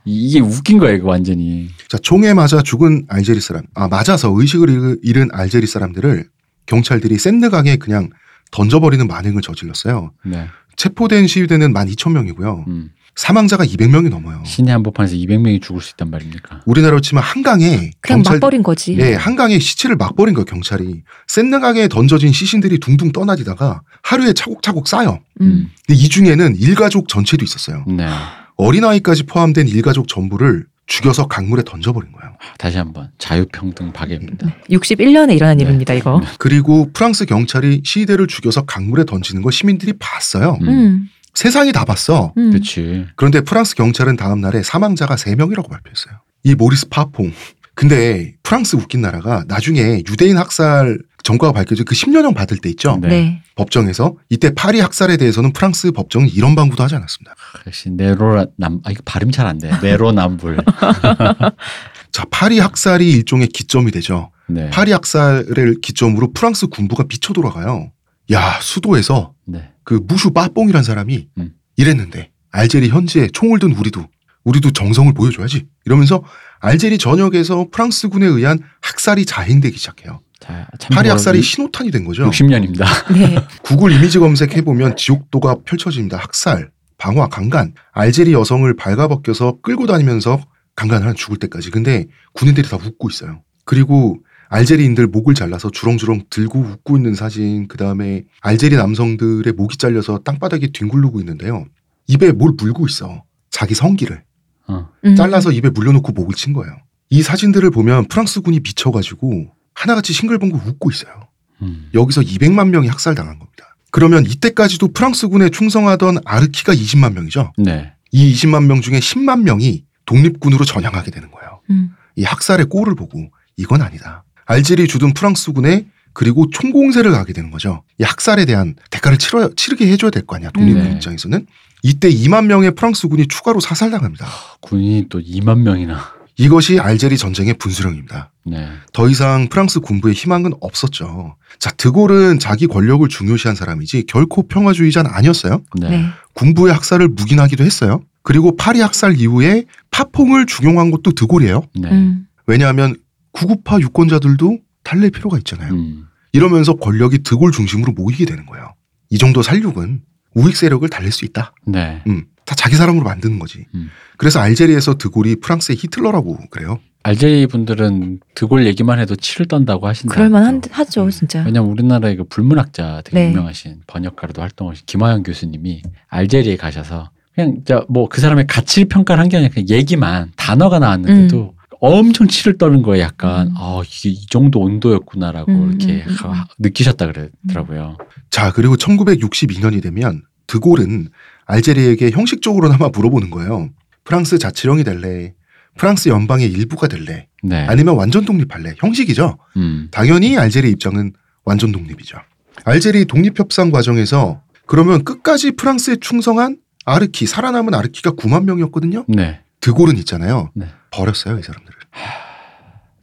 이게 0.04 0.38
웃긴 0.40 0.78
거예요, 0.78 0.96
이거 0.96 1.08
완전히. 1.08 1.70
자, 1.88 1.98
총에 1.98 2.32
맞아 2.34 2.62
죽은 2.62 3.06
알제리 3.08 3.40
사람, 3.40 3.62
아, 3.74 3.88
맞아서 3.88 4.30
의식을 4.32 4.70
잃- 4.70 4.98
잃은 5.02 5.28
알제리 5.32 5.66
사람들을 5.66 6.28
경찰들이 6.66 7.18
샌드강에 7.18 7.76
그냥 7.76 8.10
던져버리는 8.52 9.04
만행을 9.06 9.42
저질렀어요. 9.42 10.12
네. 10.24 10.46
체포된 10.76 11.26
시위대는 11.26 11.72
12,000명이고요. 11.74 12.66
음. 12.68 12.90
사망자가 13.16 13.64
200명이 13.64 14.08
넘어요. 14.08 14.42
신의 14.46 14.72
한복판에서 14.72 15.14
200명이 15.16 15.60
죽을 15.62 15.80
수 15.82 15.90
있단 15.90 16.10
말입니까? 16.10 16.62
우리나라로 16.66 17.00
치면 17.00 17.22
한강에 17.22 17.90
그냥 18.00 18.22
경찰- 18.22 18.34
막 18.36 18.40
버린 18.40 18.62
거지. 18.62 18.96
예, 18.98 19.14
한강에 19.14 19.58
시체를 19.58 19.96
막 19.96 20.16
버린 20.16 20.34
거예요, 20.34 20.44
경찰이. 20.46 21.02
샌드강에 21.26 21.88
던져진 21.88 22.32
시신들이 22.32 22.78
둥둥 22.78 23.12
떠나디다가 23.12 23.82
하루에 24.02 24.32
차곡차곡 24.32 24.88
쌓여. 24.88 25.20
음. 25.40 25.68
근데 25.86 26.00
이 26.00 26.08
중에는 26.08 26.56
일가족 26.56 27.08
전체도 27.08 27.44
있었어요. 27.44 27.84
네. 27.88 28.08
어린아이까지 28.56 29.24
포함된 29.24 29.68
일가족 29.68 30.08
전부를 30.08 30.66
죽여서 30.86 31.28
강물에 31.28 31.62
던져버린 31.64 32.10
거예요. 32.12 32.34
다시 32.58 32.76
한번 32.76 33.10
자유평등 33.18 33.92
파괴입니다. 33.92 34.48
61년에 34.70 35.36
일어난 35.36 35.56
네. 35.58 35.64
일입니다, 35.64 35.94
이거. 35.94 36.20
그리고 36.38 36.90
프랑스 36.92 37.26
경찰이 37.26 37.82
시위대를 37.84 38.26
죽여서 38.26 38.62
강물에 38.64 39.04
던지는 39.04 39.42
걸 39.42 39.52
시민들이 39.52 39.92
봤어요. 39.98 40.58
음. 40.62 41.08
음. 41.30 41.34
세상이 41.34 41.72
다 41.72 41.84
봤어. 41.84 42.32
음. 42.36 42.50
그렇지. 42.50 43.06
그런데 43.16 43.40
프랑스 43.42 43.74
경찰은 43.74 44.16
다음 44.16 44.40
날에 44.40 44.62
사망자가 44.62 45.14
3명이라고 45.16 45.68
발표했어요. 45.70 46.14
이 46.44 46.54
모리스 46.54 46.88
파퐁. 46.88 47.32
근데 47.74 48.34
프랑스 48.42 48.76
웃긴 48.76 49.00
나라가 49.00 49.44
나중에 49.48 50.02
유대인 50.08 50.36
학살 50.36 50.98
전과가 51.22 51.52
밝혀져 51.52 51.84
그 51.84 51.94
10년형 51.94 52.34
받을 52.34 52.58
때 52.58 52.68
있죠. 52.70 52.98
네. 53.00 53.08
네. 53.08 53.42
법정에서 53.54 54.14
이때 54.28 54.52
파리 54.54 54.80
학살에 54.80 55.16
대해서는 55.16 55.52
프랑스 55.52 55.90
법정은 55.92 56.28
이런 56.28 56.54
방구도 56.54 56.82
하지 56.82 56.94
않았습니다. 56.96 57.34
역시 57.66 57.90
네로남 57.90 58.80
아 58.84 58.90
이거 58.90 59.02
발음 59.04 59.30
잘 59.30 59.46
안 59.46 59.58
돼. 59.58 59.70
네로남불. 59.82 60.58
자, 62.12 62.24
파리 62.30 62.58
학살이 62.58 63.10
일종의 63.10 63.48
기점이 63.48 63.90
되죠. 63.92 64.30
네. 64.48 64.68
파리 64.70 64.92
학살을 64.92 65.76
기점으로 65.80 66.32
프랑스 66.32 66.66
군부가 66.66 67.04
미쳐 67.08 67.32
돌아가요. 67.32 67.92
야, 68.32 68.58
수도에서 68.60 69.32
네. 69.46 69.70
그 69.90 69.98
무슈 70.06 70.30
빠뽕이란 70.30 70.84
사람이 70.84 71.26
음. 71.38 71.50
이랬는데 71.76 72.30
알제리 72.52 72.90
현지에 72.90 73.26
총을 73.32 73.58
든 73.58 73.72
우리도 73.72 74.06
우리도 74.44 74.70
정성을 74.70 75.12
보여줘야지 75.14 75.66
이러면서 75.84 76.22
알제리 76.60 76.96
전역에서 76.96 77.66
프랑스군에 77.72 78.24
의한 78.24 78.60
학살이 78.82 79.24
자행되기 79.26 79.76
시작해요. 79.76 80.20
자, 80.38 80.68
파리 80.78 80.78
참고로 80.78 81.10
학살이 81.10 81.40
이- 81.40 81.42
신호탄이 81.42 81.90
된 81.90 82.04
거죠. 82.04 82.30
60년입니다. 82.30 82.84
네. 83.14 83.44
구글 83.64 83.90
이미지 83.90 84.20
검색해 84.20 84.62
보면 84.62 84.96
지옥도가 84.96 85.56
펼쳐집니다. 85.64 86.18
학살, 86.18 86.70
방화, 86.96 87.26
강간. 87.26 87.74
알제리 87.90 88.32
여성을 88.32 88.72
발가벗겨서 88.76 89.58
끌고 89.60 89.88
다니면서 89.88 90.40
강간하는 90.76 91.16
죽을 91.16 91.36
때까지. 91.38 91.72
근데 91.72 92.06
군인들이 92.34 92.68
다 92.68 92.76
웃고 92.76 93.08
있어요. 93.10 93.42
그리고 93.64 94.18
알제리인들 94.50 95.06
목을 95.06 95.34
잘라서 95.34 95.70
주렁주렁 95.70 96.24
들고 96.28 96.58
웃고 96.58 96.96
있는 96.96 97.14
사진. 97.14 97.68
그 97.68 97.76
다음에 97.76 98.24
알제리 98.40 98.76
남성들의 98.76 99.52
목이 99.52 99.78
잘려서 99.78 100.18
땅바닥에 100.18 100.72
뒹굴르고 100.72 101.20
있는데요. 101.20 101.66
입에 102.08 102.32
뭘 102.32 102.52
물고 102.58 102.86
있어. 102.86 103.22
자기 103.50 103.74
성기를 103.74 104.22
어. 104.66 104.88
음. 105.04 105.16
잘라서 105.16 105.52
입에 105.52 105.70
물려놓고 105.70 106.12
목을 106.12 106.34
친 106.34 106.52
거예요. 106.52 106.76
이 107.10 107.22
사진들을 107.22 107.70
보면 107.70 108.08
프랑스군이 108.08 108.60
미쳐가지고 108.60 109.52
하나같이 109.74 110.12
싱글벙글 110.12 110.60
웃고 110.66 110.90
있어요. 110.90 111.28
음. 111.62 111.88
여기서 111.94 112.20
200만 112.22 112.70
명이 112.70 112.88
학살당한 112.88 113.38
겁니다. 113.38 113.76
그러면 113.92 114.26
이때까지도 114.26 114.92
프랑스군에 114.92 115.50
충성하던 115.50 116.18
아르키가 116.24 116.74
20만 116.74 117.12
명이죠. 117.14 117.52
네. 117.58 117.92
이 118.10 118.32
20만 118.32 118.66
명 118.66 118.80
중에 118.80 118.98
10만 118.98 119.42
명이 119.42 119.84
독립군으로 120.06 120.64
전향하게 120.64 121.12
되는 121.12 121.30
거예요. 121.30 121.60
음. 121.70 121.94
이 122.16 122.24
학살의 122.24 122.66
꼴을 122.66 122.96
보고 122.96 123.30
이건 123.56 123.82
아니다. 123.82 124.24
알제리 124.50 124.88
주둔 124.88 125.12
프랑스군에 125.14 125.86
그리고 126.12 126.50
총공세를 126.50 127.12
가게 127.12 127.32
되는 127.32 127.50
거죠. 127.52 127.84
이 127.98 128.02
학살에 128.02 128.44
대한 128.46 128.74
대가를 128.90 129.16
치러, 129.16 129.48
치르게 129.54 129.86
해줘야 129.92 130.10
될 130.10 130.24
거 130.26 130.34
아니야. 130.36 130.50
독립군 130.50 130.82
네. 130.82 130.92
입장에서는. 130.92 131.46
이때 131.82 132.10
2만 132.10 132.46
명의 132.46 132.74
프랑스군이 132.74 133.28
추가로 133.28 133.60
사살당합니다. 133.60 134.26
군인이 134.60 135.06
또 135.08 135.20
2만 135.20 135.60
명이나. 135.60 136.00
이것이 136.36 136.80
알제리 136.80 137.16
전쟁의 137.16 137.54
분수령입니다. 137.54 138.32
네. 138.46 138.68
더 138.92 139.08
이상 139.08 139.48
프랑스 139.48 139.78
군부의 139.80 140.14
희망은 140.14 140.54
없었죠. 140.60 141.36
자, 141.58 141.70
드골은 141.70 142.38
자기 142.40 142.66
권력을 142.66 143.06
중요시한 143.08 143.54
사람이지 143.54 144.04
결코 144.08 144.48
평화주의자는 144.48 145.10
아니었어요. 145.12 145.62
네. 145.78 145.90
네. 145.90 146.04
군부의 146.34 146.72
학살을 146.74 147.08
묵인하기도 147.08 147.62
했어요. 147.62 148.02
그리고 148.22 148.56
파리 148.56 148.80
학살 148.80 149.16
이후에 149.16 149.64
파퐁을 149.92 150.46
중용한 150.46 150.90
것도 150.90 151.12
드골이에요. 151.12 151.62
네. 151.76 151.88
음. 151.90 152.26
왜냐하면 152.46 152.96
구구파 153.32 153.78
유권자들도 153.80 154.58
달랠 154.82 155.10
필요가 155.10 155.38
있잖아요. 155.38 155.72
음. 155.72 156.06
이러면서 156.32 156.74
권력이 156.74 157.18
드골 157.22 157.52
중심으로 157.52 157.92
모이게 157.92 158.24
되는 158.24 158.46
거예요. 158.46 158.74
이 159.10 159.18
정도 159.18 159.42
살육은 159.42 160.02
우익 160.34 160.56
세력을 160.56 160.88
달랠 160.88 161.10
수 161.10 161.24
있다. 161.24 161.52
네. 161.66 162.02
음, 162.06 162.24
다 162.44 162.54
자기 162.54 162.76
사람으로 162.76 163.04
만드는 163.04 163.38
거지. 163.38 163.66
음. 163.74 163.90
그래서 164.16 164.38
알제리에서 164.40 164.94
드골이 164.98 165.36
프랑스의 165.36 165.76
히틀러라고 165.78 166.38
그래요. 166.50 166.78
알제리 167.02 167.46
분들은 167.46 168.20
드골 168.34 168.66
얘기만 168.66 168.98
해도 169.00 169.16
치를 169.16 169.46
떤다고 169.46 169.86
하신다. 169.88 170.14
그럴만 170.14 170.62
하죠, 170.70 171.10
진짜. 171.10 171.42
왜냐면 171.44 171.70
우리나라의 171.70 172.16
그 172.16 172.24
불문학자 172.24 173.00
되게 173.04 173.18
네. 173.24 173.30
유명하신 173.30 173.80
번역가로도 173.86 174.42
활동하신 174.42 174.84
김화영 174.86 175.22
교수님이 175.22 175.82
알제리에 176.08 176.56
가셔서 176.56 177.10
그냥 177.34 177.62
뭐 177.88 178.06
그 178.08 178.20
사람의 178.20 178.46
가치를 178.46 178.88
평가를 178.88 179.20
한 179.22 179.28
게 179.30 179.38
아니라 179.38 179.52
그냥 179.52 179.68
얘기만 179.70 180.32
단어가 180.36 180.78
나왔는데도 180.78 181.54
엄청 181.80 182.28
치를 182.28 182.58
떠는 182.58 182.82
거예요. 182.82 183.02
약간 183.04 183.48
음. 183.48 183.54
아 183.56 183.80
이게 183.84 184.10
이 184.10 184.26
정도 184.26 184.60
온도였구나라고 184.60 185.50
음, 185.52 185.68
이렇게 185.70 186.04
음, 186.04 186.08
음, 186.10 186.14
하- 186.30 186.46
느끼셨다 186.58 187.06
그러더라고요. 187.06 187.96
자, 188.30 188.52
그리고 188.52 188.76
1962년이 188.76 189.82
되면 189.82 190.22
드골은 190.46 191.08
알제리에게 191.46 192.10
형식적으로나마 192.10 192.88
물어보는 192.88 193.30
거예요. 193.30 193.70
프랑스 194.04 194.38
자치령이 194.38 194.84
될래? 194.84 195.34
프랑스 195.76 196.08
연방의 196.08 196.50
일부가 196.50 196.88
될래? 196.88 197.28
네. 197.42 197.64
아니면 197.66 197.96
완전 197.96 198.24
독립할래? 198.24 198.74
형식이죠. 198.78 199.38
음. 199.56 199.88
당연히 199.90 200.36
알제리 200.36 200.70
입장은 200.72 201.12
완전 201.44 201.72
독립이죠. 201.72 202.18
알제리 202.64 203.06
독립협상 203.06 203.70
과정에서 203.70 204.42
그러면 204.66 205.04
끝까지 205.04 205.52
프랑스에 205.52 205.96
충성한 206.00 206.58
아르키, 206.84 207.26
살아남은 207.26 207.74
아르키가 207.74 208.12
9만 208.12 208.44
명이었거든요. 208.44 209.04
네. 209.08 209.40
드골은 209.60 209.96
있잖아요. 209.98 210.50
네. 210.54 210.66
버렸어요, 210.90 211.38
이 211.38 211.42
사람들을. 211.42 211.78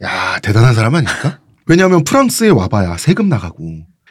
야, 0.04 0.38
대단한 0.40 0.74
사람 0.74 0.94
아닙니까? 0.94 1.40
왜냐하면 1.66 2.04
프랑스에 2.04 2.50
와봐야 2.50 2.96
세금 2.96 3.28
나가고, 3.28 3.64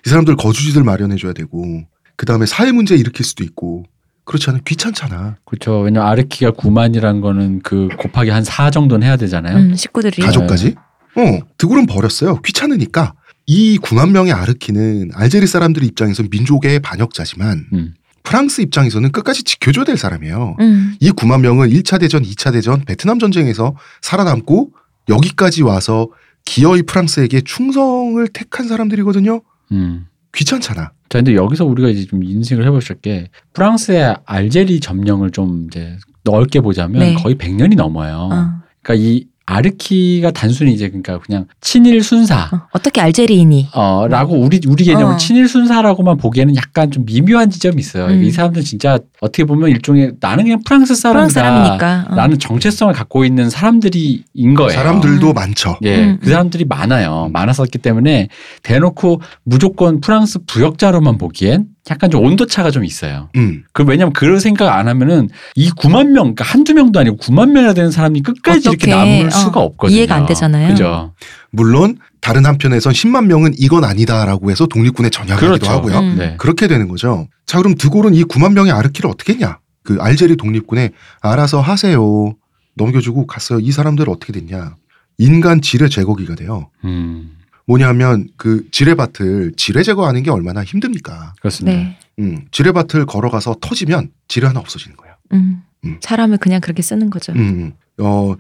이 0.05 0.09
사람들 0.09 0.35
거주지들 0.35 0.83
마련해줘야 0.83 1.33
되고, 1.33 1.83
그 2.15 2.25
다음에 2.25 2.45
사회 2.45 2.71
문제 2.71 2.95
일으킬 2.95 3.25
수도 3.25 3.43
있고, 3.43 3.85
그렇지 4.25 4.49
않으면 4.49 4.63
귀찮잖아. 4.65 5.37
그렇죠. 5.45 5.79
왜냐면 5.79 6.09
아르키가 6.09 6.51
9만이란 6.51 7.21
거는 7.21 7.61
그 7.61 7.87
곱하기 7.97 8.29
한 8.29 8.43
4 8.43 8.71
정도는 8.71 9.07
해야 9.07 9.15
되잖아요. 9.15 9.55
음, 9.55 9.75
식구들이. 9.75 10.21
가족까지? 10.21 10.75
어, 11.15 11.39
드골은 11.57 11.85
버렸어요. 11.85 12.41
귀찮으니까. 12.41 13.13
이 13.45 13.79
9만 13.79 14.11
명의 14.11 14.33
아르키는 14.33 15.11
알제리 15.13 15.47
사람들 15.47 15.83
입장에서 15.83 16.23
민족의 16.29 16.81
반역자지만, 16.81 17.67
음. 17.71 17.93
프랑스 18.27 18.59
입장에서는 18.59 19.09
끝까지 19.13 19.43
지켜줘야 19.43 19.85
될 19.85 19.95
사람이에요. 19.95 20.57
음. 20.59 20.97
이 20.99 21.11
9만 21.11 21.39
명은 21.39 21.69
1차 21.69 21.97
대전, 21.97 22.23
2차 22.23 22.51
대전, 22.51 22.83
베트남 22.83 23.19
전쟁에서 23.19 23.73
살아남고 24.01 24.71
여기까지 25.07 25.63
와서 25.63 26.09
기어이 26.43 26.81
프랑스에게 26.81 27.39
충성을 27.39 28.27
택한 28.27 28.67
사람들이거든요. 28.67 29.39
음. 29.71 30.07
귀찮잖아. 30.35 30.91
자, 31.07 31.19
근데 31.19 31.35
여기서 31.35 31.63
우리가 31.63 31.87
이제 31.87 32.05
좀 32.05 32.21
인식을 32.21 32.65
해보실 32.65 32.97
게 32.97 33.29
프랑스의 33.53 34.17
알제리 34.25 34.81
점령을 34.81 35.31
좀 35.31 35.67
이제 35.67 35.95
넓게 36.25 36.59
보자면 36.59 36.99
네. 36.99 37.13
거의 37.13 37.35
100년이 37.35 37.77
넘어요. 37.77 38.27
어. 38.29 38.51
그러니까 38.81 39.07
이 39.07 39.23
아르키가 39.47 40.31
단순히 40.31 40.73
이제 40.73 40.89
그러니까 40.89 41.19
그냥 41.19 41.45
친일 41.61 42.03
순사 42.03 42.49
어. 42.51 42.67
어떻게 42.73 42.99
알제리인이? 42.99 43.69
어, 43.73 44.05
라고 44.09 44.35
우리, 44.35 44.59
우리 44.67 44.83
개념은 44.83 45.15
어. 45.15 45.17
친일 45.17 45.47
순사라고만 45.47 46.17
보기에는 46.17 46.55
약간 46.57 46.91
좀 46.91 47.05
미묘한 47.05 47.49
지점이 47.49 47.79
있어요. 47.79 48.07
음. 48.07 48.23
이 48.25 48.29
사람들은 48.29 48.65
진짜 48.65 48.99
어떻게 49.21 49.45
보면 49.45 49.69
일종의 49.69 50.13
나는 50.19 50.43
그냥 50.43 50.59
프랑스 50.65 50.95
사람이다. 50.95 51.33
사람이니까. 51.33 52.07
어. 52.11 52.15
라는 52.15 52.37
정체성을 52.37 52.93
갖고 52.93 53.23
있는 53.23 53.49
사람들이인 53.49 54.53
거예요. 54.55 54.71
사람들도 54.71 55.29
음. 55.29 55.33
많죠. 55.33 55.77
예, 55.83 55.95
음, 55.95 56.19
그 56.21 56.29
사람들이 56.29 56.65
많아요. 56.65 57.27
음. 57.27 57.31
많았었기 57.31 57.77
때문에 57.77 58.27
대놓고 58.63 59.21
무조건 59.43 60.01
프랑스 60.01 60.39
부역자로만 60.45 61.17
보기엔 61.17 61.67
약간 61.89 62.09
좀 62.11 62.23
온도 62.23 62.45
차가 62.45 62.71
좀 62.71 62.83
있어요. 62.83 63.29
음. 63.35 63.63
그 63.73 63.83
왜냐면 63.83 64.13
그런 64.13 64.39
생각 64.39 64.75
안 64.77 64.87
하면은 64.87 65.29
이 65.55 65.69
9만 65.71 66.07
명, 66.07 66.35
그러니까 66.35 66.43
한두 66.43 66.73
명도 66.73 66.99
아니고 66.99 67.17
9만 67.17 67.51
명이나 67.51 67.73
되는 67.73 67.91
사람이 67.91 68.21
끝까지 68.21 68.69
이렇게. 68.69 68.89
남을 68.89 69.27
어, 69.27 69.29
수가 69.29 69.59
없거든요. 69.61 69.97
이해가 69.97 70.15
안 70.15 70.25
되잖아요. 70.25 70.69
그죠. 70.69 71.13
물론 71.51 71.97
다른 72.19 72.45
한편에선 72.45 72.91
10만 72.93 73.25
명은 73.27 73.53
이건 73.57 73.83
아니다라고 73.85 74.51
해서 74.51 74.65
독립군에 74.67 75.09
전향하기도 75.09 75.47
그렇죠. 75.53 75.71
하고요. 75.71 75.99
음. 75.99 76.15
네. 76.17 76.35
그렇게 76.37 76.67
되는 76.67 76.87
거죠. 76.87 77.27
자, 77.45 77.57
그럼 77.57 77.75
드골은 77.75 78.13
이 78.15 78.23
9만 78.23 78.53
명의 78.53 78.71
아르키를 78.73 79.09
어떻게 79.09 79.33
했냐? 79.33 79.59
그 79.83 79.97
알제리 80.01 80.35
독립군에 80.35 80.91
알아서 81.21 81.61
하세요. 81.61 82.33
넘겨주고 82.75 83.25
갔어요. 83.27 83.59
이 83.59 83.71
사람들 83.71 84.09
어떻게 84.09 84.33
됐냐? 84.33 84.75
인간 85.17 85.61
지뢰 85.61 85.87
제거기가 85.87 86.35
돼요. 86.35 86.69
음, 86.83 87.36
뭐냐면 87.67 88.27
그 88.37 88.65
지뢰밭을 88.71 89.53
지뢰 89.57 89.83
제거하는 89.83 90.23
게 90.23 90.31
얼마나 90.31 90.63
힘듭니까? 90.63 91.33
그렇습니다. 91.39 91.77
네. 91.77 91.99
음, 92.19 92.45
지뢰밭을 92.51 93.05
걸어가서 93.05 93.57
터지면 93.61 94.09
지뢰 94.27 94.47
하나 94.47 94.59
없어지는 94.61 94.95
거예요. 94.97 95.15
음. 95.33 95.61
음. 95.85 95.99
사람을 96.01 96.37
그냥 96.37 96.61
그렇게 96.61 96.81
쓰는 96.81 97.09
거죠. 97.09 97.33
음, 97.33 97.73
어, 97.99 98.35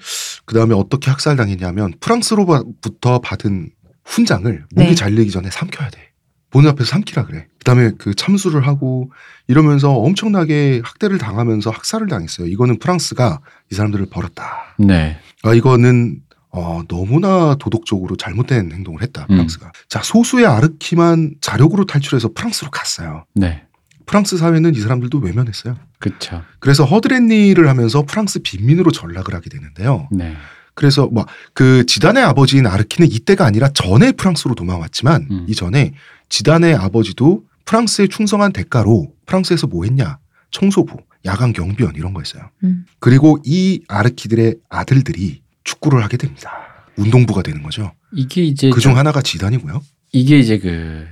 그 0.45 0.55
다음에 0.55 0.73
어떻게 0.73 1.11
학살당했냐면 1.11 1.93
프랑스로부터 1.99 3.19
받은 3.19 3.69
훈장을 4.05 4.65
목이 4.73 4.89
네. 4.89 4.95
잘리기 4.95 5.29
전에 5.29 5.49
삼켜야 5.51 5.89
돼. 5.89 6.07
보는 6.49 6.69
앞에서 6.71 6.91
삼키라 6.91 7.25
그래. 7.25 7.47
그 7.59 7.65
다음에 7.65 7.91
그 7.97 8.15
참수를 8.15 8.65
하고 8.65 9.11
이러면서 9.47 9.91
엄청나게 9.91 10.81
학대를 10.83 11.17
당하면서 11.17 11.69
학살을 11.69 12.07
당했어요. 12.07 12.47
이거는 12.47 12.79
프랑스가 12.79 13.41
이 13.69 13.75
사람들을 13.75 14.05
버렸다. 14.09 14.75
네. 14.79 15.17
아, 15.43 15.53
이거는 15.53 16.21
어, 16.49 16.81
너무나 16.87 17.55
도덕적으로 17.55 18.15
잘못된 18.15 18.71
행동을 18.71 19.01
했다. 19.01 19.23
음. 19.29 19.35
프랑스가. 19.35 19.71
자, 19.89 20.01
소수의 20.03 20.45
아르키만 20.45 21.35
자력으로 21.41 21.85
탈출해서 21.85 22.31
프랑스로 22.33 22.71
갔어요. 22.71 23.25
네. 23.33 23.63
프랑스 24.05 24.37
사회는 24.37 24.73
이 24.73 24.79
사람들도 24.79 25.17
외면했어요. 25.19 25.75
그쵸. 25.99 26.41
그래서 26.59 26.85
허드렛 26.85 27.29
일을 27.29 27.67
하면서 27.67 28.03
프랑스 28.03 28.39
빈민으로 28.39 28.91
전락을 28.91 29.33
하게 29.33 29.49
되는데요. 29.49 30.07
네. 30.11 30.35
그래서 30.73 31.07
뭐 31.07 31.25
그 31.53 31.85
지단의 31.87 32.23
아버지인 32.23 32.67
아르키는 32.67 33.11
이때가 33.11 33.43
아니라 33.43 33.69
전에 33.69 34.11
프랑스로 34.11 34.53
도망왔지만 34.53 35.27
음. 35.31 35.45
이 35.49 35.55
전에 35.55 35.93
지단의 36.29 36.75
아버지도 36.75 37.43
프랑스에 37.65 38.05
충성한 38.07 38.53
대가로 38.53 39.11
프랑스에서 39.25 39.65
뭐 39.65 39.85
했냐? 39.85 40.19
청소부, 40.51 40.97
야간 41.25 41.51
경비원 41.51 41.95
이런 41.95 42.13
거 42.13 42.21
했어요. 42.21 42.43
음. 42.63 42.85
그리고 42.99 43.39
이 43.43 43.81
아르키들의 43.87 44.55
아들들이 44.69 45.41
축구를 45.67 46.01
하게 46.03 46.17
됩니다. 46.17 46.51
운동부가 46.95 47.43
되는 47.43 47.61
거죠. 47.61 47.91
이게 48.13 48.41
이제 48.43 48.69
그중 48.69 48.97
하나가 48.97 49.21
지단이고요. 49.21 49.81
이게 50.13 50.39
이제 50.39 50.57
그 50.57 51.07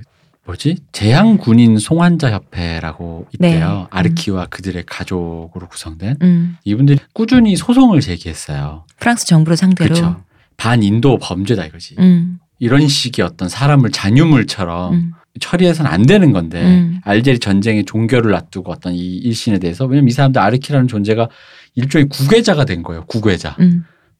뭐지 0.46 0.78
재향 0.92 1.36
군인 1.36 1.78
송환자 1.78 2.32
협회라고 2.32 3.26
있대요. 3.34 3.68
네. 3.68 3.86
아르키와 3.90 4.46
그들의 4.46 4.84
가족으로 4.86 5.68
구성된 5.68 6.16
음. 6.22 6.56
이분들이 6.64 6.98
꾸준히 7.12 7.54
소송을 7.56 8.00
제기했어요. 8.00 8.84
프랑스 8.98 9.26
정부를 9.26 9.56
상대로. 9.56 10.16
반인도 10.56 11.18
범죄다 11.18 11.66
이거지. 11.66 11.94
음. 11.98 12.38
이런 12.58 12.88
식의 12.88 13.24
어떤 13.24 13.48
사람을 13.50 13.90
잔유물처럼 13.90 14.94
음. 14.94 15.12
처리해서는 15.38 15.90
안 15.90 16.06
되는 16.06 16.32
건데 16.32 16.62
음. 16.62 17.00
알제리 17.04 17.38
전쟁의 17.40 17.84
종교를 17.84 18.30
놔두고 18.30 18.72
어떤 18.72 18.94
이 18.94 19.16
일신에 19.18 19.58
대해서 19.58 19.84
왜냐면 19.84 20.08
이 20.08 20.12
사람들 20.12 20.40
아르키라는 20.40 20.88
존재가 20.88 21.28
일종의 21.74 22.08
구괴자가 22.08 22.64
된 22.64 22.82
거예요. 22.82 23.04
구괴자. 23.04 23.54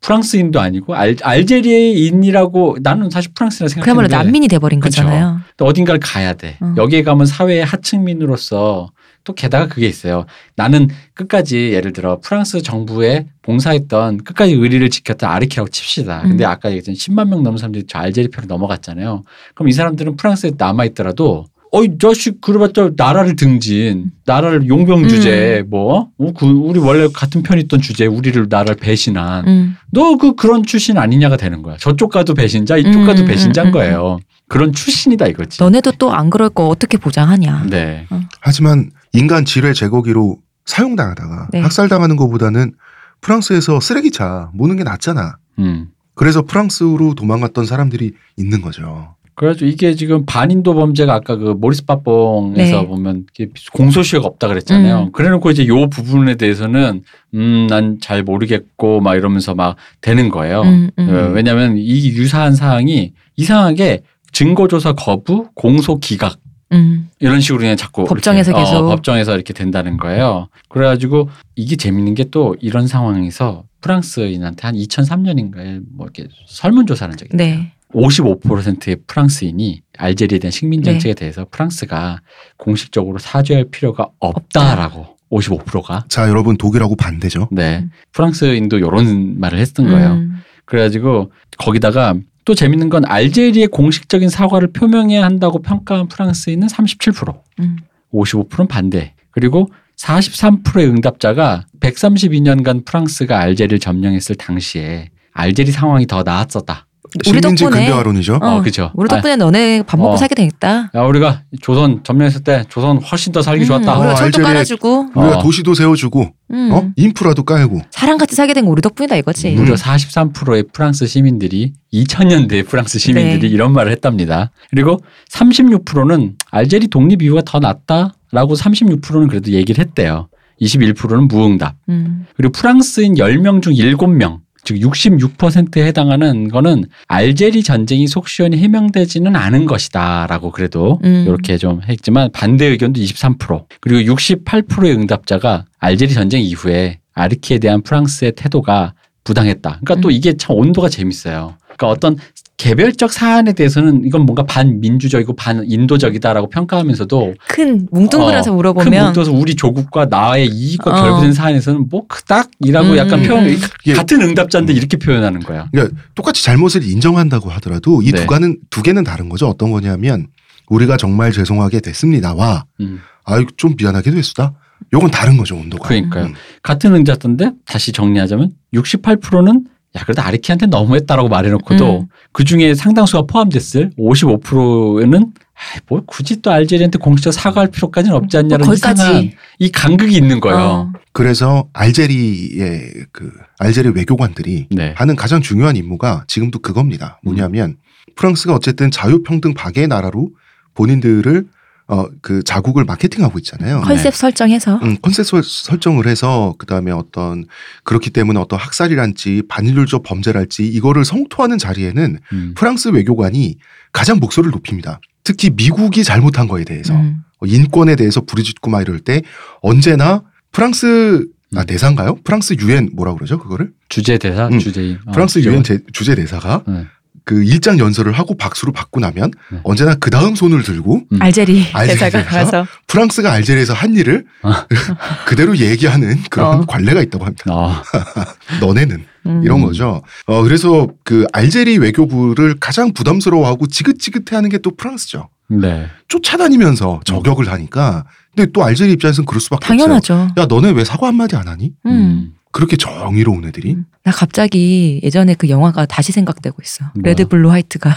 음. 0.07 0.17
프랑스인도 0.17 0.61
아니고 0.61 0.95
알, 0.95 1.17
알제리인이라고 1.21 2.79
나는 2.83 3.11
사실 3.11 3.33
프랑스라 3.35 3.69
그야말로 3.69 4.09
생각했는데 4.09 4.17
난민이 4.17 4.49
돼버린 4.49 4.81
그쵸. 4.81 5.03
거잖아요. 5.03 5.41
또 5.57 5.65
어딘가를 5.67 6.01
가야 6.01 6.35
돼. 6.35 6.57
어. 6.61 6.75
여기에 6.77 7.03
가면 7.03 7.27
사회의 7.27 7.65
하층민으로서 7.65 8.91
또 9.25 9.33
게다가 9.35 9.67
그게 9.67 9.89
있어요. 9.89 10.25
나는 10.55 10.89
끝까지 11.15 11.73
예를 11.73 11.93
들어 11.93 12.21
프랑스 12.21 12.63
정부에 12.63 13.27
봉사했던 13.43 14.19
끝까지 14.19 14.53
의리를 14.53 14.89
지켰던 14.89 15.29
아르키라고 15.29 15.69
칩시다. 15.69 16.23
근데 16.23 16.45
음. 16.45 16.49
아까 16.49 16.69
얘기했던 16.71 16.95
10만 16.95 17.29
명 17.29 17.43
넘는 17.43 17.59
사람들이 17.59 17.87
저 17.89 17.99
알제리 17.99 18.29
표로 18.29 18.47
넘어갔잖아요. 18.47 19.25
그럼 19.55 19.69
이 19.69 19.73
사람들은 19.73 20.17
프랑스에 20.17 20.53
남아 20.57 20.85
있더라도 20.87 21.47
어이 21.77 21.99
자식 21.99 22.41
그래봤자 22.41 22.93
나라를 22.97 23.37
등진 23.37 24.11
나라를 24.25 24.67
용병 24.67 25.09
주제 25.09 25.63
뭐 25.69 26.09
어, 26.19 26.33
그 26.33 26.47
우리 26.47 26.79
원래 26.81 27.07
같은 27.13 27.43
편이 27.43 27.63
있던 27.63 27.83
주제 27.83 28.07
우리를 28.07 28.47
나라를 28.49 28.77
배신한 28.77 29.47
음. 29.47 29.77
너그 29.91 30.37
그런 30.37 30.63
출신 30.63 30.97
아니냐가 30.97 31.37
되는 31.37 31.61
거야. 31.63 31.77
저쪽 31.79 32.13
가도 32.13 32.33
배신자, 32.33 32.79
이쪽 32.79 33.01
음, 33.01 33.07
가도 33.07 33.23
음, 33.23 33.27
배신자인 33.27 33.69
음, 33.69 33.73
거예요. 33.73 34.19
그런 34.49 34.73
출신이다 34.73 35.27
이거지. 35.27 35.63
너네도 35.63 35.93
또 35.99 36.11
안 36.13 36.31
그럴 36.31 36.49
거 36.49 36.69
어떻게 36.69 36.97
보장하냐. 36.97 37.67
네. 37.69 38.07
하지만 38.41 38.91
인간 39.13 39.45
지뢰 39.45 39.75
제거기로 39.75 40.39
사용당하다가 40.65 41.49
네. 41.53 41.61
학살당하는 41.61 42.17
것보다는 42.17 42.73
프랑스에서 43.21 43.81
쓰레기차 43.81 44.51
모는 44.55 44.77
게 44.77 44.85
낫잖아. 44.85 45.37
음. 45.59 45.89
그래서 46.15 46.43
프랑스로 46.43 47.15
도망갔던 47.15 47.67
사람들이 47.67 48.13
있는 48.39 48.63
거죠. 48.63 49.16
그래가지고 49.37 49.67
이게 49.71 49.95
지금 49.95 50.25
반인도 50.27 50.75
범죄가 50.75 51.13
아까 51.15 51.37
그 51.37 51.55
모리스 51.59 51.85
빠뽕에서 51.85 52.81
네. 52.81 52.87
보면 52.87 53.27
공소시효가 53.73 54.27
없다 54.27 54.49
그랬잖아요. 54.49 54.99
음. 55.05 55.13
그래놓고 55.13 55.51
이제 55.51 55.67
요 55.69 55.89
부분에 55.89 56.35
대해서는 56.37 57.03
음 57.35 57.67
난 57.69 57.99
잘 58.01 58.23
모르겠고 58.23 59.01
막 59.01 59.15
이러면서 59.15 59.55
막 59.55 59.77
되는 60.01 60.31
거예요. 60.31 60.63
음, 60.63 60.91
음. 60.99 61.09
어, 61.11 61.31
왜냐하면 61.35 61.77
이 61.77 62.09
유사한 62.09 62.55
사항이 62.55 63.13
이상하게 63.37 64.01
증거조사 64.33 64.95
거부, 64.95 65.49
공소 65.55 65.99
기각 65.99 66.39
음. 66.73 67.09
이런 67.21 67.41
식으로 67.41 67.61
그냥 67.61 67.77
자꾸 67.77 68.05
법정에서 68.07 68.51
이렇게, 68.53 68.65
계속. 68.65 68.77
어, 68.85 68.89
법정에서 68.89 69.35
이렇게 69.35 69.53
된다는 69.53 69.97
거예요. 69.99 70.49
그래가지고 70.69 71.29
이게 71.57 71.77
재밌는 71.77 72.15
게 72.15 72.25
또 72.31 72.57
이런 72.61 72.87
상황에서 72.87 73.65
프랑스인한테 73.83 74.63
한 74.67 74.75
2003년인가에 74.75 75.83
뭐 75.95 76.07
이렇게 76.07 76.27
설문조사한 76.49 77.17
적이 77.17 77.31
있어요. 77.35 77.37
네. 77.51 77.73
55%의 77.95 78.97
프랑스인이 79.07 79.83
알제리에 79.97 80.39
대한 80.39 80.51
식민 80.51 80.83
네. 80.83 80.93
정책에 80.93 81.15
대해서 81.15 81.47
프랑스가 81.51 82.21
공식적으로 82.57 83.19
사죄할 83.19 83.67
필요가 83.71 84.09
없다라고 84.19 85.17
55%가 85.31 86.05
자, 86.09 86.29
여러분 86.29 86.57
독일하고 86.57 86.97
반대죠. 86.97 87.49
네 87.51 87.79
음. 87.79 87.91
프랑스인도 88.13 88.79
이런 88.79 89.39
말을 89.41 89.59
했던 89.59 89.89
거예요. 89.89 90.13
음. 90.15 90.37
그래가지고 90.65 91.33
거기다가 91.59 92.15
또 92.45 92.55
재밌는 92.55 92.89
건 92.91 93.05
알제리의 93.05 93.69
공식적인 93.69 94.29
사과를 94.29 94.73
표명해야 94.73 95.25
한다고 95.25 95.61
평가한 95.61 96.09
프랑스인은 96.09 96.69
37%, 96.69 97.41
음. 97.61 97.77
55%는 98.13 98.69
반대. 98.69 99.15
그리고 99.33 99.69
43%의 99.97 100.87
응답자가 100.87 101.65
132년간 101.81 102.85
프랑스가 102.85 103.41
알제리를 103.41 103.81
점령했을 103.81 104.37
당시에 104.37 105.11
알제리 105.33 105.73
상황이 105.73 106.07
더 106.07 106.23
나았었다. 106.23 106.86
우리 107.29 107.41
덕분에 107.41 107.71
근대화론이죠. 107.71 108.35
어, 108.43 108.57
어, 108.57 108.63
그죠. 108.63 108.91
우리 108.95 109.09
덕분에 109.09 109.37
너네 109.37 109.83
밥 109.83 109.97
먹고 109.99 110.13
어. 110.13 110.17
살게 110.17 110.35
되겠다. 110.35 110.91
야, 110.95 111.03
우리가 111.03 111.43
조선 111.63 112.03
점령했을 112.03 112.43
때 112.43 112.65
조선 112.69 112.99
훨씬 112.99 113.33
더 113.33 113.43
살기 113.43 113.65
음, 113.65 113.67
좋았다. 113.67 113.99
우리가 113.99 114.13
어, 114.13 114.17
철도 114.17 114.43
깔아주고 114.43 115.11
우리가 115.15 115.39
어. 115.39 115.43
도시도 115.43 115.75
세워주고, 115.75 116.29
음. 116.53 116.71
어? 116.73 116.91
인프라도 116.97 117.45
깔고. 117.45 117.81
사람같이 117.91 118.35
살게 118.35 118.55
된 118.55 118.65
거 118.65 118.71
우리 118.71 118.83
덕분이다 118.83 119.17
이거지. 119.17 119.51
음. 119.51 119.57
무려 119.57 119.75
43%의 119.75 120.65
프랑스 120.73 121.07
시민들이 121.07 121.73
2000년대 121.93 122.67
프랑스 122.67 122.99
시민들이 122.99 123.41
네. 123.41 123.47
이런 123.49 123.73
말을 123.73 123.93
했답니다. 123.93 124.51
그리고 124.71 125.01
36%는 125.31 126.35
알제리 126.51 126.89
독립 126.89 127.23
이유가 127.23 127.43
더 127.45 127.59
낫다라고 127.61 128.55
36%는 128.55 129.29
그래도 129.29 129.51
얘기를 129.53 129.85
했대요. 129.85 130.29
21%는 130.61 131.29
무응답. 131.29 131.75
음. 131.91 132.27
그리고 132.37 132.53
프랑스인 132.53 133.15
10명 133.15 133.63
중 133.63 133.75
7명, 133.75 134.39
즉 134.67 134.75
66%에 134.81 135.87
해당하는 135.87 136.49
거는 136.49 136.87
알제리 137.07 137.63
전쟁이 137.63 138.09
속 138.09 138.29
시원히 138.29 138.59
해명되지는 138.59 139.37
않은 139.37 139.65
것이다라고 139.67 140.51
그래도 140.51 140.99
음. 141.05 141.25
이렇게 141.27 141.57
좀 141.57 141.81
했지만 141.89 142.31
반대 142.33 142.67
의견도 142.67 143.01
23%. 143.01 143.65
그리고 143.81 144.15
68%의 144.15 144.93
응답자가 144.93 145.67
알제리 145.79 146.13
전쟁 146.13 146.43
이후에 146.43 146.99
아르키에 147.15 147.61
대한 147.61 147.81
프랑스의 147.83 148.33
태도가 148.33 148.95
부당했다. 149.23 149.81
그러니까 149.85 150.01
또 150.01 150.09
음. 150.09 150.13
이게 150.13 150.37
참 150.37 150.57
온도가 150.57 150.89
재밌어요. 150.89 151.57
그러니까 151.77 151.89
어떤 151.89 152.17
개별적 152.57 153.13
사안에 153.13 153.53
대해서는 153.53 154.05
이건 154.07 154.23
뭔가 154.23 154.43
반민주적이고 154.45 155.37
반인도적이다라고 155.37 156.49
평가하면서도 156.49 157.35
큰 157.49 157.87
뭉뚱그려서 157.91 158.51
어, 158.51 158.55
큰 158.55 158.57
물어보면 158.57 159.05
목도에서 159.07 159.33
우리 159.33 159.55
조국과 159.55 160.07
나의 160.07 160.49
이익과 160.49 160.91
어. 160.91 161.03
결부된 161.03 161.35
사안에서는 161.35 161.89
뭐 161.91 162.07
그닥이라고 162.07 162.91
음, 162.91 162.97
약간 162.97 163.23
표현 163.23 163.45
음. 163.45 163.57
예. 163.87 163.93
같은 163.93 164.23
응답자인데 164.23 164.73
이렇게 164.73 164.97
표현하는 164.97 165.41
거야. 165.41 165.69
그러니까 165.71 165.97
똑같이 166.15 166.43
잘못을 166.43 166.83
인정한다고 166.83 167.51
하더라도 167.51 168.01
이 168.01 168.11
네. 168.11 168.23
두 168.23 168.27
가는 168.27 168.59
두 168.71 168.83
개는 168.83 169.05
다른 169.05 169.29
거죠. 169.29 169.49
어떤 169.49 169.71
거냐면 169.71 170.27
우리가 170.69 170.97
정말 170.97 171.33
죄송하게 171.33 171.81
됐습니다와 171.81 172.65
음. 172.81 173.01
아유 173.25 173.45
좀 173.59 173.75
미안하게 173.77 174.13
됐수다. 174.13 174.55
요건 174.93 175.11
다른 175.11 175.37
거죠 175.37 175.57
온도가. 175.57 175.89
그러니까요. 175.89 176.27
음. 176.27 176.35
같은 176.63 176.95
응답자인데 176.95 177.53
다시 177.67 177.93
정리하자면 177.93 178.53
68%는 178.73 179.67
야 179.97 180.03
그래도 180.05 180.23
아르키한테 180.23 180.67
너무했다라고 180.67 181.29
말해놓고도 181.29 182.01
음. 182.01 182.07
그 182.33 182.45
중에 182.45 182.75
상당수가 182.75 183.23
포함됐을 183.27 183.93
55%는 183.99 185.33
아이, 185.57 185.81
뭐 185.89 186.03
굳이 186.07 186.43
또 186.43 186.51
알제리한테 186.51 186.99
공식적으로 186.99 187.33
사과할 187.33 187.71
필요까지는 187.71 188.15
없지 188.17 188.37
않냐는 188.37 188.67
뭐 188.67 188.75
이상한 188.75 188.97
거기까지. 188.97 189.37
이 189.59 189.73
간극이 189.73 190.15
있는 190.15 190.41
거예요. 190.41 190.59
어. 190.59 190.93
그래서 191.13 191.67
알제리의 191.73 193.07
그 193.11 193.33
알제리 193.59 193.91
외교관들이 193.91 194.67
네. 194.71 194.95
하는 194.97 195.17
가장 195.17 195.41
중요한 195.41 195.77
임무가 195.77 196.25
지금도 196.29 196.59
그겁니다. 196.59 197.19
뭐냐면 197.25 197.77
프랑스가 198.17 198.55
어쨌든 198.55 198.91
자유평등 198.91 199.55
박의 199.55 199.89
나라로 199.89 200.31
본인들을 200.75 201.47
어 201.89 202.07
그 202.21 202.43
자국을 202.43 202.85
마케팅하고 202.85 203.39
있잖아요. 203.39 203.81
컨셉 203.83 204.15
설정해서 204.15 204.77
음, 204.83 204.97
컨셉 205.03 205.25
설- 205.25 205.43
설정을 205.45 206.09
해서 206.09 206.55
그다음에 206.59 206.91
어떤 206.91 207.45
그렇기 207.85 208.11
때문에 208.11 208.41
어떤 208.41 208.59
학살이랄지 208.59 209.45
반인륜적 209.49 210.03
범죄랄지 210.03 210.67
이거를 210.67 211.05
성토하는 211.05 211.59
자리에는 211.59 212.19
음. 212.33 212.55
프랑스 212.57 212.89
외교관이 212.89 213.57
가장 213.93 214.19
목소리를 214.19 214.51
높입니다. 214.51 215.01
특히 215.23 215.51
미국이 215.51 216.03
잘못한 216.03 216.49
거에 216.49 216.65
대해서 216.65 216.95
음. 216.95 217.23
어, 217.41 217.47
인권에 217.47 217.95
대해서 217.95 218.21
부르짖고 218.21 218.69
막 218.71 218.81
이럴 218.81 218.99
때 218.99 219.23
언제나 219.63 220.23
프랑스 220.51 221.27
아 221.55 221.61
음. 221.61 221.67
대사인가요? 221.67 222.17
프랑스 222.25 222.55
유엔 222.61 222.91
뭐라 222.95 223.15
그러죠 223.15 223.39
그거를? 223.39 223.71
주제 223.89 224.19
대사, 224.19 224.49
음. 224.49 224.59
주제인. 224.59 224.99
어, 225.07 225.13
프랑스? 225.13 225.39
유엔 225.45 225.63
제- 225.63 225.79
주재 225.93 226.17
대사가 226.17 226.65
네. 226.67 226.87
그 227.27 227.43
일장 227.43 227.79
연설을 227.81 228.13
하고 228.13 228.37
박수를 228.37 228.73
받고 228.73 229.01
나면 229.01 229.33
네. 229.51 229.59
언제나 229.65 229.97
그 229.97 230.11
다음 230.11 230.37
손을 230.37 230.63
들고 230.63 231.03
음. 231.11 231.19
알제리 231.21 231.67
알제리 231.73 231.99
대사가 231.99 232.25
대사? 232.25 232.45
가서 232.45 232.67
프랑스가 232.87 233.33
알제리에서 233.33 233.75
한 233.75 233.97
일을 233.97 234.25
아. 234.43 234.65
그대로 235.27 235.57
얘기하는 235.57 236.23
그런 236.31 236.61
어. 236.61 236.67
관례가 236.67 237.03
있다고 237.03 237.25
합니다. 237.25 237.45
어, 237.53 237.83
너네는 238.63 239.05
음. 239.27 239.43
이런 239.45 239.61
거죠. 239.61 240.03
어 240.27 240.43
그래서 240.45 240.87
그 241.03 241.27
알제리 241.33 241.79
외교부를 241.79 242.59
가장 242.61 242.93
부담스러워하고 242.95 243.67
지긋지긋해하는 243.67 244.49
게 244.49 244.57
또 244.63 244.71
프랑스죠. 244.75 245.29
네. 245.49 245.87
쫓아다니면서 246.09 247.01
저격을 247.05 247.51
하니까 247.51 248.05
근데 248.37 248.51
또 248.53 248.65
알제리 248.65 248.93
입장에서는 248.93 249.27
그럴 249.27 249.41
수밖에 249.41 249.65
없어요. 249.67 249.79
당연하죠. 249.79 250.29
야 250.39 250.47
너네 250.47 250.71
왜 250.71 250.85
사과 250.85 251.09
한마디 251.09 251.35
안 251.37 251.49
하니? 251.49 251.73
음. 251.87 252.33
그렇게 252.57 252.79
정의로운 252.79 253.45
애들이 253.45 253.75
음. 253.75 253.85
나 254.03 254.11
갑자기 254.11 254.99
예전에 255.03 255.35
그 255.35 255.51
영화가 255.51 255.85
다시 255.85 256.11
생각되고 256.11 256.57
있어. 256.63 256.87
뭐야? 256.95 257.03
Red 257.03 257.29
Blue 257.29 257.51
White가 257.51 257.91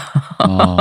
어. 0.46 0.76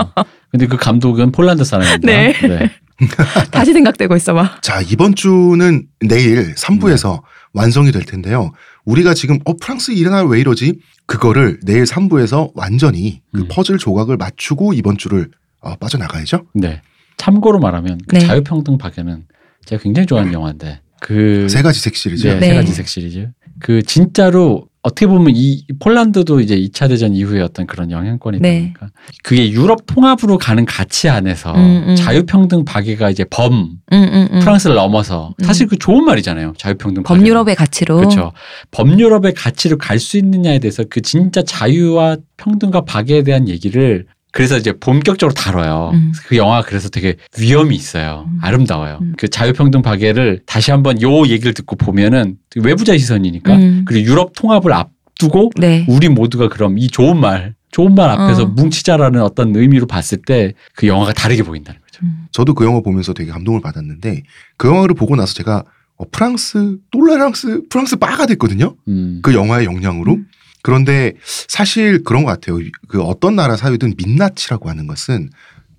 근데 0.51 0.67
그 0.67 0.75
감독은 0.75 1.31
폴란드 1.31 1.63
사람입니다. 1.63 2.05
네. 2.05 2.33
네. 2.41 2.69
다시 3.51 3.71
생각되고 3.71 4.17
있어 4.17 4.33
막. 4.33 4.61
자 4.61 4.81
이번 4.81 5.15
주는 5.15 5.87
내일 6.01 6.53
3부에서 6.55 7.21
완성이 7.53 7.93
될 7.93 8.03
텐데요. 8.03 8.51
우리가 8.83 9.13
지금 9.13 9.39
어 9.45 9.53
프랑스 9.55 9.91
이날 9.91 10.25
왜 10.25 10.41
이러지? 10.41 10.81
그거를 11.05 11.61
내일 11.63 11.85
3부에서 11.85 12.51
완전히 12.55 13.21
그 13.33 13.43
음. 13.43 13.47
퍼즐 13.49 13.77
조각을 13.77 14.17
맞추고 14.17 14.73
이번 14.73 14.97
주를 14.97 15.29
어, 15.61 15.75
빠져나가야죠. 15.77 16.47
네. 16.53 16.81
참고로 17.15 17.59
말하면 17.59 18.01
그 18.09 18.17
네. 18.17 18.27
자유평등 18.27 18.77
박애는 18.77 19.23
제가 19.63 19.81
굉장히 19.81 20.05
좋아하는 20.05 20.33
영화인데 20.33 20.81
그 20.99 21.47
세 21.49 21.61
가지 21.61 21.79
색 21.79 21.95
시리즈. 21.95 22.27
네, 22.27 22.39
네. 22.39 22.49
세 22.49 22.55
가지 22.55 22.73
색 22.73 22.87
시리즈. 22.89 23.29
그 23.59 23.81
진짜로 23.83 24.67
어떻게 24.81 25.07
보면 25.07 25.33
이 25.35 25.65
폴란드도 25.79 26.39
이제 26.39 26.55
2차 26.55 26.87
대전 26.87 27.13
이후에 27.13 27.41
어떤 27.41 27.67
그런 27.67 27.91
영향권이 27.91 28.39
네. 28.39 28.59
보니까 28.59 28.87
그게 29.23 29.51
유럽 29.51 29.85
통합으로 29.85 30.37
가는 30.37 30.63
가치 30.65 31.09
안에서 31.09 31.53
음, 31.53 31.83
음. 31.89 31.95
자유평등 31.97 32.63
박애가 32.63 33.09
이제 33.09 33.25
범 33.29 33.53
음, 33.53 33.77
음, 33.91 34.27
음. 34.31 34.39
프랑스를 34.39 34.77
넘어서 34.77 35.35
음. 35.41 35.43
사실 35.43 35.67
그 35.67 35.77
좋은 35.77 36.05
말이잖아요. 36.05 36.53
자유평등. 36.57 37.03
범유럽의 37.03 37.55
가치로. 37.55 37.97
그렇죠. 37.97 38.31
범유럽의 38.71 39.33
가치로 39.33 39.77
갈 39.77 39.99
수 39.99 40.17
있느냐에 40.17 40.59
대해서 40.59 40.85
그 40.89 41.01
진짜 41.01 41.43
자유와 41.43 42.15
평등과 42.37 42.85
박애에 42.85 43.23
대한 43.23 43.49
얘기를 43.49 44.05
그래서 44.31 44.57
이제 44.57 44.71
본격적으로 44.73 45.33
다뤄요. 45.33 45.91
음. 45.93 46.11
그 46.27 46.37
영화가 46.37 46.67
그래서 46.67 46.89
되게 46.89 47.15
위험이 47.39 47.75
있어요. 47.75 48.27
음. 48.31 48.39
아름다워요. 48.41 48.99
음. 49.01 49.13
그 49.17 49.27
자유평등 49.27 49.81
박애를 49.81 50.41
다시 50.45 50.71
한번 50.71 51.01
요 51.01 51.25
얘기를 51.27 51.53
듣고 51.53 51.75
보면은 51.75 52.37
외부자 52.55 52.97
시선이니까 52.97 53.55
음. 53.55 53.85
그리고 53.87 54.09
유럽 54.09 54.33
통합을 54.35 54.71
앞두고 54.73 55.51
네. 55.59 55.85
우리 55.89 56.09
모두가 56.09 56.47
그럼 56.49 56.77
이 56.77 56.87
좋은 56.89 57.19
말, 57.19 57.55
좋은 57.71 57.95
말 57.95 58.09
앞에서 58.11 58.43
어. 58.43 58.45
뭉치자라는 58.45 59.21
어떤 59.21 59.55
의미로 59.55 59.87
봤을 59.87 60.19
때 60.25 60.53
그 60.75 60.87
영화가 60.87 61.13
다르게 61.13 61.41
보인다는 61.43 61.79
거죠. 61.81 62.05
음. 62.05 62.25
저도 62.31 62.53
그 62.53 62.65
영화 62.65 62.81
보면서 62.81 63.13
되게 63.13 63.31
감동을 63.31 63.61
받았는데 63.61 64.23
그 64.57 64.67
영화를 64.67 64.95
보고 64.95 65.15
나서 65.15 65.33
제가 65.33 65.63
어, 65.97 66.05
프랑스 66.11 66.77
똘레랑스 66.91 67.63
프랑스 67.69 67.95
빠가 67.97 68.25
됐거든요. 68.27 68.75
음. 68.87 69.19
그 69.23 69.33
영화의 69.33 69.65
영향으로. 69.65 70.17
음. 70.59 70.63
그런데 70.63 71.13
사실 71.47 72.03
그런 72.03 72.23
것 72.23 72.31
같아요. 72.31 72.59
그 72.87 73.01
어떤 73.01 73.35
나라 73.35 73.55
사회든 73.55 73.95
민낯이라고 73.97 74.69
하는 74.69 74.87
것은 74.87 75.29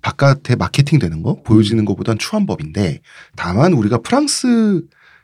바깥에 0.01 0.55
마케팅 0.55 0.99
되는 0.99 1.21
거 1.21 1.41
보여지는 1.43 1.85
것보단 1.85 2.17
추한 2.17 2.45
법인데 2.45 3.01
다만 3.35 3.73
우리가 3.73 3.99
프랑스 3.99 4.81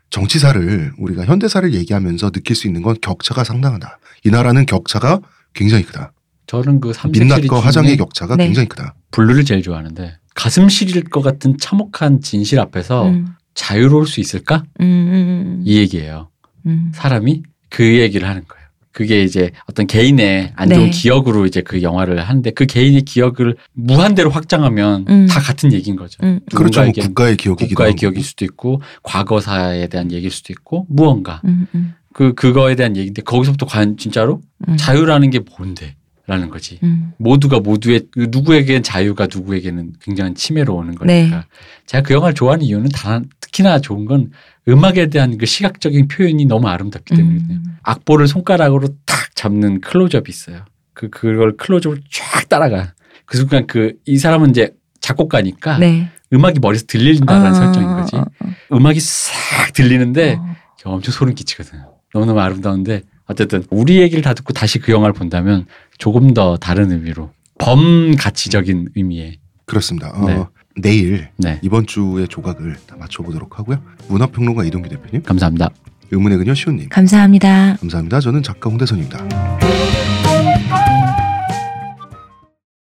정치사를 0.10 0.94
우리가 0.98 1.26
현대사를 1.26 1.74
얘기하면서 1.74 2.32
느낄 2.32 2.56
수 2.56 2.68
있는 2.68 2.82
건 2.82 2.96
격차가 3.02 3.44
상당하다. 3.44 4.00
이 4.24 4.30
나라는 4.30 4.66
격차가 4.66 5.20
굉장히 5.54 5.84
크다. 5.84 6.14
저는 6.46 6.80
그 6.80 6.94
민낯과 7.10 7.60
화장의 7.60 7.98
격차가 7.98 8.38
네. 8.38 8.46
굉장히 8.46 8.70
크다. 8.70 8.96
블루를 9.12 9.44
제일 9.44 9.62
좋아하는데 9.62 10.18
가슴 10.34 10.70
시릴 10.70 11.04
것 11.04 11.22
같은 11.22 11.58
참혹한 11.58 12.22
진실 12.22 12.60
앞에서 12.60 13.10
음, 13.10 13.34
자유로울 13.54 14.08
수 14.08 14.22
있을까? 14.22 14.64
음, 14.80 14.86
음, 14.86 15.64
이 15.66 15.78
얘기예요. 15.78 16.30
음. 16.68 16.92
사람이 16.94 17.44
그 17.70 17.84
얘기를 17.84 18.28
하는 18.30 18.44
거예요. 18.48 18.67
그게 18.98 19.22
이제 19.22 19.52
어떤 19.68 19.86
개인의 19.86 20.54
안 20.56 20.70
좋은 20.70 20.86
네. 20.86 20.90
기억으로 20.90 21.46
이제 21.46 21.62
그 21.62 21.84
영화를 21.84 22.28
하는데 22.28 22.50
그 22.50 22.66
개인의 22.66 23.04
기억을 23.04 23.56
무한대로 23.74 24.32
확장하면 24.32 25.06
음. 25.08 25.28
다 25.28 25.40
같은 25.40 25.72
얘기인 25.72 25.96
거죠. 25.96 26.18
음. 26.24 26.40
그렇죠. 26.56 26.82
뭐 26.82 26.92
국가의 26.92 27.38
기억이기도 27.38 27.68
국가의 27.68 27.90
하고. 27.90 27.96
기억일 28.00 28.24
수도 28.24 28.44
있고 28.44 28.82
과거사에 29.04 29.86
대한 29.86 30.12
얘기일 30.12 30.32
수도 30.32 30.52
있고 30.52 30.88
무언가 30.90 31.44
음, 31.46 31.68
음, 31.76 31.94
그 32.12 32.34
그거에 32.34 32.74
대한 32.74 32.98
얘기인데 32.98 33.22
거기서부터 33.22 33.68
과연 33.68 33.98
진짜로 33.98 34.42
음. 34.68 34.78
자유라는 34.78 35.30
게 35.30 35.42
뭔데 35.42 35.96
라는 36.26 36.50
거지. 36.50 36.80
음. 36.82 37.14
모두가 37.18 37.60
모두의 37.60 38.08
그 38.10 38.28
누구에게는 38.32 38.82
자유가 38.82 39.28
누구에게는 39.32 39.94
굉장한 40.02 40.34
침해로 40.34 40.76
오는 40.76 40.96
네. 41.06 41.30
거니까. 41.30 41.46
제가 41.86 42.02
그 42.02 42.16
영화를 42.16 42.34
좋아하는 42.34 42.66
이유는 42.66 42.90
단 42.90 43.30
특히나 43.42 43.80
좋은 43.80 44.06
건 44.06 44.32
음악에 44.68 45.08
대한 45.08 45.38
그 45.38 45.46
시각적인 45.46 46.08
표현이 46.08 46.46
너무 46.46 46.68
아름답기 46.68 47.16
때문이거든요. 47.16 47.56
음. 47.58 47.78
악보를 47.84 48.28
손가락으로 48.28 48.90
탁 49.06 49.36
잡는 49.36 49.82
클로즈업이 49.82 50.30
있어요. 50.30 50.66
그 50.94 51.10
그걸 51.10 51.56
클로즈업을 51.58 52.02
쫙 52.12 52.50
따라가. 52.50 52.94
그 53.26 53.38
순간 53.38 53.68
그 53.68 53.94
이 54.06 54.18
사람은 54.18 54.50
이제 54.52 54.74
작곡가니까 55.00 55.78
네. 55.78 56.10
음악이 56.34 56.60
머리에서 56.60 56.86
들린다는 56.88 57.52
어, 57.52 57.54
설정인 57.54 57.88
거지. 57.90 58.16
어, 58.16 58.22
어, 58.22 58.76
음악이 58.76 59.00
싹 59.00 59.74
들리는데 59.74 60.38
어. 60.40 60.56
엄청 60.86 61.12
소름 61.12 61.36
끼치거든요. 61.36 61.94
너무너무 62.14 62.40
아름다운데 62.40 63.04
어쨌든 63.26 63.64
우리 63.70 63.98
얘기를 64.02 64.22
다 64.22 64.34
듣고 64.34 64.54
다시 64.54 64.80
그 64.80 64.92
영화를 64.92 65.14
본다면 65.14 65.66
조금 65.98 66.34
더 66.34 66.58
다른 66.58 66.92
의미로 66.92 67.32
범가치적인 67.60 68.90
의미의 68.96 69.40
그렇습니다. 69.66 70.10
어, 70.14 70.26
네. 70.26 70.46
내일 70.80 71.30
네 71.38 71.60
이번 71.62 71.86
주의 71.86 72.28
조각을 72.28 72.76
다 72.86 72.96
맞춰보도록 72.98 73.60
하고요. 73.60 73.82
문화평론가 74.08 74.64
이동규 74.64 74.90
대표님, 74.90 75.24
감사합니다. 75.24 75.70
의문의 76.12 76.38
그녀 76.38 76.54
시온님. 76.54 76.90
감사합니다. 76.90 77.78
감사합니다. 77.80 78.20
저는 78.22 78.44
작가 78.44 78.70
홍대선입니다. 78.70 79.28